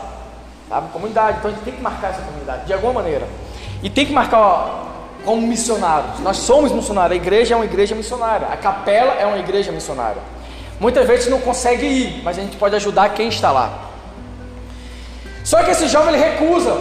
Tá? 0.68 0.82
Comunidade, 0.92 1.38
então 1.38 1.50
a 1.50 1.54
gente 1.54 1.64
tem 1.64 1.76
que 1.76 1.82
marcar 1.82 2.10
essa 2.10 2.22
comunidade, 2.22 2.66
de 2.66 2.74
alguma 2.74 2.92
maneira. 2.92 3.26
E 3.82 3.90
tem 3.90 4.06
que 4.06 4.12
marcar 4.12 4.40
ó, 4.40 4.70
como 5.24 5.48
missionários. 5.48 6.20
Nós 6.20 6.38
somos 6.38 6.74
missionários. 6.74 7.14
A 7.14 7.16
igreja 7.16 7.54
é 7.54 7.58
uma 7.58 7.66
igreja 7.66 7.96
missionária. 7.96 8.48
A 8.52 8.58
capela 8.58 9.14
é 9.14 9.26
uma 9.26 9.38
igreja 9.38 9.72
missionária. 9.72 10.22
Muitas 10.80 11.08
vezes 11.08 11.28
não 11.28 11.40
consegue 11.40 11.86
ir, 11.86 12.22
mas 12.24 12.38
a 12.38 12.42
gente 12.42 12.56
pode 12.58 12.76
ajudar 12.76 13.10
quem 13.10 13.30
está 13.30 13.52
lá. 13.52 13.90
Só 15.44 15.64
que 15.64 15.72
esse 15.72 15.88
jovem 15.88 16.14
ele 16.14 16.24
recusa. 16.24 16.78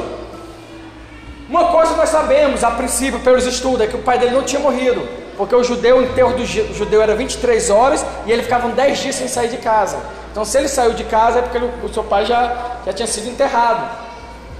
Uma 1.48 1.66
coisa 1.66 1.94
nós 1.94 2.08
sabemos, 2.08 2.64
a 2.64 2.72
princípio, 2.72 3.20
pelos 3.20 3.46
estudos, 3.46 3.82
é 3.82 3.86
que 3.86 3.96
o 3.96 4.02
pai 4.02 4.18
dele 4.18 4.34
não 4.34 4.42
tinha 4.42 4.60
morrido. 4.60 5.08
Porque 5.36 5.54
o 5.54 5.62
judeu, 5.62 5.98
o 5.98 6.02
enterro 6.02 6.32
do 6.32 6.44
judeu 6.44 7.00
era 7.00 7.14
23 7.14 7.70
horas 7.70 8.04
e 8.26 8.32
ele 8.32 8.42
ficava 8.42 8.68
10 8.68 8.98
dias 8.98 9.14
sem 9.14 9.28
sair 9.28 9.48
de 9.48 9.58
casa. 9.58 9.98
Então, 10.32 10.44
se 10.44 10.58
ele 10.58 10.68
saiu 10.68 10.92
de 10.92 11.04
casa 11.04 11.38
é 11.38 11.42
porque 11.42 11.56
ele, 11.56 11.70
o 11.82 11.88
seu 11.88 12.04
pai 12.04 12.26
já, 12.26 12.78
já 12.84 12.92
tinha 12.92 13.06
sido 13.06 13.28
enterrado. 13.28 13.88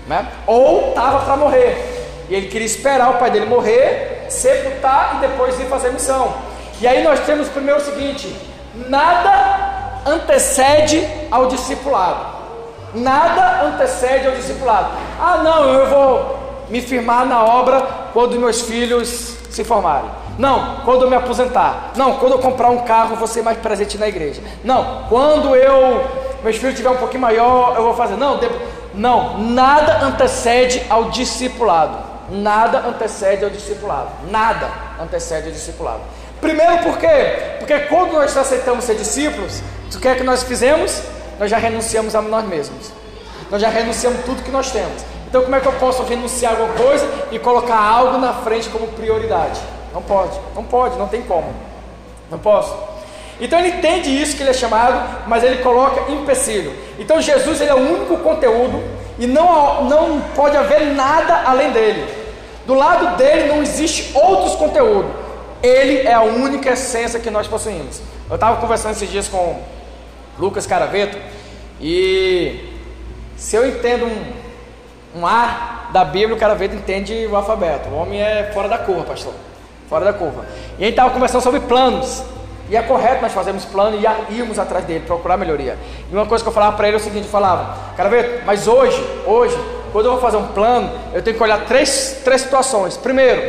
Né? 0.06 0.26
Ou 0.46 0.90
estava 0.90 1.24
para 1.24 1.36
morrer. 1.36 1.96
E 2.28 2.34
ele 2.34 2.46
queria 2.46 2.66
esperar 2.66 3.10
o 3.10 3.18
pai 3.18 3.30
dele 3.30 3.46
morrer, 3.46 4.26
sepultar 4.28 5.16
e 5.16 5.26
depois 5.26 5.58
ir 5.58 5.66
fazer 5.66 5.90
missão. 5.90 6.34
E 6.80 6.86
aí 6.86 7.02
nós 7.02 7.20
temos 7.20 7.48
primeiro 7.48 7.80
o 7.80 7.84
seguinte: 7.84 8.34
nada 8.88 10.02
antecede 10.06 11.06
ao 11.30 11.46
discipulado. 11.46 12.36
Nada 12.94 13.64
antecede 13.66 14.26
ao 14.26 14.34
discipulado. 14.34 14.90
Ah, 15.20 15.38
não, 15.38 15.64
eu 15.64 15.86
vou 15.88 16.38
me 16.68 16.80
firmar 16.80 17.26
na 17.26 17.44
obra 17.44 17.80
quando 18.12 18.38
meus 18.38 18.62
filhos 18.62 19.36
se 19.50 19.64
formarem. 19.64 20.10
Não, 20.38 20.76
quando 20.84 21.02
eu 21.02 21.10
me 21.10 21.16
aposentar. 21.16 21.92
Não, 21.96 22.16
quando 22.16 22.32
eu 22.32 22.38
comprar 22.38 22.70
um 22.70 22.78
carro, 22.78 23.16
vou 23.16 23.26
ser 23.26 23.42
mais 23.42 23.58
presente 23.58 23.98
na 23.98 24.08
igreja. 24.08 24.42
Não, 24.62 25.04
quando 25.08 25.54
eu 25.54 26.26
meus 26.42 26.56
filhos 26.56 26.76
tiver 26.76 26.90
um 26.90 26.96
pouquinho 26.96 27.22
maior, 27.22 27.74
eu 27.76 27.82
vou 27.82 27.94
fazer. 27.94 28.16
Não, 28.16 28.38
não, 28.94 29.38
nada 29.38 30.04
antecede 30.04 30.82
ao 30.88 31.04
discipulado 31.10 32.16
nada 32.30 32.78
antecede 32.80 33.44
ao 33.44 33.50
discipulado. 33.50 34.10
Nada 34.30 34.70
antecede 35.00 35.46
ao 35.46 35.52
discipulado. 35.52 36.00
Primeiro 36.40 36.78
por 36.78 36.98
quê? 36.98 37.56
Porque 37.58 37.78
quando 37.80 38.12
nós 38.12 38.36
aceitamos 38.36 38.84
ser 38.84 38.94
discípulos, 38.96 39.62
o 39.94 39.98
que 39.98 40.08
é 40.08 40.14
que 40.14 40.22
nós 40.22 40.42
fizemos? 40.42 41.02
Nós 41.38 41.50
já 41.50 41.58
renunciamos 41.58 42.14
a 42.14 42.22
nós 42.22 42.44
mesmos. 42.44 42.92
Nós 43.50 43.60
já 43.60 43.68
renunciamos 43.68 44.24
tudo 44.24 44.42
que 44.42 44.50
nós 44.50 44.70
temos. 44.70 45.02
Então 45.28 45.42
como 45.42 45.56
é 45.56 45.60
que 45.60 45.66
eu 45.66 45.72
posso 45.72 46.02
renunciar 46.02 46.54
a 46.54 46.58
alguma 46.58 46.74
coisa 46.74 47.08
e 47.30 47.38
colocar 47.38 47.78
algo 47.78 48.18
na 48.18 48.32
frente 48.32 48.68
como 48.68 48.86
prioridade? 48.88 49.60
Não 49.92 50.02
pode, 50.02 50.38
não 50.54 50.64
pode, 50.64 50.98
não 50.98 51.08
tem 51.08 51.22
como. 51.22 51.52
Não 52.30 52.38
posso. 52.38 52.76
Então 53.40 53.58
ele 53.58 53.68
entende 53.68 54.10
isso 54.10 54.36
que 54.36 54.42
ele 54.42 54.50
é 54.50 54.54
chamado, 54.54 55.26
mas 55.26 55.42
ele 55.42 55.62
coloca 55.62 56.10
empecilho. 56.10 56.72
Então 56.98 57.20
Jesus 57.20 57.60
ele 57.60 57.70
é 57.70 57.74
o 57.74 57.78
único 57.78 58.16
conteúdo 58.18 58.82
e 59.18 59.26
não, 59.26 59.84
não 59.84 60.20
pode 60.34 60.56
haver 60.56 60.94
nada 60.94 61.42
além 61.44 61.70
dele. 61.70 62.06
Do 62.66 62.74
lado 62.74 63.16
dele 63.16 63.48
não 63.48 63.62
existe 63.62 64.16
outros 64.16 64.54
conteúdos. 64.56 65.25
Ele 65.62 66.06
é 66.06 66.12
a 66.12 66.22
única 66.22 66.70
essência 66.70 67.20
que 67.20 67.30
nós 67.30 67.46
possuímos. 67.46 68.00
Eu 68.28 68.34
estava 68.34 68.60
conversando 68.60 68.92
esses 68.92 69.10
dias 69.10 69.28
com 69.28 69.60
Lucas 70.38 70.66
Caraveto 70.66 71.16
e 71.80 72.72
se 73.36 73.56
eu 73.56 73.68
entendo 73.68 74.06
um, 74.06 75.20
um 75.20 75.26
A 75.26 75.88
da 75.92 76.04
Bíblia, 76.04 76.34
o 76.34 76.38
Caraveto 76.38 76.74
entende 76.74 77.26
o 77.26 77.36
alfabeto. 77.36 77.88
O 77.88 77.96
homem 77.96 78.20
é 78.20 78.50
fora 78.52 78.68
da 78.68 78.78
curva, 78.78 79.04
pastor. 79.04 79.32
Fora 79.88 80.04
da 80.04 80.12
curva. 80.12 80.44
E 80.78 80.82
a 80.82 80.86
gente 80.86 80.90
estava 80.90 81.10
conversando 81.10 81.42
sobre 81.42 81.60
planos. 81.60 82.22
E 82.68 82.76
é 82.76 82.82
correto 82.82 83.22
nós 83.22 83.32
fazermos 83.32 83.64
plano 83.64 83.96
e 83.96 84.34
irmos 84.34 84.58
atrás 84.58 84.84
dele, 84.84 85.04
procurar 85.06 85.36
melhoria. 85.36 85.78
E 86.10 86.14
uma 86.14 86.26
coisa 86.26 86.42
que 86.42 86.48
eu 86.48 86.52
falava 86.52 86.76
para 86.76 86.88
ele 86.88 86.96
é 86.96 87.00
o 87.00 87.02
seguinte, 87.02 87.26
eu 87.26 87.30
falava, 87.30 87.94
Caraveto, 87.96 88.44
mas 88.44 88.66
hoje, 88.66 89.00
hoje, 89.24 89.56
quando 89.92 90.06
eu 90.06 90.12
vou 90.12 90.20
fazer 90.20 90.36
um 90.36 90.48
plano, 90.48 90.90
eu 91.14 91.22
tenho 91.22 91.36
que 91.36 91.42
olhar 91.42 91.64
três, 91.64 92.22
três 92.24 92.40
situações. 92.40 92.96
Primeiro, 92.96 93.40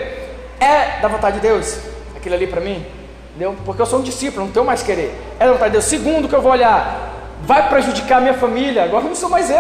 é 0.59 0.99
da 1.01 1.07
vontade 1.07 1.37
de 1.37 1.41
Deus 1.41 1.79
aquilo 2.27 2.35
ali 2.35 2.47
para 2.47 2.61
mim? 2.61 2.85
Entendeu? 3.29 3.55
Porque 3.65 3.81
eu 3.81 3.85
sou 3.85 3.99
um 3.99 4.03
discípulo, 4.03 4.45
não 4.45 4.51
tenho 4.51 4.65
mais 4.65 4.83
querer. 4.83 5.15
É 5.39 5.45
da 5.45 5.53
vontade 5.53 5.71
de 5.71 5.77
Deus. 5.77 5.85
Segundo, 5.85 6.27
que 6.27 6.35
eu 6.35 6.41
vou 6.41 6.51
olhar, 6.51 7.13
vai 7.41 7.69
prejudicar 7.69 8.17
a 8.17 8.21
minha 8.21 8.33
família. 8.33 8.83
Agora 8.83 9.03
não 9.03 9.15
sou 9.15 9.29
mais 9.29 9.49
eu, 9.49 9.55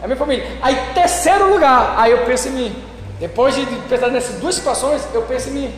é 0.00 0.04
a 0.04 0.06
minha 0.06 0.16
família. 0.16 0.46
Aí, 0.62 0.76
terceiro 0.94 1.52
lugar, 1.52 1.94
aí 1.96 2.12
eu 2.12 2.24
penso 2.24 2.48
em 2.48 2.52
mim. 2.52 2.84
Depois 3.20 3.54
de 3.54 3.66
pensar 3.88 4.08
nessas 4.08 4.36
duas 4.36 4.54
situações, 4.54 5.06
eu 5.12 5.22
penso 5.22 5.48
em 5.50 5.52
mim. 5.52 5.74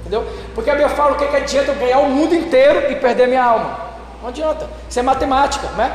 Entendeu? 0.00 0.26
Porque 0.54 0.68
a 0.68 0.74
Bíblia 0.74 0.94
fala 0.94 1.12
o 1.12 1.16
que, 1.16 1.26
que 1.26 1.36
adianta 1.36 1.70
eu 1.70 1.74
ganhar 1.76 1.98
o 2.00 2.10
mundo 2.10 2.34
inteiro 2.34 2.92
e 2.92 2.96
perder 2.96 3.28
minha 3.28 3.42
alma. 3.42 3.78
Não 4.20 4.28
adianta. 4.28 4.68
Isso 4.88 4.98
é 4.98 5.02
matemática, 5.02 5.68
né? 5.68 5.90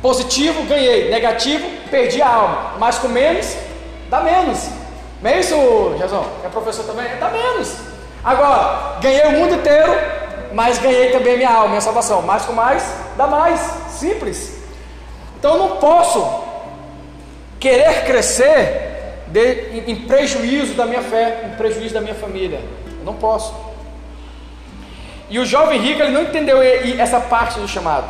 Positivo, 0.00 0.64
ganhei. 0.64 1.10
Negativo, 1.10 1.68
perdi 1.90 2.22
a 2.22 2.28
alma. 2.28 2.72
Mas 2.78 2.98
com 2.98 3.08
menos, 3.08 3.54
dá 4.08 4.20
menos. 4.22 4.70
Não 5.20 5.30
é 5.30 5.40
isso, 5.40 5.54
Jesus? 5.98 6.26
É 6.42 6.48
professor 6.48 6.86
também? 6.86 7.06
Dá 7.18 7.28
menos. 7.28 7.89
Agora, 8.22 8.98
ganhei 9.00 9.26
o 9.26 9.32
mundo 9.32 9.54
inteiro, 9.54 9.92
mas 10.52 10.78
ganhei 10.78 11.10
também 11.10 11.36
minha 11.36 11.50
alma, 11.50 11.68
minha 11.68 11.80
salvação. 11.80 12.22
Mais 12.22 12.44
com 12.44 12.52
mais, 12.52 12.84
dá 13.16 13.26
mais. 13.26 13.60
Simples. 13.88 14.60
Então 15.38 15.54
eu 15.54 15.58
não 15.58 15.76
posso 15.76 16.44
querer 17.58 18.04
crescer 18.04 18.90
de, 19.28 19.40
em, 19.72 19.90
em 19.92 19.96
prejuízo 20.06 20.74
da 20.74 20.84
minha 20.84 21.02
fé, 21.02 21.50
em 21.52 21.56
prejuízo 21.56 21.94
da 21.94 22.00
minha 22.00 22.14
família. 22.14 22.60
Eu 22.98 23.04
não 23.04 23.14
posso. 23.14 23.54
E 25.30 25.38
o 25.38 25.46
jovem 25.46 25.80
rico 25.80 26.02
ele 26.02 26.12
não 26.12 26.22
entendeu 26.22 26.60
essa 26.60 27.20
parte 27.20 27.58
do 27.58 27.68
chamado. 27.68 28.06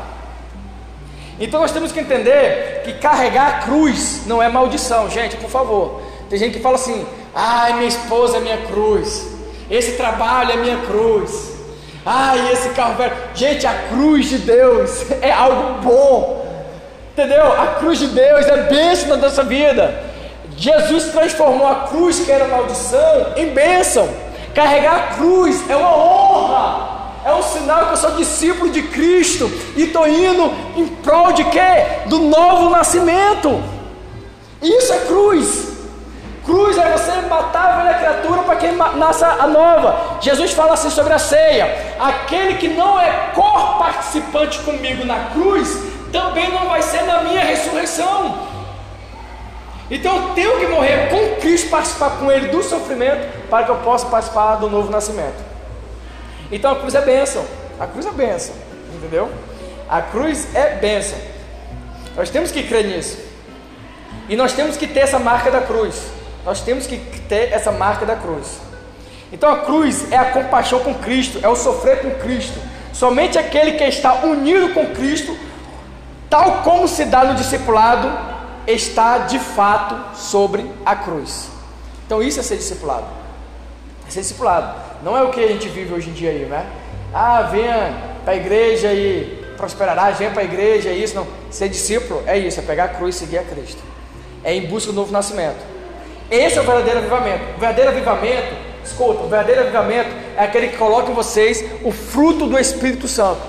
Então 1.38 1.60
nós 1.60 1.72
temos 1.72 1.92
que 1.92 2.00
entender 2.00 2.82
que 2.84 2.94
carregar 2.94 3.48
a 3.48 3.52
cruz 3.60 4.26
não 4.26 4.42
é 4.42 4.48
maldição, 4.48 5.08
gente, 5.08 5.36
por 5.36 5.50
favor. 5.50 6.02
Tem 6.28 6.38
gente 6.38 6.56
que 6.56 6.62
fala 6.62 6.76
assim: 6.76 7.06
ai, 7.34 7.74
minha 7.74 7.88
esposa 7.88 8.38
é 8.38 8.40
minha 8.40 8.58
cruz, 8.66 9.26
esse 9.70 9.92
trabalho 9.92 10.52
é 10.52 10.56
minha 10.56 10.78
cruz, 10.78 11.52
ai, 12.04 12.52
esse 12.52 12.70
carro 12.70 12.96
velho. 12.96 13.16
Gente, 13.34 13.66
a 13.66 13.74
cruz 13.88 14.28
de 14.28 14.38
Deus 14.38 15.06
é 15.22 15.30
algo 15.30 15.80
bom, 15.80 16.46
entendeu? 17.12 17.52
A 17.52 17.68
cruz 17.78 17.98
de 17.98 18.08
Deus 18.08 18.46
é 18.46 18.62
bênção 18.62 19.08
na 19.08 19.16
nossa 19.16 19.44
vida. 19.44 20.10
Jesus 20.56 21.04
transformou 21.12 21.66
a 21.66 21.86
cruz 21.88 22.20
que 22.20 22.30
era 22.30 22.46
maldição 22.46 23.32
em 23.36 23.46
bênção. 23.50 24.08
Carregar 24.54 24.96
a 24.96 25.14
cruz 25.14 25.62
é 25.70 25.76
uma 25.76 25.96
honra. 25.96 26.90
É 27.24 27.32
um 27.32 27.42
sinal 27.42 27.86
que 27.86 27.92
eu 27.92 27.96
sou 27.96 28.10
discípulo 28.12 28.70
de 28.70 28.82
Cristo 28.82 29.50
e 29.76 29.84
estou 29.84 30.08
indo 30.08 30.52
em 30.76 30.86
prol 30.86 31.32
de 31.32 31.44
quê? 31.44 32.00
Do 32.06 32.18
novo 32.18 32.70
nascimento. 32.70 33.62
Isso 34.60 34.92
é 34.92 34.98
cruz. 35.00 35.69
Cruz 36.44 36.78
é 36.78 36.92
você 36.92 37.12
matar 37.28 37.70
a 37.70 37.82
velha 37.82 37.98
criatura 37.98 38.42
para 38.42 38.56
que 38.56 38.66
nasça 38.96 39.26
a 39.26 39.46
nova. 39.46 40.18
Jesus 40.20 40.52
fala 40.52 40.74
assim 40.74 40.90
sobre 40.90 41.12
a 41.12 41.18
ceia: 41.18 41.94
aquele 41.98 42.54
que 42.54 42.68
não 42.68 42.98
é 42.98 43.30
cor-participante 43.34 44.58
comigo 44.60 45.04
na 45.04 45.30
cruz, 45.30 45.78
também 46.10 46.50
não 46.50 46.68
vai 46.68 46.82
ser 46.82 47.02
na 47.02 47.22
minha 47.22 47.44
ressurreição. 47.44 48.48
Então 49.90 50.16
eu 50.16 50.34
tenho 50.34 50.60
que 50.60 50.66
morrer 50.68 51.08
com 51.10 51.40
Cristo, 51.40 51.68
participar 51.68 52.10
com 52.18 52.30
Ele 52.30 52.48
do 52.48 52.62
sofrimento, 52.62 53.26
para 53.48 53.64
que 53.64 53.70
eu 53.70 53.76
possa 53.76 54.06
participar 54.06 54.56
do 54.56 54.70
novo 54.70 54.90
nascimento. 54.90 55.44
Então 56.50 56.72
a 56.72 56.76
cruz 56.76 56.94
é 56.94 57.00
bênção. 57.00 57.44
A 57.78 57.86
cruz 57.86 58.06
é 58.06 58.10
bênção. 58.12 58.54
Entendeu? 58.94 59.30
A 59.88 60.00
cruz 60.00 60.54
é 60.54 60.76
bênção. 60.76 61.18
Nós 62.16 62.30
temos 62.30 62.50
que 62.50 62.62
crer 62.62 62.84
nisso. 62.84 63.18
E 64.28 64.36
nós 64.36 64.52
temos 64.52 64.76
que 64.76 64.86
ter 64.86 65.00
essa 65.00 65.18
marca 65.18 65.50
da 65.50 65.60
cruz. 65.60 66.19
Nós 66.44 66.60
temos 66.60 66.86
que 66.86 66.96
ter 67.28 67.52
essa 67.52 67.70
marca 67.70 68.06
da 68.06 68.16
cruz. 68.16 68.60
Então 69.32 69.50
a 69.50 69.58
cruz 69.58 70.10
é 70.10 70.16
a 70.16 70.32
compaixão 70.32 70.80
com 70.80 70.94
Cristo, 70.94 71.38
é 71.42 71.48
o 71.48 71.54
sofrer 71.54 72.00
com 72.00 72.10
Cristo. 72.22 72.58
Somente 72.92 73.38
aquele 73.38 73.72
que 73.72 73.84
está 73.84 74.24
unido 74.24 74.74
com 74.74 74.86
Cristo, 74.88 75.36
tal 76.28 76.62
como 76.62 76.88
se 76.88 77.04
dá 77.04 77.24
no 77.24 77.34
discipulado, 77.34 78.10
está 78.66 79.18
de 79.18 79.38
fato 79.38 80.16
sobre 80.16 80.70
a 80.84 80.96
cruz. 80.96 81.48
Então 82.06 82.22
isso 82.22 82.40
é 82.40 82.42
ser 82.42 82.56
discipulado. 82.56 83.06
É 84.06 84.10
ser 84.10 84.20
discipulado. 84.20 84.74
Não 85.02 85.16
é 85.16 85.22
o 85.22 85.30
que 85.30 85.42
a 85.42 85.48
gente 85.48 85.68
vive 85.68 85.94
hoje 85.94 86.10
em 86.10 86.12
dia 86.12 86.30
aí, 86.30 86.44
né? 86.46 86.66
Ah, 87.14 87.42
venha 87.42 87.94
para 88.24 88.34
a 88.34 88.36
igreja 88.36 88.92
e 88.92 89.40
prosperará, 89.56 90.10
venha 90.10 90.30
para 90.30 90.42
a 90.42 90.44
igreja, 90.44 90.88
é 90.88 90.94
isso. 90.94 91.14
Não. 91.14 91.26
Ser 91.50 91.68
discípulo 91.68 92.22
é 92.26 92.36
isso, 92.38 92.58
é 92.58 92.62
pegar 92.62 92.84
a 92.84 92.88
cruz 92.88 93.16
e 93.16 93.18
seguir 93.20 93.38
a 93.38 93.44
Cristo. 93.44 93.82
É 94.42 94.54
em 94.54 94.66
busca 94.66 94.90
do 94.90 94.96
novo 94.96 95.12
nascimento. 95.12 95.79
Esse 96.30 96.58
é 96.58 96.60
o 96.60 96.64
verdadeiro 96.64 96.98
avivamento. 97.00 97.44
O 97.56 97.58
verdadeiro 97.58 97.90
avivamento, 97.90 98.54
escuta, 98.84 99.24
o 99.24 99.28
verdadeiro 99.28 99.62
avivamento 99.62 100.10
é 100.36 100.44
aquele 100.44 100.68
que 100.68 100.76
coloca 100.76 101.10
em 101.10 101.14
vocês 101.14 101.64
o 101.82 101.90
fruto 101.90 102.46
do 102.46 102.58
Espírito 102.58 103.08
Santo. 103.08 103.40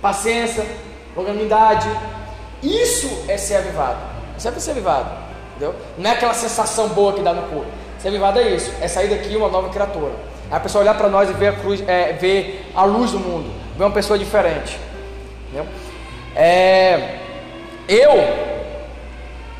Paciência, 0.00 0.64
longanimidade. 1.14 1.88
Isso 2.62 3.24
é 3.28 3.36
ser 3.36 3.56
avivado. 3.56 3.98
Sempre 4.38 4.60
ser 4.60 4.70
avivado, 4.70 5.10
entendeu? 5.50 5.74
Não 5.98 6.10
é 6.10 6.14
aquela 6.14 6.34
sensação 6.34 6.88
boa 6.88 7.12
que 7.12 7.20
dá 7.20 7.34
no 7.34 7.42
corpo. 7.42 7.70
Ser 7.98 8.08
avivado 8.08 8.40
é 8.40 8.50
isso, 8.50 8.72
é 8.80 8.88
sair 8.88 9.08
daqui 9.08 9.36
uma 9.36 9.48
nova 9.48 9.68
criatura. 9.68 10.12
É 10.50 10.56
a 10.56 10.60
pessoa 10.60 10.82
olhar 10.82 10.94
para 10.94 11.08
nós 11.08 11.30
e 11.30 11.32
ver 11.34 11.48
a, 11.48 11.52
cruz, 11.52 11.84
é, 11.86 12.14
ver 12.14 12.66
a 12.74 12.84
luz 12.84 13.12
do 13.12 13.18
mundo, 13.20 13.52
ver 13.76 13.84
uma 13.84 13.92
pessoa 13.92 14.18
diferente. 14.18 14.78
Entendeu? 15.46 15.66
É, 16.34 17.18
eu, 17.88 18.10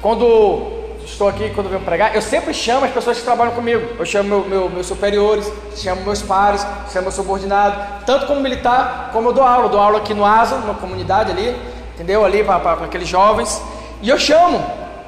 quando 0.01 0.82
estou 1.05 1.29
aqui, 1.29 1.51
quando 1.51 1.69
venho 1.69 1.83
pregar, 1.83 2.15
eu 2.15 2.23
sempre 2.23 2.53
chamo 2.55 2.85
as 2.85 2.93
pessoas 2.93 3.19
que 3.19 3.25
trabalham 3.25 3.53
comigo. 3.53 3.97
Eu 3.99 4.07
chamo 4.07 4.29
meu, 4.29 4.45
meu, 4.45 4.71
meus 4.71 4.87
superiores, 4.87 5.51
chamo 5.77 6.03
meus 6.03 6.23
pares, 6.23 6.67
chamo 6.93 7.03
meu 7.03 7.13
subordinado, 7.13 8.05
tanto 8.05 8.27
como 8.27 8.41
militar, 8.41 9.11
como 9.13 9.29
eu 9.29 9.33
dou 9.33 9.45
aula. 9.45 9.67
Eu 9.67 9.71
dou 9.71 9.81
aula 9.81 9.99
aqui 9.99 10.15
no 10.15 10.25
ASA, 10.25 10.57
numa 10.57 10.75
comunidade 10.75 11.31
ali, 11.31 11.57
entendeu? 11.95 12.25
Ali 12.25 12.43
para 12.45 12.85
aqueles 12.85 13.09
jovens. 13.09 13.61
E 14.01 14.09
eu 14.09 14.19
chamo. 14.19 14.65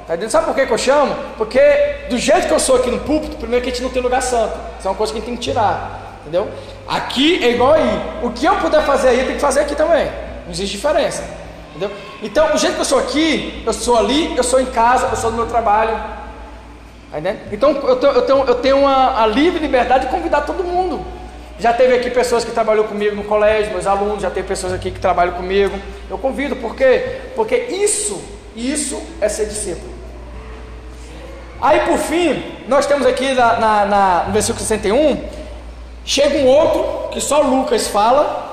Tá? 0.07 0.13
Sabe 0.29 0.45
por 0.45 0.55
que, 0.55 0.65
que 0.65 0.73
eu 0.73 0.77
chamo? 0.77 1.15
Porque 1.37 1.59
do 2.09 2.17
jeito 2.17 2.47
que 2.47 2.53
eu 2.53 2.59
sou 2.59 2.75
aqui 2.75 2.91
no 2.91 2.99
púlpito, 2.99 3.37
primeiro 3.37 3.63
que 3.63 3.71
a 3.71 3.73
gente 3.73 3.83
não 3.83 3.89
tem 3.89 4.01
lugar 4.01 4.21
santo. 4.21 4.57
Isso 4.77 4.87
é 4.87 4.91
uma 4.91 4.97
coisa 4.97 5.11
que 5.11 5.17
a 5.17 5.21
gente 5.21 5.29
tem 5.29 5.37
que 5.37 5.43
tirar. 5.43 6.19
Entendeu? 6.21 6.49
Aqui 6.87 7.43
é 7.43 7.51
igual 7.51 7.73
aí. 7.73 8.01
O 8.23 8.31
que 8.31 8.45
eu 8.45 8.55
puder 8.57 8.83
fazer 8.83 9.09
aí, 9.09 9.17
tenho 9.19 9.33
que 9.33 9.39
fazer 9.39 9.61
aqui 9.61 9.75
também. 9.75 10.05
Não 10.45 10.51
existe 10.51 10.75
diferença. 10.75 11.23
Entendeu? 11.75 11.91
Então, 12.23 12.53
o 12.53 12.57
jeito 12.57 12.75
que 12.75 12.81
eu 12.81 12.85
sou 12.85 12.99
aqui, 12.99 13.63
eu 13.65 13.73
sou 13.73 13.97
ali, 13.97 14.35
eu 14.37 14.43
sou 14.43 14.61
em 14.61 14.67
casa, 14.67 15.07
eu 15.11 15.17
sou 15.17 15.31
no 15.31 15.37
meu 15.37 15.45
trabalho. 15.45 15.95
Tá? 17.11 17.19
Então, 17.51 17.71
eu 17.71 17.95
tenho, 17.97 18.13
eu 18.13 18.21
tenho, 18.21 18.43
eu 18.45 18.55
tenho 18.55 18.79
uma, 18.79 19.21
a 19.21 19.27
livre 19.27 19.59
liberdade 19.59 20.05
de 20.05 20.11
convidar 20.11 20.41
todo 20.41 20.63
mundo. 20.63 21.05
Já 21.59 21.73
teve 21.73 21.95
aqui 21.95 22.09
pessoas 22.09 22.43
que 22.43 22.51
trabalhou 22.51 22.85
comigo 22.85 23.15
no 23.15 23.23
colégio, 23.23 23.71
meus 23.71 23.87
alunos, 23.87 24.21
já 24.21 24.29
teve 24.29 24.47
pessoas 24.47 24.73
aqui 24.73 24.91
que 24.91 24.99
trabalham 24.99 25.33
comigo. 25.33 25.77
Eu 26.09 26.17
convido, 26.17 26.55
por 26.55 26.75
quê? 26.75 27.19
Porque 27.35 27.55
isso 27.55 28.35
isso 28.55 29.01
é 29.19 29.27
ser 29.27 29.47
discípulo. 29.47 29.93
Aí 31.61 31.81
por 31.81 31.97
fim, 31.97 32.41
nós 32.67 32.85
temos 32.85 33.05
aqui 33.05 33.33
na, 33.33 33.59
na, 33.59 33.85
na, 33.85 34.23
no 34.27 34.33
versículo 34.33 34.63
61, 34.63 35.21
chega 36.05 36.37
um 36.39 36.47
outro 36.47 37.09
que 37.09 37.19
só 37.19 37.41
Lucas 37.41 37.87
fala, 37.87 38.44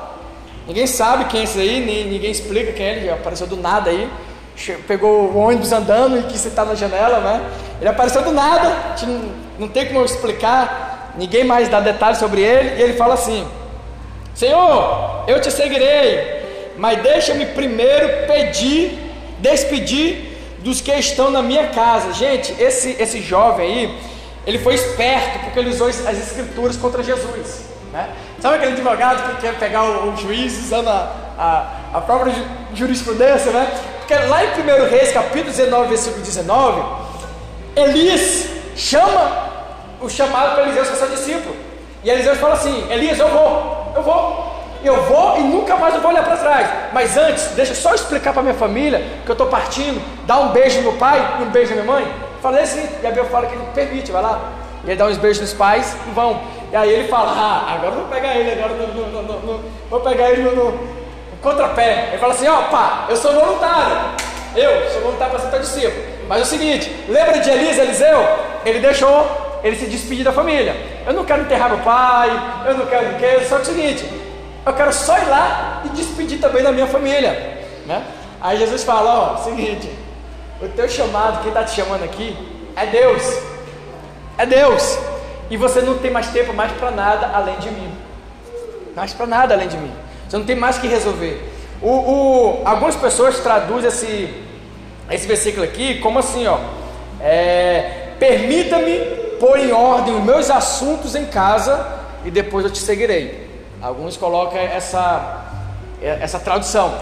ninguém 0.66 0.86
sabe 0.86 1.26
quem 1.26 1.40
é 1.40 1.44
esse 1.44 1.58
aí, 1.58 1.84
nem, 1.84 2.06
ninguém 2.06 2.30
explica 2.30 2.72
quem 2.72 2.86
é, 2.86 2.96
ele 2.96 3.10
apareceu 3.10 3.46
do 3.46 3.56
nada 3.56 3.90
aí, 3.90 4.08
pegou 4.86 5.30
o 5.30 5.38
ônibus 5.38 5.72
andando 5.72 6.18
e 6.18 6.22
quis 6.24 6.44
estar 6.44 6.64
na 6.64 6.74
janela, 6.74 7.20
né? 7.20 7.42
Ele 7.80 7.88
apareceu 7.88 8.22
do 8.22 8.32
nada, 8.32 8.94
não, 9.58 9.68
tem 9.68 9.86
como 9.86 10.04
explicar, 10.04 11.12
ninguém 11.16 11.44
mais 11.44 11.68
dá 11.68 11.80
detalhes 11.80 12.18
sobre 12.18 12.42
ele, 12.42 12.80
e 12.80 12.82
ele 12.82 12.92
fala 12.94 13.14
assim: 13.14 13.46
Senhor, 14.34 15.24
eu 15.26 15.40
te 15.40 15.50
seguirei, 15.50 16.72
mas 16.76 17.02
deixa-me 17.02 17.46
primeiro 17.46 18.26
pedir 18.26 18.98
despedir 19.42 20.32
dos 20.60 20.80
que 20.80 20.92
estão 20.92 21.30
na 21.30 21.42
minha 21.42 21.68
casa. 21.68 22.12
Gente, 22.14 22.54
esse, 22.62 22.96
esse 22.98 23.20
jovem 23.20 23.66
aí, 23.66 23.98
ele 24.46 24.58
foi 24.58 24.74
esperto 24.74 25.40
porque 25.40 25.58
ele 25.58 25.70
usou 25.70 25.88
as 25.88 26.18
escrituras 26.18 26.76
contra 26.76 27.02
Jesus. 27.02 27.64
Né? 27.92 28.08
Sabe 28.42 28.56
aquele 28.56 28.72
advogado 28.72 29.36
que 29.36 29.42
quer 29.42 29.54
pegar 29.56 29.84
o, 29.84 30.12
o 30.12 30.16
juiz 30.16 30.58
usando 30.58 30.88
a, 30.88 31.12
a, 31.38 31.98
a 31.98 32.00
própria 32.00 32.34
jurisprudência, 32.74 33.52
né? 33.52 33.72
Porque 34.00 34.14
lá 34.14 34.44
em 34.44 34.48
1 34.48 34.90
Reis, 34.90 35.12
capítulo 35.12 35.52
19, 35.52 35.88
versículo 35.90 36.24
19, 36.24 36.82
Elias 37.76 38.48
chama 38.74 39.30
o 40.00 40.08
chamado 40.10 40.56
para 40.56 40.64
Eliseu 40.64 40.84
ser 40.84 40.96
seu 40.96 41.08
discípulo. 41.10 41.54
E 42.02 42.10
Eliseu 42.10 42.34
fala 42.34 42.54
assim: 42.54 42.84
Elias, 42.90 43.16
eu 43.20 43.28
vou, 43.28 43.92
eu 43.94 44.02
vou, 44.02 44.56
eu 44.82 45.02
vou 45.04 45.38
e 45.38 45.42
nunca 45.42 45.76
mais 45.76 45.94
eu 45.94 46.00
vou 46.00 46.10
olhar 46.10 46.24
para 46.24 46.36
trás. 46.36 46.68
Mas 46.92 47.16
antes, 47.16 47.44
deixa 47.54 47.70
eu 47.70 47.76
só 47.76 47.94
explicar 47.94 48.32
para 48.32 48.42
minha 48.42 48.54
família 48.54 49.06
que 49.24 49.30
eu 49.30 49.34
estou 49.34 49.46
partindo, 49.46 50.02
dá 50.26 50.40
um 50.40 50.48
beijo 50.48 50.78
no 50.78 50.90
meu 50.90 50.94
pai 50.94 51.36
e 51.38 51.44
um 51.44 51.50
beijo 51.50 51.76
na 51.76 51.82
minha 51.82 51.94
mãe. 51.94 52.12
Falei 52.42 52.64
assim, 52.64 52.84
e 53.00 53.06
a 53.06 53.10
Bíblia 53.10 53.30
fala 53.30 53.46
que 53.46 53.54
ele 53.54 53.64
permite, 53.72 54.10
vai 54.10 54.20
lá. 54.20 54.50
E 54.84 54.90
ele 54.90 54.96
dá 54.96 55.06
uns 55.06 55.16
beijos 55.16 55.40
nos 55.40 55.52
pais 55.52 55.96
e 56.08 56.10
vão. 56.10 56.40
E 56.72 56.76
aí 56.76 56.90
ele 56.90 57.08
fala: 57.08 57.32
Ah, 57.36 57.74
agora 57.74 57.90
vou 57.90 58.04
pegar 58.06 58.34
ele, 58.34 58.50
agora 58.50 58.72
no, 58.72 58.86
no, 58.86 59.22
no, 59.22 59.60
vou 59.90 60.00
pegar 60.00 60.30
ele 60.30 60.42
no, 60.42 60.78
contrapé. 61.42 62.08
Ele 62.08 62.18
fala 62.18 62.32
assim: 62.32 62.48
Ó, 62.48 62.62
oh, 62.72 63.10
eu 63.10 63.16
sou 63.16 63.32
voluntário. 63.34 63.96
Eu 64.56 64.90
sou 64.90 65.02
voluntário 65.02 65.34
para 65.34 65.40
ser 65.42 65.50
teu 65.50 65.60
discípulo. 65.60 66.04
Mas 66.26 66.40
é 66.40 66.42
o 66.42 66.46
seguinte: 66.46 66.90
lembra 67.08 67.38
de 67.40 67.50
Elias, 67.50 67.78
Eliseu? 67.78 68.18
Ele 68.64 68.78
deixou 68.78 69.60
ele 69.62 69.76
se 69.76 69.84
despedir 69.86 70.24
da 70.24 70.32
família. 70.32 70.74
Eu 71.06 71.12
não 71.12 71.26
quero 71.26 71.42
enterrar 71.42 71.68
meu 71.68 71.80
pai, 71.80 72.30
eu 72.66 72.74
não 72.74 72.86
quero, 72.86 73.18
quero 73.18 73.46
só 73.46 73.56
que 73.56 73.68
é 73.68 73.72
o 73.72 73.76
seguinte: 73.76 74.10
eu 74.64 74.72
quero 74.72 74.92
só 74.94 75.18
ir 75.18 75.28
lá 75.28 75.82
e 75.84 75.90
despedir 75.90 76.40
também 76.40 76.62
da 76.62 76.72
minha 76.72 76.86
família. 76.86 77.60
Né? 77.84 78.02
Aí 78.40 78.56
Jesus 78.56 78.82
fala: 78.82 79.34
Ó, 79.34 79.36
seguinte, 79.44 79.90
o 80.62 80.68
teu 80.68 80.88
chamado, 80.88 81.42
quem 81.42 81.48
está 81.48 81.64
te 81.64 81.72
chamando 81.72 82.04
aqui, 82.04 82.34
é 82.76 82.86
Deus. 82.86 83.22
É 84.38 84.46
Deus. 84.46 85.11
E 85.52 85.56
você 85.58 85.82
não 85.82 85.98
tem 85.98 86.10
mais 86.10 86.28
tempo 86.28 86.54
mais 86.54 86.72
para 86.72 86.90
nada 86.90 87.30
além 87.34 87.58
de 87.58 87.70
mim. 87.70 87.92
Mais 88.96 89.12
para 89.12 89.26
nada 89.26 89.52
além 89.52 89.68
de 89.68 89.76
mim. 89.76 89.92
Você 90.26 90.38
não 90.38 90.46
tem 90.46 90.56
mais 90.56 90.78
que 90.78 90.86
resolver. 90.86 91.46
O, 91.82 91.90
o, 91.90 92.62
algumas 92.64 92.96
pessoas 92.96 93.38
traduzem 93.40 93.88
esse, 93.88 94.34
esse 95.10 95.26
versículo 95.26 95.62
aqui 95.62 96.00
como 96.00 96.18
assim, 96.18 96.46
ó. 96.46 96.58
É, 97.20 98.14
Permita-me 98.18 98.98
pôr 99.38 99.58
em 99.58 99.72
ordem 99.72 100.14
os 100.14 100.24
meus 100.24 100.50
assuntos 100.50 101.14
em 101.14 101.26
casa 101.26 101.86
e 102.24 102.30
depois 102.30 102.64
eu 102.64 102.70
te 102.70 102.78
seguirei. 102.78 103.46
Alguns 103.82 104.16
colocam 104.16 104.58
essa, 104.58 105.44
essa 106.00 106.38
tradução. 106.38 106.94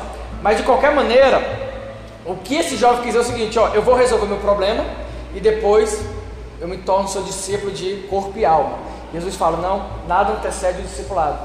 Mas 0.42 0.56
de 0.56 0.64
qualquer 0.64 0.92
maneira, 0.92 1.40
o 2.26 2.34
que 2.34 2.56
esse 2.56 2.76
jovem 2.76 3.02
quis 3.02 3.12
dizer 3.12 3.18
é 3.18 3.20
o 3.20 3.24
seguinte: 3.24 3.58
ó, 3.60 3.68
eu 3.68 3.82
vou 3.82 3.94
resolver 3.94 4.26
meu 4.26 4.38
problema 4.38 4.84
e 5.36 5.38
depois 5.38 6.02
eu 6.60 6.68
me 6.68 6.78
torno 6.78 7.08
seu 7.08 7.22
discípulo 7.22 7.72
de 7.72 8.06
corpo 8.08 8.38
e 8.38 8.44
alma. 8.44 8.78
Jesus 9.12 9.34
fala: 9.36 9.56
não, 9.56 10.06
nada 10.06 10.34
antecede 10.34 10.80
o 10.80 10.82
discipulado. 10.82 11.38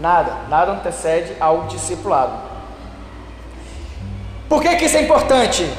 Nada, 0.00 0.48
nada 0.48 0.72
antecede 0.72 1.34
ao 1.40 1.64
discipulado. 1.64 2.32
Por 4.48 4.62
que, 4.62 4.76
que 4.76 4.84
isso 4.86 4.96
é 4.96 5.02
importante? 5.02 5.70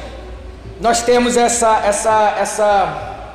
Nós 0.79 1.01
temos 1.01 1.37
essa, 1.37 1.81
essa, 1.85 2.35
essa, 2.39 3.27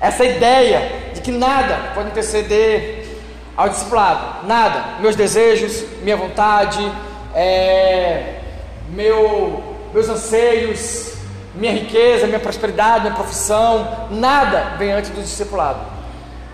essa 0.00 0.24
ideia 0.24 1.12
de 1.14 1.20
que 1.20 1.30
nada 1.30 1.92
pode 1.94 2.08
anteceder 2.08 3.06
ao 3.56 3.68
discipulado. 3.68 4.46
Nada. 4.46 5.00
Meus 5.00 5.16
desejos, 5.16 5.84
minha 6.02 6.16
vontade, 6.16 6.80
é, 7.34 8.40
meu, 8.90 9.62
meus 9.92 10.08
anseios, 10.08 11.13
minha 11.54 11.72
riqueza, 11.72 12.26
minha 12.26 12.40
prosperidade, 12.40 13.02
minha 13.02 13.14
profissão, 13.14 14.08
nada 14.10 14.76
vem 14.76 14.92
antes 14.92 15.10
do 15.10 15.22
discipulado. 15.22 15.80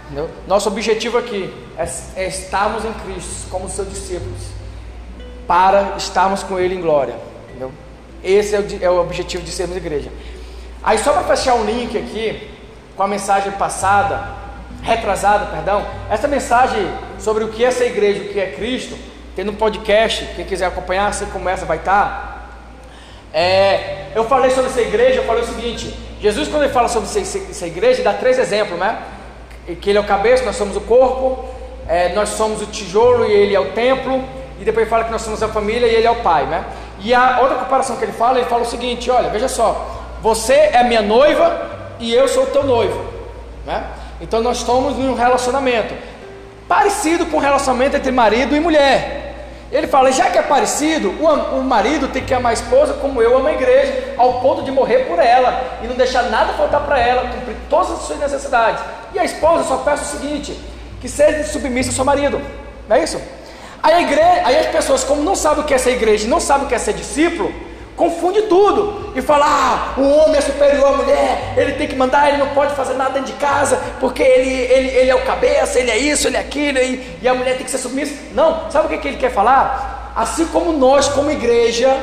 Entendeu? 0.06 0.28
Nosso 0.46 0.68
objetivo 0.68 1.18
aqui 1.18 1.52
é, 1.78 1.88
é 2.16 2.28
estarmos 2.28 2.84
em 2.84 2.92
Cristo 2.92 3.48
como 3.50 3.68
seus 3.68 3.88
discípulos, 3.88 4.48
para 5.46 5.94
estarmos 5.96 6.42
com 6.42 6.58
Ele 6.58 6.74
em 6.74 6.80
glória. 6.80 7.14
Entendeu? 7.48 7.72
Esse 8.22 8.54
é 8.54 8.60
o, 8.60 8.64
é 8.82 8.90
o 8.90 9.00
objetivo 9.00 9.42
de 9.42 9.50
sermos 9.50 9.76
igreja. 9.76 10.10
Aí 10.82 10.98
só 10.98 11.12
para 11.12 11.24
fechar 11.36 11.54
um 11.54 11.64
link 11.64 11.96
aqui 11.96 12.50
com 12.96 13.02
a 13.02 13.08
mensagem 13.08 13.52
passada, 13.52 14.40
retrasada, 14.82 15.46
perdão, 15.46 15.86
essa 16.10 16.26
mensagem 16.26 16.90
sobre 17.18 17.44
o 17.44 17.48
que 17.48 17.64
é 17.64 17.68
essa 17.68 17.84
igreja, 17.84 18.22
o 18.22 18.28
que 18.28 18.40
é 18.40 18.52
Cristo, 18.52 18.96
tem 19.36 19.44
no 19.44 19.52
podcast, 19.52 20.26
quem 20.34 20.44
quiser 20.44 20.66
acompanhar, 20.66 21.08
assim 21.08 21.26
começa, 21.26 21.64
vai 21.64 21.78
estar. 21.78 22.39
É, 23.32 24.06
eu 24.14 24.24
falei 24.24 24.50
sobre 24.50 24.70
essa 24.70 24.80
igreja, 24.80 25.20
eu 25.20 25.24
falei 25.24 25.42
o 25.42 25.46
seguinte: 25.46 25.94
Jesus, 26.20 26.48
quando 26.48 26.64
ele 26.64 26.72
fala 26.72 26.88
sobre 26.88 27.08
essa 27.08 27.66
igreja, 27.66 28.02
dá 28.02 28.12
três 28.12 28.38
exemplos, 28.38 28.78
né? 28.78 28.98
Que 29.80 29.90
ele 29.90 29.98
é 29.98 30.00
o 30.00 30.04
cabeça, 30.04 30.44
nós 30.44 30.56
somos 30.56 30.76
o 30.76 30.80
corpo, 30.80 31.44
é, 31.88 32.12
nós 32.12 32.30
somos 32.30 32.60
o 32.62 32.66
tijolo 32.66 33.24
e 33.24 33.32
ele 33.32 33.54
é 33.54 33.60
o 33.60 33.72
templo, 33.72 34.22
e 34.60 34.64
depois 34.64 34.82
ele 34.82 34.90
fala 34.90 35.04
que 35.04 35.12
nós 35.12 35.22
somos 35.22 35.42
a 35.42 35.48
família 35.48 35.86
e 35.86 35.94
ele 35.94 36.06
é 36.06 36.10
o 36.10 36.16
pai, 36.16 36.44
né? 36.46 36.64
E 37.02 37.14
a 37.14 37.38
outra 37.40 37.56
comparação 37.56 37.96
que 37.96 38.04
ele 38.04 38.12
fala, 38.12 38.38
ele 38.38 38.48
fala 38.48 38.62
o 38.62 38.66
seguinte: 38.66 39.10
olha, 39.10 39.30
veja 39.30 39.48
só, 39.48 40.00
você 40.20 40.54
é 40.54 40.82
minha 40.82 41.02
noiva 41.02 41.70
e 41.98 42.12
eu 42.12 42.28
sou 42.28 42.44
o 42.44 42.46
teu 42.46 42.64
noivo, 42.64 43.00
né? 43.64 43.84
Então 44.20 44.42
nós 44.42 44.58
estamos 44.58 44.98
em 44.98 45.08
um 45.08 45.14
relacionamento 45.14 45.94
parecido 46.68 47.26
com 47.26 47.38
o 47.38 47.40
relacionamento 47.40 47.96
entre 47.96 48.12
marido 48.12 48.54
e 48.54 48.60
mulher. 48.60 49.19
Ele 49.70 49.86
fala: 49.86 50.10
já 50.10 50.30
que 50.30 50.38
é 50.38 50.42
parecido, 50.42 51.10
o, 51.10 51.62
marido 51.62 52.08
tem 52.08 52.24
que 52.24 52.34
amar 52.34 52.50
a 52.50 52.54
esposa 52.54 52.94
como 52.94 53.22
eu 53.22 53.36
amo 53.36 53.46
a 53.46 53.52
igreja, 53.52 54.14
ao 54.16 54.40
ponto 54.40 54.62
de 54.62 54.70
morrer 54.70 55.06
por 55.06 55.18
ela 55.18 55.78
e 55.82 55.86
não 55.86 55.94
deixar 55.94 56.24
nada 56.24 56.54
faltar 56.54 56.80
para 56.82 56.98
ela, 56.98 57.28
cumprir 57.28 57.56
todas 57.68 57.92
as 57.92 57.98
suas 58.00 58.18
necessidades. 58.18 58.82
E 59.14 59.18
a 59.18 59.24
esposa 59.24 59.64
só 59.64 59.76
peça 59.78 60.02
o 60.02 60.18
seguinte: 60.20 60.58
que 61.00 61.08
seja 61.08 61.44
submissa 61.44 61.90
ao 61.90 61.94
seu 61.94 62.04
marido, 62.04 62.40
não 62.88 62.96
é 62.96 63.04
isso? 63.04 63.20
Aí, 63.82 64.02
igreja, 64.02 64.42
aí 64.44 64.58
as 64.58 64.66
pessoas, 64.66 65.04
como 65.04 65.22
não 65.22 65.34
sabem 65.34 65.64
o 65.64 65.66
que 65.66 65.72
é 65.72 65.78
ser 65.78 65.92
igreja, 65.92 66.28
não 66.28 66.40
sabem 66.40 66.66
o 66.66 66.68
que 66.68 66.74
é 66.74 66.78
ser 66.78 66.92
discípulo, 66.92 67.52
confunde 67.96 68.42
tudo 68.42 69.12
e 69.14 69.22
fala: 69.22 69.46
ah, 69.46 70.00
o 70.00 70.08
homem 70.08 70.36
é 70.36 70.40
superior 70.40 70.94
à 70.94 70.96
mulher, 70.96 71.54
ele 71.56 71.72
tem 71.72 71.86
que 71.86 71.96
mandar, 71.96 72.28
ele 72.28 72.38
não 72.38 72.48
pode 72.48 72.74
fazer 72.74 72.94
nada 72.94 73.10
dentro 73.10 73.32
de 73.32 73.38
casa, 73.38 73.80
porque 73.98 74.22
ele, 74.22 74.50
ele, 74.50 74.88
ele 74.88 75.10
é 75.10 75.14
o 75.14 75.22
cabeça, 75.22 75.78
ele 75.78 75.90
é 75.90 75.98
isso, 75.98 76.28
ele 76.28 76.36
é 76.36 76.40
aquilo, 76.40 76.78
e, 76.78 77.18
e 77.22 77.28
a 77.28 77.34
mulher 77.34 77.56
tem 77.56 77.64
que 77.64 77.70
ser 77.70 77.78
submissa. 77.78 78.14
Não, 78.32 78.70
sabe 78.70 78.86
o 78.86 78.88
que, 78.88 78.98
que 78.98 79.08
ele 79.08 79.16
quer 79.16 79.30
falar? 79.30 80.12
Assim 80.16 80.46
como 80.46 80.72
nós, 80.72 81.08
como 81.08 81.30
igreja, 81.30 81.96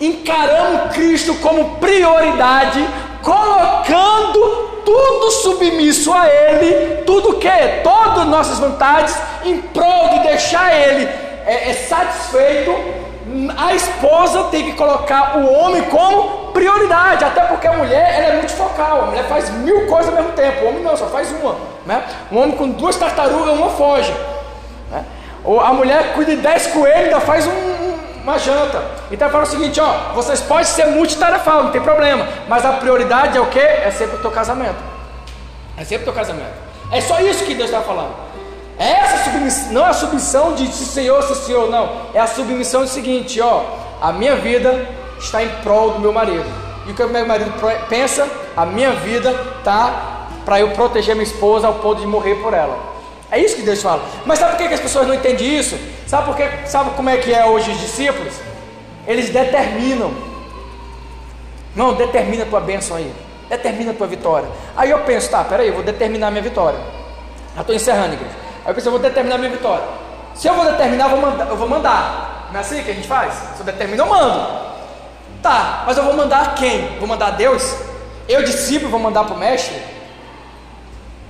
encaramos 0.00 0.92
Cristo 0.92 1.34
como 1.36 1.76
prioridade, 1.76 2.86
colocando 3.22 4.64
tudo 4.84 5.30
submisso 5.30 6.12
a 6.12 6.28
Ele, 6.28 7.02
tudo 7.04 7.38
que? 7.38 7.48
Todas 7.82 8.26
nossas 8.26 8.58
vontades, 8.58 9.16
em 9.44 9.58
prol 9.58 10.10
de 10.10 10.18
deixar 10.20 10.74
Ele 10.74 11.08
é, 11.46 11.70
é 11.70 11.72
satisfeito 11.74 12.74
a 13.56 13.74
esposa 13.74 14.44
tem 14.44 14.64
que 14.64 14.72
colocar 14.72 15.38
o 15.38 15.52
homem 15.52 15.82
como 15.84 16.52
prioridade, 16.52 17.24
até 17.24 17.42
porque 17.42 17.66
a 17.66 17.72
mulher 17.72 18.14
ela 18.14 18.34
é 18.34 18.36
multifocal, 18.36 19.02
a 19.02 19.06
mulher 19.06 19.24
faz 19.24 19.50
mil 19.50 19.86
coisas 19.86 20.08
ao 20.08 20.14
mesmo 20.14 20.32
tempo, 20.32 20.64
o 20.64 20.68
homem 20.68 20.82
não, 20.82 20.96
só 20.96 21.06
faz 21.06 21.32
uma. 21.32 21.56
Né? 21.84 22.02
Um 22.30 22.38
homem 22.38 22.56
com 22.56 22.68
duas 22.70 22.96
tartarugas, 22.96 23.54
uma 23.54 23.70
foge. 23.70 24.14
Né? 24.90 25.04
Ou 25.42 25.60
a 25.60 25.72
mulher 25.72 26.14
cuida 26.14 26.36
de 26.36 26.42
dez 26.42 26.68
coelhos, 26.68 27.06
ainda 27.06 27.20
faz 27.20 27.46
um, 27.46 27.94
uma 28.22 28.38
janta. 28.38 28.82
Então 29.10 29.28
fala 29.28 29.42
o 29.42 29.46
seguinte: 29.46 29.80
ó, 29.80 30.12
vocês 30.14 30.40
podem 30.40 30.64
ser 30.64 30.86
multitarefal, 30.86 31.64
não 31.64 31.70
tem 31.70 31.80
problema, 31.80 32.26
mas 32.48 32.64
a 32.64 32.74
prioridade 32.74 33.36
é 33.36 33.40
o 33.40 33.46
que? 33.46 33.58
É 33.58 33.90
sempre 33.90 34.16
o 34.16 34.20
teu 34.20 34.30
casamento. 34.30 34.78
É 35.76 35.84
sempre 35.84 36.02
o 36.02 36.12
teu 36.12 36.14
casamento. 36.14 36.54
É 36.92 37.00
só 37.00 37.18
isso 37.20 37.44
que 37.44 37.54
Deus 37.54 37.68
está 37.68 37.82
falando. 37.82 38.23
Essa 38.78 39.24
submissão, 39.24 39.72
não 39.72 39.86
é 39.86 39.90
a 39.90 39.92
submissão 39.92 40.54
de 40.54 40.66
se 40.68 40.84
Senhor, 40.86 41.22
se 41.22 41.34
Senhor, 41.46 41.70
não. 41.70 41.88
É 42.12 42.20
a 42.20 42.26
submissão 42.26 42.82
do 42.82 42.88
seguinte, 42.88 43.40
ó. 43.40 43.62
A 44.00 44.12
minha 44.12 44.36
vida 44.36 44.88
está 45.18 45.42
em 45.42 45.48
prol 45.62 45.92
do 45.92 46.00
meu 46.00 46.12
marido. 46.12 46.44
E 46.86 46.90
o 46.90 46.94
que 46.94 47.02
o 47.02 47.08
meu 47.08 47.26
marido 47.26 47.52
pensa? 47.88 48.28
A 48.56 48.66
minha 48.66 48.92
vida 48.92 49.30
está 49.58 50.28
para 50.44 50.60
eu 50.60 50.70
proteger 50.70 51.14
minha 51.14 51.26
esposa 51.26 51.66
ao 51.66 51.74
ponto 51.74 52.00
de 52.00 52.06
morrer 52.06 52.34
por 52.36 52.52
ela. 52.52 52.78
É 53.30 53.38
isso 53.38 53.56
que 53.56 53.62
Deus 53.62 53.82
fala. 53.82 54.02
Mas 54.26 54.38
sabe 54.38 54.56
por 54.56 54.68
que 54.68 54.74
as 54.74 54.80
pessoas 54.80 55.06
não 55.06 55.14
entendem 55.14 55.58
isso? 55.58 55.78
Sabe 56.06 56.26
por 56.26 56.36
que, 56.36 56.68
sabe 56.68 56.90
como 56.90 57.08
é 57.08 57.16
que 57.16 57.32
é 57.32 57.46
hoje 57.46 57.70
os 57.70 57.80
discípulos? 57.80 58.34
Eles 59.06 59.30
determinam. 59.30 60.12
Não, 61.74 61.94
determina 61.94 62.44
a 62.44 62.46
tua 62.46 62.60
bênção 62.60 62.96
aí. 62.96 63.10
Determina 63.48 63.92
a 63.92 63.94
tua 63.94 64.06
vitória. 64.06 64.48
Aí 64.76 64.90
eu 64.90 64.98
penso, 65.00 65.30
tá, 65.30 65.42
peraí, 65.44 65.68
eu 65.68 65.74
vou 65.74 65.82
determinar 65.82 66.28
a 66.28 66.30
minha 66.30 66.42
vitória. 66.42 66.78
Já 67.54 67.60
estou 67.60 67.74
encerrando, 67.74 68.14
igreja. 68.14 68.43
Aí 68.64 68.70
eu 68.70 68.74
pensei, 68.74 68.88
eu 68.88 68.92
vou 68.92 69.00
determinar 69.00 69.38
minha 69.38 69.50
vitória. 69.50 69.84
Se 70.34 70.48
eu 70.48 70.54
vou 70.54 70.64
determinar, 70.64 71.04
eu 71.04 71.10
vou 71.10 71.20
mandar. 71.20 71.48
Eu 71.48 71.56
vou 71.56 71.68
mandar. 71.68 72.48
Não 72.50 72.58
é 72.58 72.60
assim 72.60 72.82
que 72.82 72.90
a 72.90 72.94
gente 72.94 73.06
faz? 73.06 73.34
Se 73.34 73.60
eu 73.60 73.66
determino, 73.66 74.02
eu 74.02 74.06
mando. 74.06 74.64
Tá, 75.42 75.84
mas 75.86 75.96
eu 75.98 76.04
vou 76.04 76.14
mandar 76.14 76.54
quem? 76.54 76.98
Vou 76.98 77.06
mandar 77.06 77.32
Deus? 77.32 77.76
Eu, 78.28 78.42
discípulo, 78.42 78.90
vou 78.90 79.00
mandar 79.00 79.24
para 79.24 79.34
o 79.34 79.38
mestre? 79.38 79.76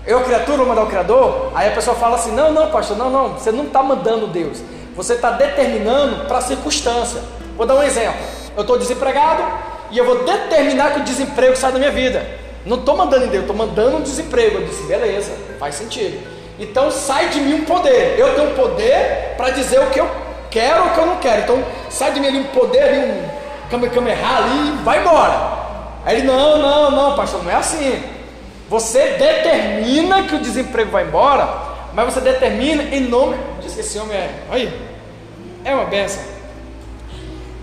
Eu, 0.07 0.23
criatura, 0.23 0.59
vou 0.59 0.67
mandar 0.67 0.83
o 0.83 0.87
Criador? 0.87 1.51
Aí 1.55 1.69
a 1.69 1.73
pessoa 1.73 1.97
fala 1.97 2.17
assim: 2.17 2.33
não, 2.33 2.53
não, 2.53 2.71
pastor, 2.71 2.97
não, 2.97 3.11
não, 3.11 3.29
você 3.31 3.51
não 3.51 3.65
está 3.65 3.83
mandando 3.83 4.27
Deus. 4.27 4.63
Você 4.95 5.15
está 5.15 5.31
determinando 5.31 6.27
para 6.27 6.39
a 6.39 6.41
circunstância. 6.41 7.21
Vou 7.57 7.67
dar 7.67 7.75
um 7.75 7.83
exemplo. 7.83 8.21
Eu 8.57 8.61
estou 8.61 8.79
desempregado 8.79 9.43
e 9.91 9.99
eu 9.99 10.05
vou 10.05 10.25
determinar 10.25 10.93
que 10.93 11.01
o 11.01 11.05
desemprego 11.05 11.57
sai 11.57 11.73
da 11.73 11.79
minha 11.79 11.91
vida. 11.91 12.25
Não 12.65 12.79
estou 12.79 12.97
mandando 12.97 13.25
em 13.25 13.29
Deus, 13.29 13.43
estou 13.43 13.57
mandando 13.57 13.97
um 13.97 14.03
desemprego. 14.03 14.59
Eu 14.59 14.67
disse, 14.67 14.85
beleza, 14.85 15.33
faz 15.59 15.75
sentido. 15.75 16.34
Então 16.59 16.91
sai 16.91 17.29
de 17.29 17.41
mim 17.41 17.55
um 17.55 17.65
poder. 17.65 18.19
Eu 18.19 18.35
tenho 18.35 18.51
um 18.51 18.55
poder 18.55 19.35
para 19.37 19.51
dizer 19.51 19.81
o 19.81 19.91
que 19.91 20.01
eu 20.01 20.09
quero 20.51 20.83
ou 20.83 20.87
o 20.89 20.91
que 20.91 20.99
eu 20.99 21.07
não 21.07 21.17
quero. 21.17 21.43
Então 21.43 21.65
sai 21.91 22.13
de 22.13 22.21
mim 22.21 22.29
ali 22.29 22.39
um 22.39 22.45
poder, 22.45 22.83
ali 22.83 22.99
um 22.99 23.29
kamehameha 23.71 24.37
ali 24.37 24.69
e 24.69 24.83
vai 24.85 25.01
embora. 25.01 25.65
Aí 26.05 26.19
ele, 26.19 26.27
não, 26.27 26.59
não, 26.59 26.91
não, 26.91 27.17
pastor, 27.17 27.43
não 27.43 27.51
é 27.51 27.55
assim. 27.55 28.03
Você 28.69 29.11
determina 29.19 30.25
que 30.25 30.35
o 30.35 30.39
desemprego 30.39 30.91
vai 30.91 31.05
embora, 31.05 31.49
mas 31.93 32.13
você 32.13 32.21
determina 32.21 32.83
em 32.83 33.01
nome. 33.01 33.37
Diz 33.61 33.75
que 33.75 33.81
esse 33.81 33.99
homem 33.99 34.17
é. 34.17 34.31
Olha, 34.51 34.73
é 35.65 35.75
uma 35.75 35.85
benção. 35.85 36.23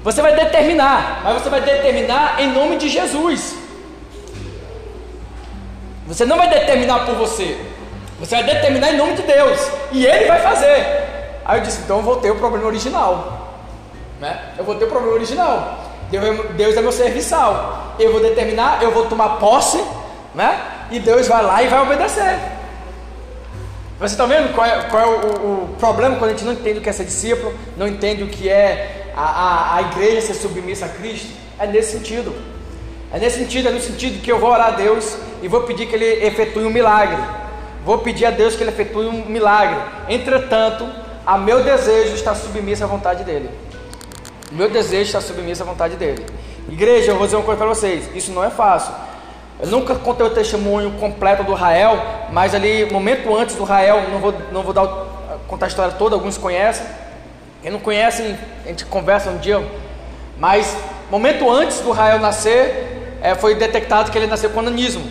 Você 0.03 0.21
vai 0.21 0.35
determinar, 0.35 1.21
mas 1.23 1.41
você 1.41 1.49
vai 1.49 1.61
determinar 1.61 2.41
em 2.41 2.51
nome 2.51 2.77
de 2.77 2.89
Jesus. 2.89 3.55
Você 6.07 6.25
não 6.25 6.37
vai 6.37 6.49
determinar 6.49 7.05
por 7.05 7.15
você, 7.15 7.57
você 8.21 8.35
vai 8.35 8.43
determinar 8.43 8.91
em 8.91 8.97
nome 8.97 9.15
de 9.15 9.23
Deus, 9.23 9.59
e 9.91 10.05
Ele 10.05 10.25
vai 10.25 10.39
fazer. 10.39 11.41
Aí 11.43 11.59
eu 11.59 11.63
disse: 11.63 11.81
então 11.81 11.97
eu 11.97 12.03
vou 12.03 12.17
ter 12.17 12.29
o 12.29 12.35
problema 12.35 12.67
original, 12.67 13.57
né? 14.19 14.53
Eu 14.59 14.63
vou 14.63 14.75
ter 14.75 14.85
o 14.85 14.87
problema 14.87 15.15
original. 15.15 15.79
Deus 16.55 16.77
é 16.77 16.81
meu 16.81 16.91
serviçal. 16.91 17.95
Eu 17.97 18.11
vou 18.11 18.21
determinar, 18.21 18.83
eu 18.83 18.91
vou 18.91 19.07
tomar 19.07 19.39
posse, 19.39 19.83
né? 20.35 20.61
E 20.91 20.99
Deus 20.99 21.27
vai 21.27 21.41
lá 21.41 21.63
e 21.63 21.67
vai 21.67 21.81
obedecer. 21.81 22.37
Você 23.99 24.13
está 24.13 24.25
vendo 24.27 24.53
qual 24.53 24.67
é, 24.67 24.83
qual 24.83 25.01
é 25.01 25.05
o, 25.07 25.13
o, 25.15 25.75
problema 25.79 26.17
quando 26.17 26.31
a 26.31 26.33
gente 26.33 26.45
não 26.45 26.53
entende 26.53 26.77
o 26.79 26.81
que 26.81 26.89
é 26.89 26.93
ser 26.93 27.05
discípulo, 27.05 27.53
não 27.75 27.87
entende 27.87 28.23
o 28.23 28.27
que 28.27 28.49
é 28.49 29.11
a, 29.15 29.21
a, 29.21 29.75
a 29.77 29.81
igreja 29.81 30.21
ser 30.21 30.33
submissa 30.35 30.85
a 30.85 30.89
Cristo? 30.89 31.29
É 31.57 31.65
nesse 31.65 31.93
sentido. 31.93 32.35
É 33.11 33.19
nesse 33.19 33.39
sentido, 33.39 33.69
é 33.69 33.71
no 33.71 33.79
sentido 33.79 34.21
que 34.21 34.31
eu 34.31 34.39
vou 34.39 34.51
orar 34.51 34.67
a 34.67 34.71
Deus 34.71 35.17
e 35.41 35.47
vou 35.47 35.61
pedir 35.63 35.87
que 35.87 35.95
Ele 35.95 36.25
efetue 36.25 36.65
um 36.65 36.69
milagre. 36.69 37.17
Vou 37.83 37.97
pedir 37.99 38.25
a 38.25 38.31
Deus 38.31 38.55
que 38.55 38.63
Ele 38.63 38.71
efetue 38.71 39.07
um 39.07 39.25
milagre. 39.25 39.79
Entretanto, 40.07 40.87
a 41.25 41.37
meu 41.37 41.63
desejo 41.63 42.13
está 42.13 42.35
submisso 42.35 42.83
à 42.83 42.87
vontade 42.87 43.23
dEle. 43.23 43.49
Meu 44.51 44.69
desejo 44.69 45.03
está 45.03 45.21
submisso 45.21 45.63
à 45.63 45.65
vontade 45.65 45.95
dEle. 45.95 46.25
Igreja, 46.69 47.11
eu 47.11 47.17
vou 47.17 47.25
dizer 47.25 47.37
uma 47.37 47.45
coisa 47.45 47.57
para 47.57 47.67
vocês: 47.67 48.09
isso 48.15 48.31
não 48.31 48.43
é 48.43 48.49
fácil. 48.49 48.93
Eu 49.59 49.67
nunca 49.67 49.95
contei 49.95 50.25
o 50.25 50.29
testemunho 50.29 50.91
completo 50.99 51.43
do 51.43 51.53
Rael, 51.53 51.99
mas 52.31 52.55
ali, 52.55 52.91
momento 52.91 53.35
antes 53.35 53.55
do 53.55 53.63
Rael, 53.63 54.09
não 54.09 54.19
vou, 54.19 54.33
não 54.51 54.63
vou 54.63 54.73
dar, 54.73 54.87
contar 55.47 55.67
a 55.67 55.69
história 55.69 55.93
toda, 55.93 56.15
alguns 56.15 56.37
conhecem. 56.37 56.85
Quem 57.61 57.71
não 57.71 57.79
conhece, 57.79 58.35
a 58.65 58.67
gente 58.67 58.85
conversa 58.85 59.29
um 59.29 59.37
dia. 59.37 59.63
Mas, 60.37 60.75
momento 61.11 61.49
antes 61.49 61.79
do 61.79 61.91
Rael 61.91 62.19
nascer, 62.19 63.19
é, 63.21 63.35
foi 63.35 63.53
detectado 63.53 64.11
que 64.11 64.17
ele 64.17 64.25
nasceu 64.25 64.49
com 64.49 64.61
ananismo. 64.61 65.07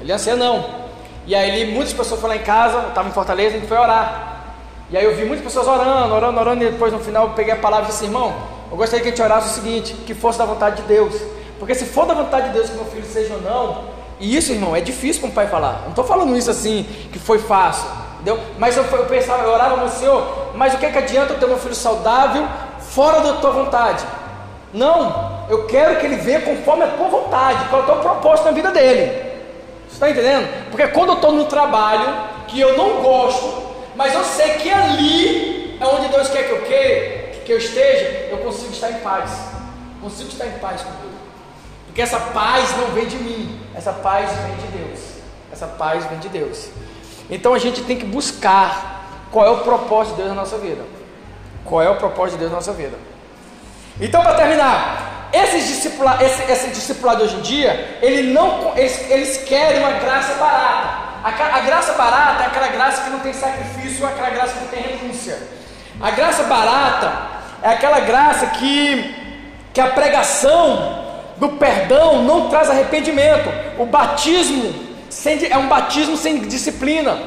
Ele 0.00 0.12
é 0.12 0.36
não. 0.36 0.83
E 1.26 1.34
aí, 1.34 1.72
muitas 1.72 1.92
pessoas 1.92 2.20
foram 2.20 2.34
lá 2.34 2.40
em 2.40 2.44
casa, 2.44 2.78
eu 2.78 2.88
estava 2.88 3.08
em 3.08 3.12
Fortaleza, 3.12 3.56
a 3.56 3.58
gente 3.58 3.68
foi 3.68 3.78
orar. 3.78 4.56
E 4.90 4.96
aí, 4.96 5.04
eu 5.04 5.16
vi 5.16 5.24
muitas 5.24 5.44
pessoas 5.44 5.66
orando, 5.66 6.14
orando, 6.14 6.40
orando, 6.40 6.64
e 6.64 6.70
depois, 6.70 6.92
no 6.92 6.98
final, 6.98 7.28
eu 7.28 7.32
peguei 7.34 7.52
a 7.52 7.56
palavra 7.56 7.86
e 7.86 7.88
disse: 7.88 8.04
irmão, 8.04 8.34
eu 8.70 8.76
gostaria 8.76 9.02
que 9.02 9.08
a 9.08 9.10
gente 9.10 9.22
orasse 9.22 9.50
o 9.50 9.62
seguinte: 9.62 9.94
que 10.06 10.14
fosse 10.14 10.38
da 10.38 10.44
vontade 10.44 10.82
de 10.82 10.88
Deus. 10.88 11.14
Porque 11.58 11.74
se 11.74 11.86
for 11.86 12.06
da 12.06 12.14
vontade 12.14 12.48
de 12.48 12.54
Deus 12.54 12.68
que 12.68 12.76
meu 12.76 12.84
filho 12.84 13.06
seja 13.06 13.34
ou 13.34 13.40
não, 13.40 13.84
e 14.20 14.36
isso, 14.36 14.52
irmão, 14.52 14.76
é 14.76 14.80
difícil 14.80 15.22
para 15.22 15.30
um 15.30 15.34
pai 15.34 15.46
falar. 15.46 15.80
Não 15.82 15.90
estou 15.90 16.04
falando 16.04 16.36
isso 16.36 16.50
assim, 16.50 16.84
que 17.12 17.18
foi 17.18 17.38
fácil. 17.38 17.88
Entendeu? 18.14 18.38
Mas 18.58 18.76
eu, 18.76 18.84
eu 18.84 19.06
pensava, 19.06 19.42
eu 19.42 19.50
orava 19.50 19.76
no 19.76 19.88
Senhor, 19.90 20.52
mas 20.54 20.74
o 20.74 20.78
que, 20.78 20.86
é 20.86 20.90
que 20.90 20.98
adianta 20.98 21.34
eu 21.34 21.38
ter 21.38 21.46
meu 21.46 21.58
filho 21.58 21.74
saudável 21.74 22.46
fora 22.78 23.20
da 23.20 23.34
tua 23.34 23.50
vontade? 23.50 24.04
Não, 24.72 25.44
eu 25.48 25.66
quero 25.66 26.00
que 26.00 26.06
ele 26.06 26.16
venha 26.16 26.40
conforme 26.40 26.84
a 26.84 26.88
tua 26.88 27.08
vontade, 27.08 27.68
qual 27.68 27.82
é 27.82 27.84
o 27.84 27.86
teu 27.86 27.96
propósito 27.96 28.46
na 28.46 28.52
vida 28.52 28.70
dele. 28.70 29.33
Está 29.94 30.10
entendendo? 30.10 30.70
Porque 30.70 30.88
quando 30.88 31.10
eu 31.10 31.14
estou 31.14 31.32
no 31.32 31.44
trabalho 31.44 32.04
que 32.48 32.58
eu 32.58 32.76
não 32.76 33.00
gosto, 33.00 33.62
mas 33.94 34.12
eu 34.12 34.24
sei 34.24 34.54
que 34.54 34.68
ali 34.68 35.78
é 35.80 35.86
onde 35.86 36.08
Deus 36.08 36.28
quer 36.28 36.48
que 36.48 36.50
eu, 36.50 36.62
que, 36.62 37.40
que 37.44 37.52
eu 37.52 37.58
esteja, 37.58 38.28
eu 38.28 38.38
consigo 38.38 38.72
estar 38.72 38.90
em 38.90 38.98
paz. 38.98 39.30
Consigo 40.02 40.28
estar 40.30 40.46
em 40.46 40.58
paz 40.58 40.82
com 40.82 40.90
Deus. 40.90 41.14
Porque 41.86 42.02
essa 42.02 42.18
paz 42.18 42.76
não 42.76 42.88
vem 42.88 43.06
de 43.06 43.16
mim, 43.16 43.60
essa 43.72 43.92
paz 43.92 44.30
vem 44.30 44.56
de 44.56 44.78
Deus. 44.78 45.00
Essa 45.52 45.68
paz 45.68 46.04
vem 46.06 46.18
de 46.18 46.28
Deus. 46.28 46.68
Então 47.30 47.54
a 47.54 47.58
gente 47.60 47.82
tem 47.82 47.96
que 47.96 48.04
buscar 48.04 49.28
qual 49.30 49.46
é 49.46 49.50
o 49.50 49.58
propósito 49.58 50.16
de 50.16 50.22
Deus 50.22 50.28
na 50.30 50.34
nossa 50.34 50.58
vida. 50.58 50.82
Qual 51.64 51.80
é 51.80 51.88
o 51.88 51.96
propósito 51.96 52.32
de 52.32 52.38
Deus 52.40 52.50
na 52.50 52.56
nossa 52.56 52.72
vida? 52.72 52.98
Então, 54.00 54.22
para 54.22 54.34
terminar, 54.34 55.13
esses 55.34 55.66
discipula, 55.66 56.18
esse, 56.22 56.50
esse 56.50 56.68
discipulado 56.70 57.24
hoje 57.24 57.36
em 57.36 57.40
dia, 57.40 57.98
ele 58.00 58.32
não, 58.32 58.76
eles, 58.76 59.10
eles 59.10 59.36
querem 59.38 59.80
uma 59.80 59.92
graça 59.92 60.34
barata. 60.34 61.04
A, 61.24 61.56
a, 61.56 61.60
graça 61.60 61.92
barata 61.94 62.44
é 62.44 62.46
aquela 62.46 62.68
graça 62.68 63.02
que 63.02 63.10
não 63.10 63.20
tem 63.20 63.32
sacrifício, 63.32 64.04
é 64.04 64.08
aquela 64.08 64.30
graça 64.30 64.52
que 64.52 64.60
não 64.60 64.68
tem 64.68 64.82
renúncia. 64.82 65.38
A 66.00 66.10
graça 66.10 66.42
barata 66.44 67.12
é 67.62 67.68
aquela 67.70 68.00
graça 68.00 68.46
que, 68.46 69.14
que 69.72 69.80
a 69.80 69.88
pregação 69.88 71.04
do 71.38 71.50
perdão 71.50 72.22
não 72.22 72.48
traz 72.48 72.70
arrependimento. 72.70 73.48
O 73.78 73.86
batismo 73.86 74.74
sem, 75.08 75.46
é 75.50 75.56
um 75.56 75.66
batismo 75.68 76.16
sem 76.16 76.40
disciplina. 76.40 77.18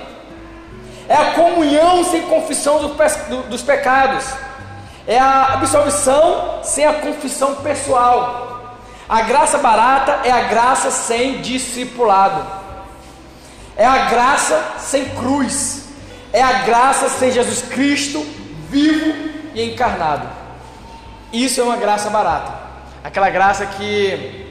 É 1.09 1.15
a 1.15 1.31
comunhão 1.31 2.03
sem 2.03 2.21
confissão 2.23 2.79
do, 2.79 2.87
do, 2.89 3.43
dos 3.49 3.63
pecados. 3.63 4.25
É 5.07 5.17
a 5.17 5.53
absolvição 5.53 6.59
sem 6.63 6.85
a 6.85 6.95
confissão 6.95 7.55
pessoal. 7.55 8.77
A 9.07 9.21
graça 9.21 9.57
barata 9.57 10.27
é 10.27 10.31
a 10.31 10.41
graça 10.49 10.91
sem 10.91 11.41
discipulado. 11.41 12.45
É 13.77 13.85
a 13.85 14.09
graça 14.09 14.75
sem 14.79 15.05
cruz. 15.09 15.85
É 16.33 16.41
a 16.41 16.63
graça 16.63 17.07
sem 17.07 17.31
Jesus 17.31 17.61
Cristo 17.61 18.19
vivo 18.69 19.29
e 19.55 19.63
encarnado. 19.63 20.27
Isso 21.31 21.61
é 21.61 21.63
uma 21.63 21.77
graça 21.77 22.09
barata. 22.09 22.53
Aquela 23.03 23.29
graça 23.29 23.65
que 23.65 24.45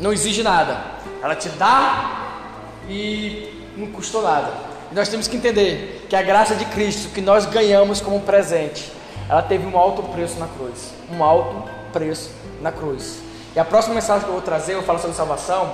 não 0.00 0.12
exige 0.12 0.42
nada, 0.42 0.76
ela 1.22 1.36
te 1.36 1.48
dá 1.50 2.40
e 2.88 3.72
não 3.76 3.86
custou 3.88 4.22
nada. 4.22 4.52
Nós 4.92 5.08
temos 5.08 5.28
que 5.28 5.36
entender 5.36 6.06
que 6.08 6.16
a 6.16 6.22
graça 6.22 6.54
de 6.54 6.64
Cristo 6.66 7.10
que 7.12 7.20
nós 7.20 7.46
ganhamos 7.46 8.00
como 8.00 8.20
presente, 8.20 8.90
ela 9.28 9.42
teve 9.42 9.66
um 9.66 9.76
alto 9.78 10.02
preço 10.02 10.38
na 10.38 10.46
cruz. 10.46 10.94
Um 11.10 11.22
alto 11.22 11.68
preço 11.92 12.30
na 12.60 12.72
cruz. 12.72 13.20
E 13.54 13.58
a 13.58 13.64
próxima 13.64 13.94
mensagem 13.94 14.24
que 14.24 14.28
eu 14.28 14.34
vou 14.34 14.42
trazer, 14.42 14.72
eu 14.72 14.78
vou 14.78 14.86
falar 14.86 14.98
sobre 14.98 15.16
salvação, 15.16 15.72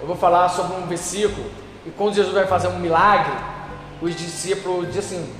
eu 0.00 0.06
vou 0.06 0.16
falar 0.16 0.48
sobre 0.48 0.76
um 0.76 0.86
versículo, 0.86 1.50
e 1.86 1.90
quando 1.90 2.14
Jesus 2.14 2.34
vai 2.34 2.46
fazer 2.46 2.68
um 2.68 2.78
milagre, 2.78 3.32
os 4.00 4.14
discípulos 4.14 4.86
dizem 4.92 5.18
assim: 5.18 5.34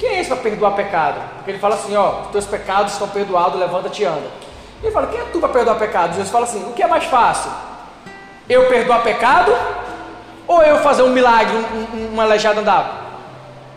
quem 0.00 0.08
é 0.08 0.20
esse 0.20 0.28
para 0.30 0.38
perdoar 0.38 0.72
pecado? 0.72 1.20
Porque 1.36 1.50
ele 1.50 1.58
fala 1.58 1.74
assim: 1.74 1.94
ó, 1.94 2.22
teus 2.32 2.46
pecados 2.46 2.94
estão 2.94 3.06
perdoados, 3.08 3.60
levanta-te 3.60 4.02
e 4.02 4.06
anda. 4.06 4.28
Ele 4.82 4.92
fala: 4.92 5.08
Quem 5.08 5.20
é 5.20 5.24
tu 5.24 5.38
para 5.40 5.50
perdoar 5.50 5.78
pecado? 5.78 6.12
Jesus 6.12 6.30
fala 6.30 6.44
assim: 6.44 6.64
O 6.70 6.72
que 6.72 6.82
é 6.82 6.86
mais 6.86 7.04
fácil? 7.04 7.50
Eu 8.48 8.66
perdoar 8.68 9.02
pecado 9.02 9.52
ou 10.48 10.62
eu 10.62 10.78
fazer 10.78 11.02
um 11.02 11.10
milagre, 11.10 11.54
um, 11.54 11.96
um, 11.96 12.16
um 12.16 12.20
aleijado 12.20 12.60
andar? 12.60 13.10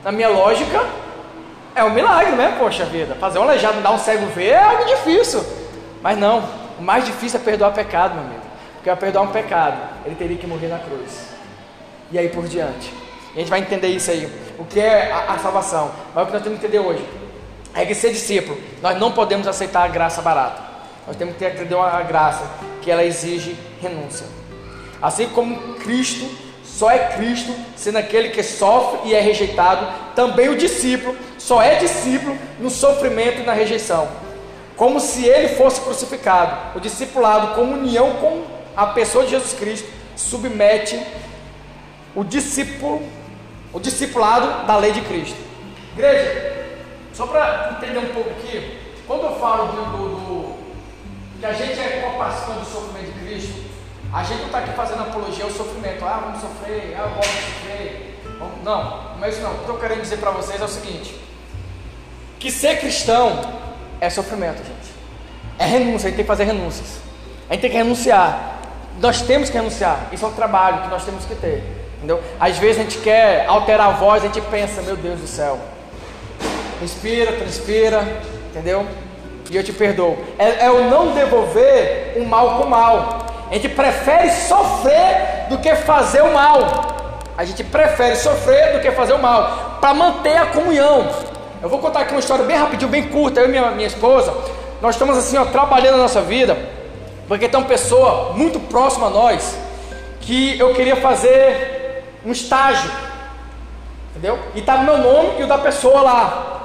Na 0.01 0.11
minha 0.11 0.29
lógica, 0.29 0.81
é 1.75 1.83
um 1.83 1.91
milagre, 1.91 2.35
né? 2.35 2.55
Poxa 2.57 2.85
vida, 2.85 3.15
fazer 3.15 3.39
um 3.39 3.43
aleijado 3.43 3.79
andar, 3.79 3.91
um 3.91 3.97
cego 3.97 4.25
ver 4.27 4.49
é 4.49 4.63
algo 4.63 4.85
difícil. 4.85 5.43
Mas 6.01 6.17
não, 6.17 6.43
o 6.77 6.81
mais 6.81 7.05
difícil 7.05 7.39
é 7.39 7.43
perdoar 7.43 7.71
pecado, 7.71 8.15
meu 8.15 8.23
amigo. 8.23 8.41
Porque 8.75 8.89
para 8.89 8.95
perdoar 8.95 9.23
um 9.23 9.31
pecado, 9.31 9.77
ele 10.05 10.15
teria 10.15 10.37
que 10.37 10.45
morrer 10.45 10.67
na 10.67 10.79
cruz. 10.79 11.29
E 12.11 12.19
aí 12.19 12.29
por 12.29 12.47
diante. 12.47 12.93
E 13.33 13.37
a 13.37 13.39
gente 13.39 13.49
vai 13.49 13.59
entender 13.59 13.87
isso 13.87 14.11
aí. 14.11 14.29
O 14.59 14.65
que 14.65 14.79
é 14.79 15.11
a, 15.11 15.33
a 15.33 15.39
salvação? 15.39 15.91
Mas 16.13 16.23
o 16.23 16.27
que 16.27 16.33
nós 16.33 16.43
temos 16.43 16.59
que 16.59 16.65
entender 16.65 16.85
hoje 16.85 17.03
é 17.73 17.85
que 17.85 17.95
ser 17.95 18.11
discípulo, 18.11 18.59
nós 18.81 18.99
não 18.99 19.11
podemos 19.11 19.47
aceitar 19.47 19.83
a 19.83 19.87
graça 19.87 20.21
barata. 20.21 20.61
Nós 21.07 21.15
temos 21.15 21.35
que 21.35 21.43
entender 21.43 21.73
uma 21.73 22.01
graça 22.03 22.43
que 22.81 22.91
ela 22.91 23.03
exige 23.03 23.57
renúncia. 23.81 24.27
Assim 25.01 25.27
como 25.29 25.75
Cristo 25.75 26.29
só 26.73 26.89
é 26.89 26.97
Cristo, 27.09 27.53
sendo 27.75 27.99
aquele 27.99 28.29
que 28.29 28.41
sofre 28.41 29.09
e 29.09 29.13
é 29.13 29.19
rejeitado, 29.19 29.87
também 30.15 30.49
o 30.49 30.57
discípulo 30.57 31.15
só 31.37 31.61
é 31.61 31.75
discípulo 31.75 32.35
no 32.59 32.69
sofrimento 32.71 33.41
e 33.41 33.43
na 33.43 33.53
rejeição. 33.53 34.07
Como 34.75 34.99
se 34.99 35.23
ele 35.23 35.49
fosse 35.49 35.81
crucificado. 35.81 36.75
O 36.75 36.79
discipulado, 36.79 37.53
como 37.53 37.75
união 37.75 38.13
com 38.15 38.43
a 38.75 38.87
pessoa 38.87 39.23
de 39.23 39.31
Jesus 39.31 39.53
Cristo, 39.53 39.87
submete 40.15 40.99
o 42.15 42.23
discípulo, 42.23 43.03
o 43.71 43.79
discipulado 43.79 44.65
da 44.65 44.75
lei 44.77 44.93
de 44.93 45.01
Cristo. 45.01 45.37
Igreja, 45.93 46.71
só 47.13 47.27
para 47.27 47.77
entender 47.77 47.99
um 47.99 48.13
pouco 48.15 48.31
aqui, 48.31 48.79
quando 49.05 49.25
eu 49.25 49.35
falo 49.39 49.67
do, 49.67 49.97
do, 49.97 50.15
do 50.15 50.55
que 51.39 51.45
a 51.45 51.53
gente 51.53 51.79
é 51.79 52.01
co-participante 52.01 52.59
do 52.61 52.65
sofrimento 52.65 53.05
de 53.05 53.11
Cristo, 53.11 53.22
a 54.13 54.23
gente 54.23 54.39
não 54.39 54.45
está 54.45 54.59
aqui 54.59 54.71
fazendo 54.73 55.01
apologia 55.01 55.43
ao 55.43 55.49
sofrimento. 55.49 56.05
Ah, 56.05 56.21
vamos 56.23 56.41
sofrer, 56.41 56.95
ah, 56.97 57.07
vamos 57.09 57.25
sofrer. 57.25 58.21
Não, 58.63 59.15
não 59.17 59.25
é 59.25 59.29
isso 59.29 59.41
não. 59.41 59.51
O 59.53 59.57
que 59.59 59.69
eu 59.69 59.79
querendo 59.79 60.01
dizer 60.01 60.17
para 60.17 60.31
vocês 60.31 60.61
é 60.61 60.63
o 60.63 60.67
seguinte: 60.67 61.19
que 62.39 62.51
ser 62.51 62.79
cristão 62.79 63.41
é 63.99 64.09
sofrimento, 64.09 64.57
gente. 64.57 64.93
É 65.57 65.65
renúncia, 65.65 66.07
a 66.07 66.09
gente 66.09 66.17
tem 66.17 66.25
que 66.25 66.27
fazer 66.27 66.43
renúncias. 66.43 66.99
A 67.49 67.53
gente 67.53 67.61
tem 67.61 67.71
que 67.71 67.77
renunciar. 67.77 68.59
Nós 68.99 69.21
temos 69.21 69.49
que 69.49 69.57
renunciar. 69.57 70.07
Isso 70.11 70.23
é 70.23 70.27
um 70.27 70.33
trabalho 70.33 70.83
que 70.83 70.87
nós 70.89 71.03
temos 71.03 71.25
que 71.25 71.35
ter. 71.35 71.63
Entendeu? 71.97 72.21
Às 72.39 72.57
vezes 72.57 72.79
a 72.79 72.83
gente 72.83 72.97
quer 72.99 73.47
alterar 73.47 73.87
a 73.87 73.91
voz, 73.91 74.23
a 74.23 74.27
gente 74.27 74.41
pensa, 74.41 74.81
meu 74.81 74.95
Deus 74.95 75.19
do 75.19 75.27
céu. 75.27 75.59
Respira, 76.79 77.33
transpira, 77.33 78.21
entendeu? 78.49 78.85
e 79.53 79.57
eu 79.57 79.63
te 79.63 79.71
perdoo. 79.71 80.17
É, 80.37 80.65
é 80.65 80.71
o 80.71 80.89
não 80.89 81.13
devolver 81.13 82.13
o 82.17 82.25
mal 82.25 82.57
com 82.57 82.63
o 82.63 82.69
mal. 82.69 83.42
A 83.53 83.55
gente 83.55 83.69
prefere 83.69 84.31
sofrer 84.31 85.45
do 85.47 85.59
que 85.59 85.75
fazer 85.75 86.23
o 86.23 86.33
mal. 86.33 86.57
A 87.37 87.45
gente 87.45 87.63
prefere 87.63 88.15
sofrer 88.15 88.73
do 88.73 88.79
que 88.79 88.89
fazer 88.93 89.13
o 89.13 89.19
mal, 89.19 89.77
para 89.79 89.93
manter 89.93 90.35
a 90.35 90.47
comunhão. 90.47 91.07
Eu 91.61 91.69
vou 91.69 91.77
contar 91.77 91.99
aqui 91.99 92.13
uma 92.13 92.19
história 92.19 92.43
bem 92.45 92.57
rapidinho, 92.57 92.89
bem 92.89 93.09
curta. 93.09 93.41
Eu 93.41 93.45
e 93.45 93.49
minha, 93.49 93.69
minha 93.69 93.85
esposa, 93.85 94.33
nós 94.81 94.95
estamos 94.95 95.15
assim, 95.15 95.37
ó, 95.37 95.45
trabalhando 95.45 95.97
na 95.97 96.01
nossa 96.01 96.19
vida, 96.19 96.57
porque 97.27 97.47
tem 97.47 97.59
uma 97.59 97.67
pessoa 97.67 98.33
muito 98.33 98.59
próxima 98.59 99.05
a 99.05 99.09
nós 99.11 99.55
que 100.21 100.57
eu 100.57 100.73
queria 100.73 100.95
fazer 100.95 102.05
um 102.25 102.31
estágio, 102.31 102.89
entendeu? 104.09 104.39
E 104.55 104.61
estava 104.61 104.81
meu 104.81 104.97
nome 104.97 105.41
e 105.41 105.43
o 105.43 105.47
da 105.47 105.59
pessoa 105.59 106.01
lá. 106.01 106.61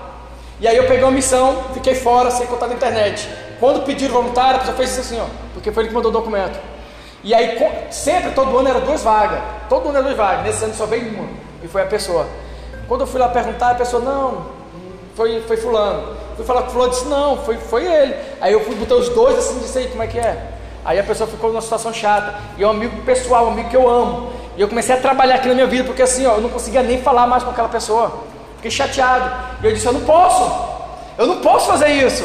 E 0.59 0.66
aí 0.66 0.78
eu 0.78 0.86
peguei 0.86 1.03
uma 1.03 1.12
missão, 1.12 1.64
fiquei 1.74 1.95
fora, 1.95 2.30
sem 2.30 2.47
contar 2.47 2.66
na 2.66 2.72
internet. 2.72 3.28
Quando 3.61 3.84
pediram 3.84 4.14
voluntário, 4.14 4.57
a 4.57 4.59
pessoa 4.61 4.76
fez 4.78 4.93
isso 4.93 5.01
assim, 5.01 5.20
ó, 5.20 5.26
porque 5.53 5.70
foi 5.70 5.82
ele 5.82 5.91
que 5.91 5.95
mandou 5.95 6.11
o 6.11 6.14
documento. 6.14 6.78
E 7.23 7.35
aí, 7.35 7.59
sempre, 7.91 8.31
todo 8.31 8.57
ano 8.57 8.69
era 8.69 8.81
duas 8.81 9.03
vagas. 9.03 9.41
Todo 9.69 9.89
ano 9.89 9.99
era 9.99 10.05
duas 10.05 10.16
vagas. 10.16 10.45
Nesse 10.45 10.64
ano 10.64 10.75
só 10.75 10.87
veio 10.87 11.09
uma. 11.14 11.29
E 11.62 11.69
foi 11.69 11.83
a 11.83 11.87
pessoa. 11.87 12.27
Quando 12.87 13.03
eu 13.03 13.07
fui 13.07 13.21
lá 13.21 13.29
perguntar, 13.29 13.71
a 13.71 13.75
pessoa, 13.75 14.03
não, 14.03 14.47
foi, 15.14 15.43
foi 15.43 15.57
fulano. 15.57 16.16
Fui 16.37 16.45
falar 16.45 16.62
com 16.62 16.69
o 16.69 16.71
fulano, 16.71 16.91
disse, 16.91 17.07
não, 17.07 17.37
foi, 17.39 17.57
foi 17.57 17.85
ele. 17.85 18.14
Aí 18.41 18.53
eu 18.53 18.64
fui 18.64 18.75
botar 18.77 18.95
os 18.95 19.09
dois 19.09 19.37
assim, 19.37 19.59
disse 19.59 19.79
aí, 19.79 19.89
como 19.89 20.03
é 20.03 20.07
que 20.07 20.19
é? 20.19 20.53
Aí 20.85 20.99
a 20.99 21.03
pessoa 21.03 21.29
ficou 21.29 21.51
numa 21.51 21.61
situação 21.61 21.93
chata. 21.93 22.37
E 22.57 22.62
é 22.62 22.66
um 22.66 22.71
amigo 22.71 23.03
pessoal, 23.03 23.47
um 23.47 23.51
amigo 23.51 23.69
que 23.69 23.77
eu 23.77 23.89
amo. 23.89 24.31
E 24.57 24.61
eu 24.61 24.69
comecei 24.69 24.95
a 24.95 24.99
trabalhar 24.99 25.35
aqui 25.37 25.49
na 25.49 25.55
minha 25.55 25.66
vida, 25.66 25.85
porque 25.85 26.03
assim, 26.03 26.25
ó, 26.25 26.35
eu 26.35 26.41
não 26.41 26.49
conseguia 26.49 26.83
nem 26.83 27.03
falar 27.03 27.27
mais 27.27 27.43
com 27.43 27.51
aquela 27.51 27.69
pessoa. 27.69 28.23
Fiquei 28.57 28.71
chateado. 28.71 29.31
E 29.62 29.66
eu 29.66 29.73
disse, 29.73 29.87
eu 29.87 29.93
não 29.93 30.03
posso. 30.03 30.79
Eu 31.19 31.27
não 31.27 31.41
posso 31.41 31.66
fazer 31.66 31.89
isso. 31.89 32.25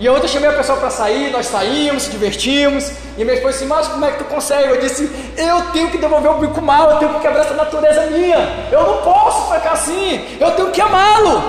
E 0.00 0.08
ontem 0.08 0.26
eu 0.26 0.28
chamei 0.28 0.48
a 0.48 0.52
pessoa 0.52 0.78
para 0.78 0.90
sair, 0.90 1.30
nós 1.32 1.46
saímos, 1.46 2.04
se 2.04 2.10
divertimos. 2.10 2.92
E 3.16 3.24
minha 3.24 3.34
esposa 3.34 3.54
disse, 3.54 3.66
mas 3.66 3.88
como 3.88 4.04
é 4.04 4.12
que 4.12 4.18
tu 4.18 4.24
consegue? 4.26 4.70
Eu 4.70 4.80
disse, 4.80 5.10
eu 5.36 5.60
tenho 5.72 5.90
que 5.90 5.98
devolver 5.98 6.30
o 6.30 6.38
bico 6.38 6.62
mal, 6.62 6.92
eu 6.92 6.98
tenho 6.98 7.14
que 7.14 7.20
quebrar 7.20 7.40
essa 7.40 7.54
natureza 7.54 8.06
minha. 8.06 8.68
Eu 8.70 8.82
não 8.86 8.98
posso 8.98 9.52
ficar 9.52 9.72
assim, 9.72 10.36
eu 10.38 10.52
tenho 10.52 10.70
que 10.70 10.80
amá-lo. 10.80 11.42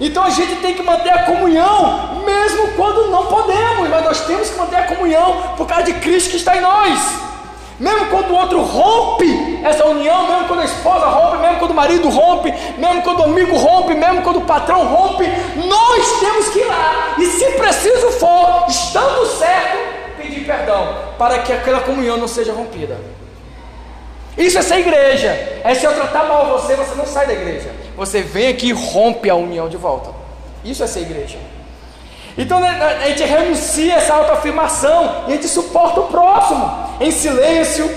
Então 0.00 0.24
a 0.24 0.30
gente 0.30 0.56
tem 0.56 0.74
que 0.74 0.82
manter 0.82 1.10
a 1.10 1.22
comunhão, 1.22 2.24
mesmo 2.24 2.72
quando 2.72 3.10
não 3.12 3.26
podemos, 3.26 3.88
mas 3.88 4.04
nós 4.04 4.20
temos 4.22 4.50
que 4.50 4.58
manter 4.58 4.76
a 4.76 4.86
comunhão 4.86 5.54
por 5.56 5.68
causa 5.68 5.84
de 5.84 5.94
Cristo 5.94 6.30
que 6.30 6.36
está 6.36 6.56
em 6.56 6.60
nós. 6.60 7.33
Mesmo 7.78 8.06
quando 8.06 8.30
o 8.30 8.36
outro 8.36 8.62
rompe 8.62 9.60
essa 9.64 9.84
união, 9.86 10.28
mesmo 10.28 10.46
quando 10.46 10.60
a 10.60 10.64
esposa 10.64 11.06
rompe, 11.06 11.38
mesmo 11.38 11.58
quando 11.58 11.70
o 11.72 11.74
marido 11.74 12.08
rompe, 12.08 12.54
mesmo 12.78 13.02
quando 13.02 13.20
o 13.20 13.24
amigo 13.24 13.56
rompe, 13.56 13.94
mesmo 13.94 14.22
quando 14.22 14.36
o 14.36 14.44
patrão 14.44 14.86
rompe, 14.86 15.24
nós 15.56 16.20
temos 16.20 16.48
que 16.50 16.60
ir 16.60 16.66
lá 16.66 17.14
e, 17.18 17.26
se 17.26 17.44
preciso 17.52 18.10
for, 18.12 18.66
estando 18.68 19.26
certo, 19.26 19.76
pedir 20.16 20.44
perdão 20.44 20.96
para 21.18 21.40
que 21.40 21.52
aquela 21.52 21.80
comunhão 21.80 22.16
não 22.16 22.28
seja 22.28 22.52
rompida. 22.52 22.96
Isso 24.38 24.58
é 24.58 24.62
ser 24.62 24.78
igreja. 24.78 25.28
É 25.64 25.74
se 25.74 25.84
eu 25.84 25.94
tratar 25.94 26.24
mal 26.24 26.46
você, 26.58 26.74
você 26.74 26.94
não 26.94 27.06
sai 27.06 27.26
da 27.26 27.32
igreja. 27.32 27.70
Você 27.96 28.20
vem 28.20 28.48
aqui 28.48 28.68
e 28.68 28.72
rompe 28.72 29.30
a 29.30 29.34
união 29.34 29.68
de 29.68 29.76
volta. 29.76 30.10
Isso 30.64 30.82
é 30.82 30.86
ser 30.86 31.00
igreja. 31.00 31.38
Então 32.36 32.58
né, 32.58 32.68
a 33.04 33.08
gente 33.08 33.22
renuncia 33.24 33.94
essa 33.94 34.14
autoafirmação 34.14 35.24
e 35.28 35.32
a 35.32 35.34
gente 35.36 35.48
suporta 35.48 36.00
o 36.00 36.08
próximo 36.08 36.68
em 37.00 37.10
silêncio, 37.10 37.88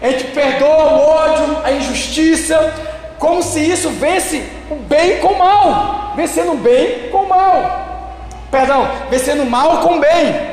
a 0.00 0.08
gente 0.08 0.24
perdoa 0.28 0.84
o 0.92 1.00
ódio, 1.00 1.58
a 1.64 1.72
injustiça, 1.72 2.74
como 3.18 3.42
se 3.42 3.60
isso 3.60 3.90
vence 3.90 4.48
o 4.70 4.76
bem 4.76 5.18
com 5.18 5.28
o 5.28 5.38
mal, 5.38 6.12
vencendo 6.16 6.52
o 6.52 6.56
bem 6.56 7.08
com 7.10 7.18
o 7.18 7.28
mal, 7.28 8.16
perdão, 8.50 8.88
vencendo 9.10 9.42
o 9.42 9.50
mal 9.50 9.78
com 9.78 9.96
o 9.96 10.00
bem. 10.00 10.52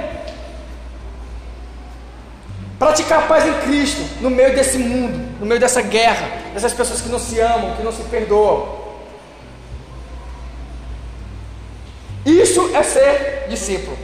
Praticar 2.80 3.20
a 3.20 3.22
paz 3.24 3.46
em 3.46 3.54
Cristo, 3.68 4.02
no 4.22 4.30
meio 4.30 4.56
desse 4.56 4.78
mundo, 4.78 5.38
no 5.40 5.46
meio 5.46 5.60
dessa 5.60 5.82
guerra, 5.82 6.30
dessas 6.54 6.74
pessoas 6.74 7.02
que 7.02 7.10
não 7.10 7.20
se 7.20 7.38
amam, 7.40 7.76
que 7.76 7.84
não 7.84 7.92
se 7.92 8.04
perdoam. 8.04 8.89
Isso 12.30 12.70
é 12.76 12.84
ser 12.84 13.48
discípulo. 13.50 13.98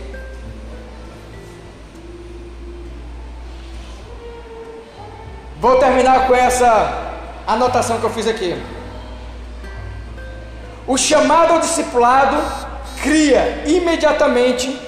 Vou 5.60 5.78
terminar 5.78 6.28
com 6.28 6.34
essa 6.34 7.12
anotação 7.48 8.00
que 8.00 8.04
eu 8.04 8.10
fiz 8.10 8.28
aqui. 8.28 8.56
O 10.88 10.98
chamado 10.98 11.54
ao 11.54 11.60
discipulado 11.60 12.38
cria 13.02 13.64
imediatamente 13.66 14.80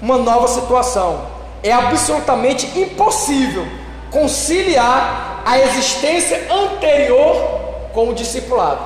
uma 0.00 0.18
nova 0.18 0.48
situação. 0.48 1.26
É 1.62 1.72
absolutamente 1.72 2.78
impossível 2.78 3.66
conciliar 4.10 5.42
a 5.44 5.58
existência 5.58 6.46
anterior 6.50 7.90
com 7.92 8.08
o 8.08 8.14
discipulado. 8.14 8.80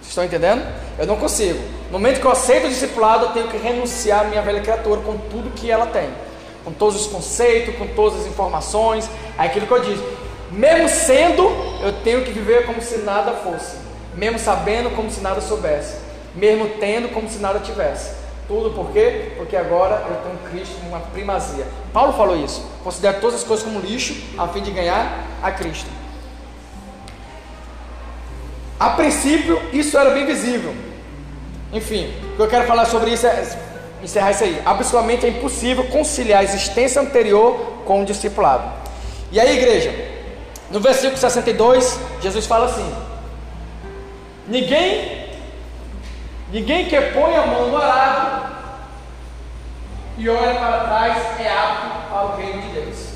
Vocês 0.00 0.08
estão 0.08 0.24
entendendo? 0.24 0.62
Eu 0.98 1.06
não 1.06 1.16
consigo. 1.16 1.73
No 1.94 2.00
momento 2.00 2.20
que 2.20 2.26
eu 2.26 2.32
aceito 2.32 2.66
o 2.66 2.70
discipulado, 2.70 3.26
eu 3.26 3.28
tenho 3.30 3.46
que 3.46 3.56
renunciar 3.56 4.22
à 4.22 4.24
minha 4.24 4.42
velha 4.42 4.60
criatura 4.60 5.00
com 5.02 5.16
tudo 5.16 5.54
que 5.54 5.70
ela 5.70 5.86
tem, 5.86 6.10
com 6.64 6.72
todos 6.72 7.00
os 7.00 7.06
conceitos, 7.06 7.76
com 7.76 7.86
todas 7.86 8.22
as 8.22 8.26
informações. 8.26 9.08
É 9.38 9.44
aquilo 9.44 9.64
que 9.64 9.72
eu 9.72 9.78
disse. 9.78 10.02
Mesmo 10.50 10.88
sendo, 10.88 11.44
eu 11.80 11.92
tenho 12.02 12.24
que 12.24 12.32
viver 12.32 12.66
como 12.66 12.82
se 12.82 12.98
nada 12.98 13.30
fosse. 13.34 13.76
Mesmo 14.16 14.40
sabendo, 14.40 14.90
como 14.90 15.08
se 15.08 15.20
nada 15.20 15.40
soubesse. 15.40 15.98
Mesmo 16.34 16.68
tendo, 16.80 17.14
como 17.14 17.28
se 17.28 17.38
nada 17.38 17.60
tivesse. 17.60 18.12
Tudo 18.48 18.70
por 18.70 18.90
quê? 18.90 19.30
Porque 19.36 19.56
agora 19.56 20.04
eu 20.08 20.16
tenho 20.16 20.50
Cristo 20.50 20.74
uma 20.88 20.98
primazia. 20.98 21.64
Paulo 21.92 22.12
falou 22.14 22.36
isso. 22.36 22.66
Considera 22.82 23.20
todas 23.20 23.36
as 23.36 23.44
coisas 23.44 23.64
como 23.64 23.78
lixo 23.78 24.16
a 24.36 24.48
fim 24.48 24.62
de 24.62 24.72
ganhar 24.72 25.28
a 25.40 25.52
Cristo. 25.52 25.88
A 28.80 28.90
princípio, 28.90 29.62
isso 29.72 29.96
era 29.96 30.10
bem 30.10 30.26
visível. 30.26 30.74
Enfim, 31.74 32.14
o 32.32 32.36
que 32.36 32.42
eu 32.42 32.48
quero 32.48 32.68
falar 32.68 32.84
sobre 32.84 33.10
isso 33.10 33.26
é 33.26 33.44
encerrar 34.00 34.30
isso 34.30 34.44
aí. 34.44 34.62
Absolutamente 34.64 35.26
é 35.26 35.28
impossível 35.28 35.84
conciliar 35.88 36.40
a 36.40 36.44
existência 36.44 37.02
anterior 37.02 37.82
com 37.84 38.02
o 38.02 38.04
discipulado. 38.04 38.62
E 39.32 39.40
aí, 39.40 39.58
igreja, 39.58 39.92
no 40.70 40.78
versículo 40.78 41.16
62, 41.16 41.98
Jesus 42.22 42.46
fala 42.46 42.66
assim: 42.66 42.94
Ninguém, 44.46 45.26
ninguém 46.52 46.86
que 46.86 47.00
põe 47.00 47.34
a 47.34 47.44
mão 47.44 47.68
no 47.70 47.76
arado 47.76 48.54
e 50.16 50.28
olha 50.28 50.54
para 50.54 50.84
trás 50.84 51.40
é 51.40 51.48
apto 51.48 52.08
para 52.08 52.26
o 52.26 52.36
reino 52.36 52.62
de 52.62 52.68
Deus. 52.68 53.08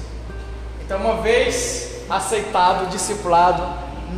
Então, 0.85 0.99
uma 0.99 1.23
vez 1.23 2.03
aceitado 2.11 2.87
o 2.87 2.87
discipulado, 2.87 3.63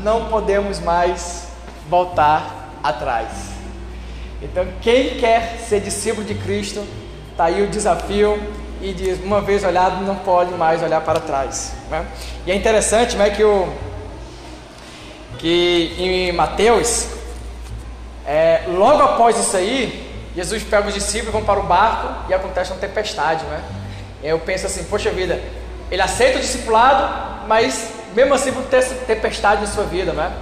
não 0.03 0.30
podemos 0.30 0.78
mais 0.80 1.49
voltar 1.91 2.70
atrás. 2.82 3.49
Então, 4.43 4.66
quem 4.80 5.16
quer 5.18 5.59
ser 5.68 5.80
discípulo 5.80 6.26
de 6.26 6.34
Cristo, 6.34 6.82
está 7.30 7.45
aí 7.45 7.62
o 7.62 7.68
desafio 7.68 8.41
e 8.80 8.93
diz, 8.95 9.18
uma 9.22 9.41
vez 9.41 9.62
olhado, 9.62 10.03
não 10.05 10.16
pode 10.16 10.53
mais 10.55 10.82
olhar 10.82 11.01
para 11.03 11.20
trás. 11.20 11.72
Né? 11.91 12.07
E 12.47 12.51
é 12.51 12.55
interessante 12.55 13.16
né, 13.16 13.28
que, 13.30 13.45
o, 13.45 13.68
que 15.38 15.95
em 15.99 16.32
Mateus, 16.32 17.09
é, 18.26 18.62
logo 18.68 19.03
após 19.03 19.38
isso 19.38 19.57
aí, 19.57 20.09
Jesus 20.34 20.62
pega 20.62 20.88
os 20.88 20.95
discípulos, 20.95 21.32
vão 21.32 21.45
para 21.45 21.61
o 21.61 21.64
barco 21.64 22.30
e 22.30 22.34
acontece 22.34 22.72
uma 22.72 22.80
tempestade. 22.80 23.45
Né? 23.45 23.62
E 24.22 24.28
eu 24.28 24.38
penso 24.38 24.66
assim, 24.66 24.84
poxa 24.84 25.11
vida, 25.11 25.38
ele 25.91 26.01
aceita 26.01 26.38
o 26.38 26.41
discipulado, 26.41 27.47
mas 27.47 27.93
mesmo 28.14 28.32
assim 28.32 28.51
vai 28.51 28.64
ter 28.64 28.82
tempestade 29.07 29.61
na 29.61 29.66
sua 29.66 29.84
vida. 29.84 30.12
Né? 30.14 30.32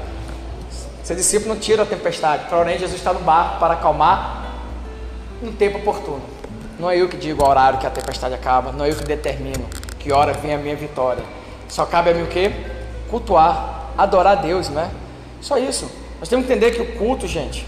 Ser 1.08 1.14
discípulo 1.14 1.54
não 1.54 1.58
tira 1.58 1.84
a 1.84 1.86
tempestade, 1.86 2.44
porém 2.50 2.78
Jesus 2.78 2.98
está 2.98 3.14
no 3.14 3.20
barco 3.20 3.58
para 3.58 3.72
acalmar 3.72 4.44
um 5.42 5.50
tempo 5.50 5.78
oportuno. 5.78 6.20
Não 6.78 6.90
é 6.90 6.98
eu 6.98 7.08
que 7.08 7.16
digo 7.16 7.42
o 7.42 7.48
horário 7.48 7.78
que 7.78 7.86
a 7.86 7.90
tempestade 7.90 8.34
acaba, 8.34 8.72
não 8.72 8.84
é 8.84 8.90
eu 8.90 8.94
que 8.94 9.04
determino 9.04 9.64
que 9.98 10.12
hora 10.12 10.34
vem 10.34 10.52
a 10.52 10.58
minha 10.58 10.76
vitória. 10.76 11.24
Só 11.66 11.86
cabe 11.86 12.10
a 12.10 12.12
mim 12.12 12.24
o 12.24 12.26
quê? 12.26 12.52
Cultuar, 13.08 13.84
adorar 13.96 14.36
a 14.36 14.40
Deus, 14.42 14.68
né? 14.68 14.90
Só 15.40 15.56
isso. 15.56 15.90
Nós 16.20 16.28
temos 16.28 16.44
que 16.44 16.52
entender 16.52 16.72
que 16.72 16.82
o 16.82 16.98
culto, 16.98 17.26
gente, 17.26 17.66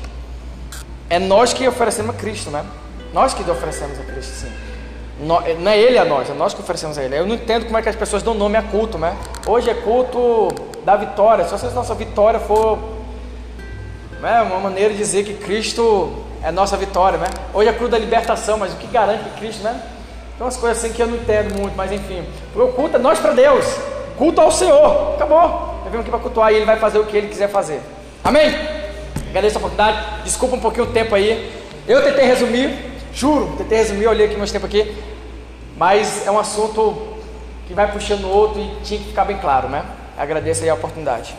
é 1.09 1.19
nós 1.19 1.55
que 1.55 1.67
oferecemos 1.67 2.15
a 2.15 2.19
Cristo, 2.19 2.51
né? 2.51 2.63
Nós 3.11 3.33
que 3.33 3.51
oferecemos 3.51 3.99
a 3.99 4.03
Cristo, 4.03 4.33
sim. 4.35 4.53
Não 5.19 5.71
é 5.71 5.79
Ele 5.79 5.97
a 5.97 6.05
nós, 6.05 6.29
é 6.29 6.35
nós 6.35 6.53
que 6.53 6.61
oferecemos 6.61 6.99
a 6.99 7.03
Ele. 7.03 7.19
Eu 7.19 7.27
não 7.27 7.37
entendo 7.37 7.65
como 7.65 7.79
é 7.79 7.81
que 7.81 7.89
as 7.89 7.97
pessoas 7.97 8.23
dão 8.23 8.35
nome 8.35 8.59
a 8.59 8.63
culto, 8.63 8.99
né? 8.99 9.17
Hoje 9.47 9.71
é 9.71 9.75
culto 9.75 10.49
da 10.85 10.95
vitória. 10.95 11.47
Se 11.47 11.55
a 11.55 11.71
nossa 11.71 11.95
vitória 11.95 12.39
for 12.39 13.00
né, 14.21 14.43
uma 14.43 14.59
maneira 14.59 14.91
de 14.91 14.99
dizer 14.99 15.25
que 15.25 15.35
Cristo 15.35 16.25
é 16.43 16.51
nossa 16.51 16.77
vitória, 16.77 17.19
né? 17.19 17.27
Hoje 17.53 17.69
é 17.69 17.73
a 17.73 17.75
cruz 17.75 17.91
da 17.91 17.99
libertação, 17.99 18.59
mas 18.59 18.73
o 18.73 18.77
que 18.77 18.87
garante 18.87 19.25
que 19.25 19.41
Cristo, 19.41 19.63
né? 19.63 19.81
Tem 20.37 20.45
umas 20.45 20.57
coisas 20.57 20.79
assim 20.79 20.93
que 20.93 21.03
eu 21.03 21.07
não 21.07 21.17
entendo 21.17 21.59
muito, 21.59 21.75
mas 21.77 21.91
enfim. 21.93 22.25
O 22.55 22.69
culto 22.69 22.97
é 22.97 22.99
nós 22.99 23.19
para 23.19 23.33
Deus, 23.33 23.65
culto 24.17 24.41
ao 24.41 24.51
Senhor, 24.51 25.15
acabou. 25.15 25.41
Nós 25.83 25.91
vimos 25.91 26.01
aqui 26.01 26.11
para 26.11 26.19
cultuar 26.19 26.53
e 26.53 26.57
Ele 26.57 26.65
vai 26.65 26.79
fazer 26.79 26.99
o 26.99 27.07
que 27.07 27.17
Ele 27.17 27.29
quiser 27.29 27.49
fazer. 27.49 27.81
Amém? 28.23 28.55
Agradeço 29.29 29.57
a 29.57 29.59
oportunidade, 29.59 30.23
desculpa 30.25 30.57
um 30.57 30.61
pouquinho 30.61 30.85
o 30.85 30.93
tempo 30.93 31.15
aí. 31.15 31.53
Eu 31.87 32.03
tentei 32.03 32.25
resumir, 32.25 32.75
juro, 33.13 33.55
tentei 33.57 33.79
resumir, 33.79 34.07
olhei 34.07 34.27
aqui 34.27 34.37
meus 34.37 34.53
tempo 34.53 34.67
aqui, 34.67 34.97
mas 35.77 36.27
é 36.27 36.31
um 36.31 36.39
assunto 36.39 37.17
que 37.67 37.73
vai 37.73 37.91
puxando 37.91 38.25
o 38.25 38.29
outro 38.29 38.61
e 38.61 38.71
tinha 38.83 39.01
que 39.01 39.07
ficar 39.07 39.25
bem 39.25 39.39
claro, 39.39 39.69
né? 39.69 39.85
Agradeço 40.17 40.63
aí 40.63 40.69
a 40.69 40.75
oportunidade. 40.75 41.35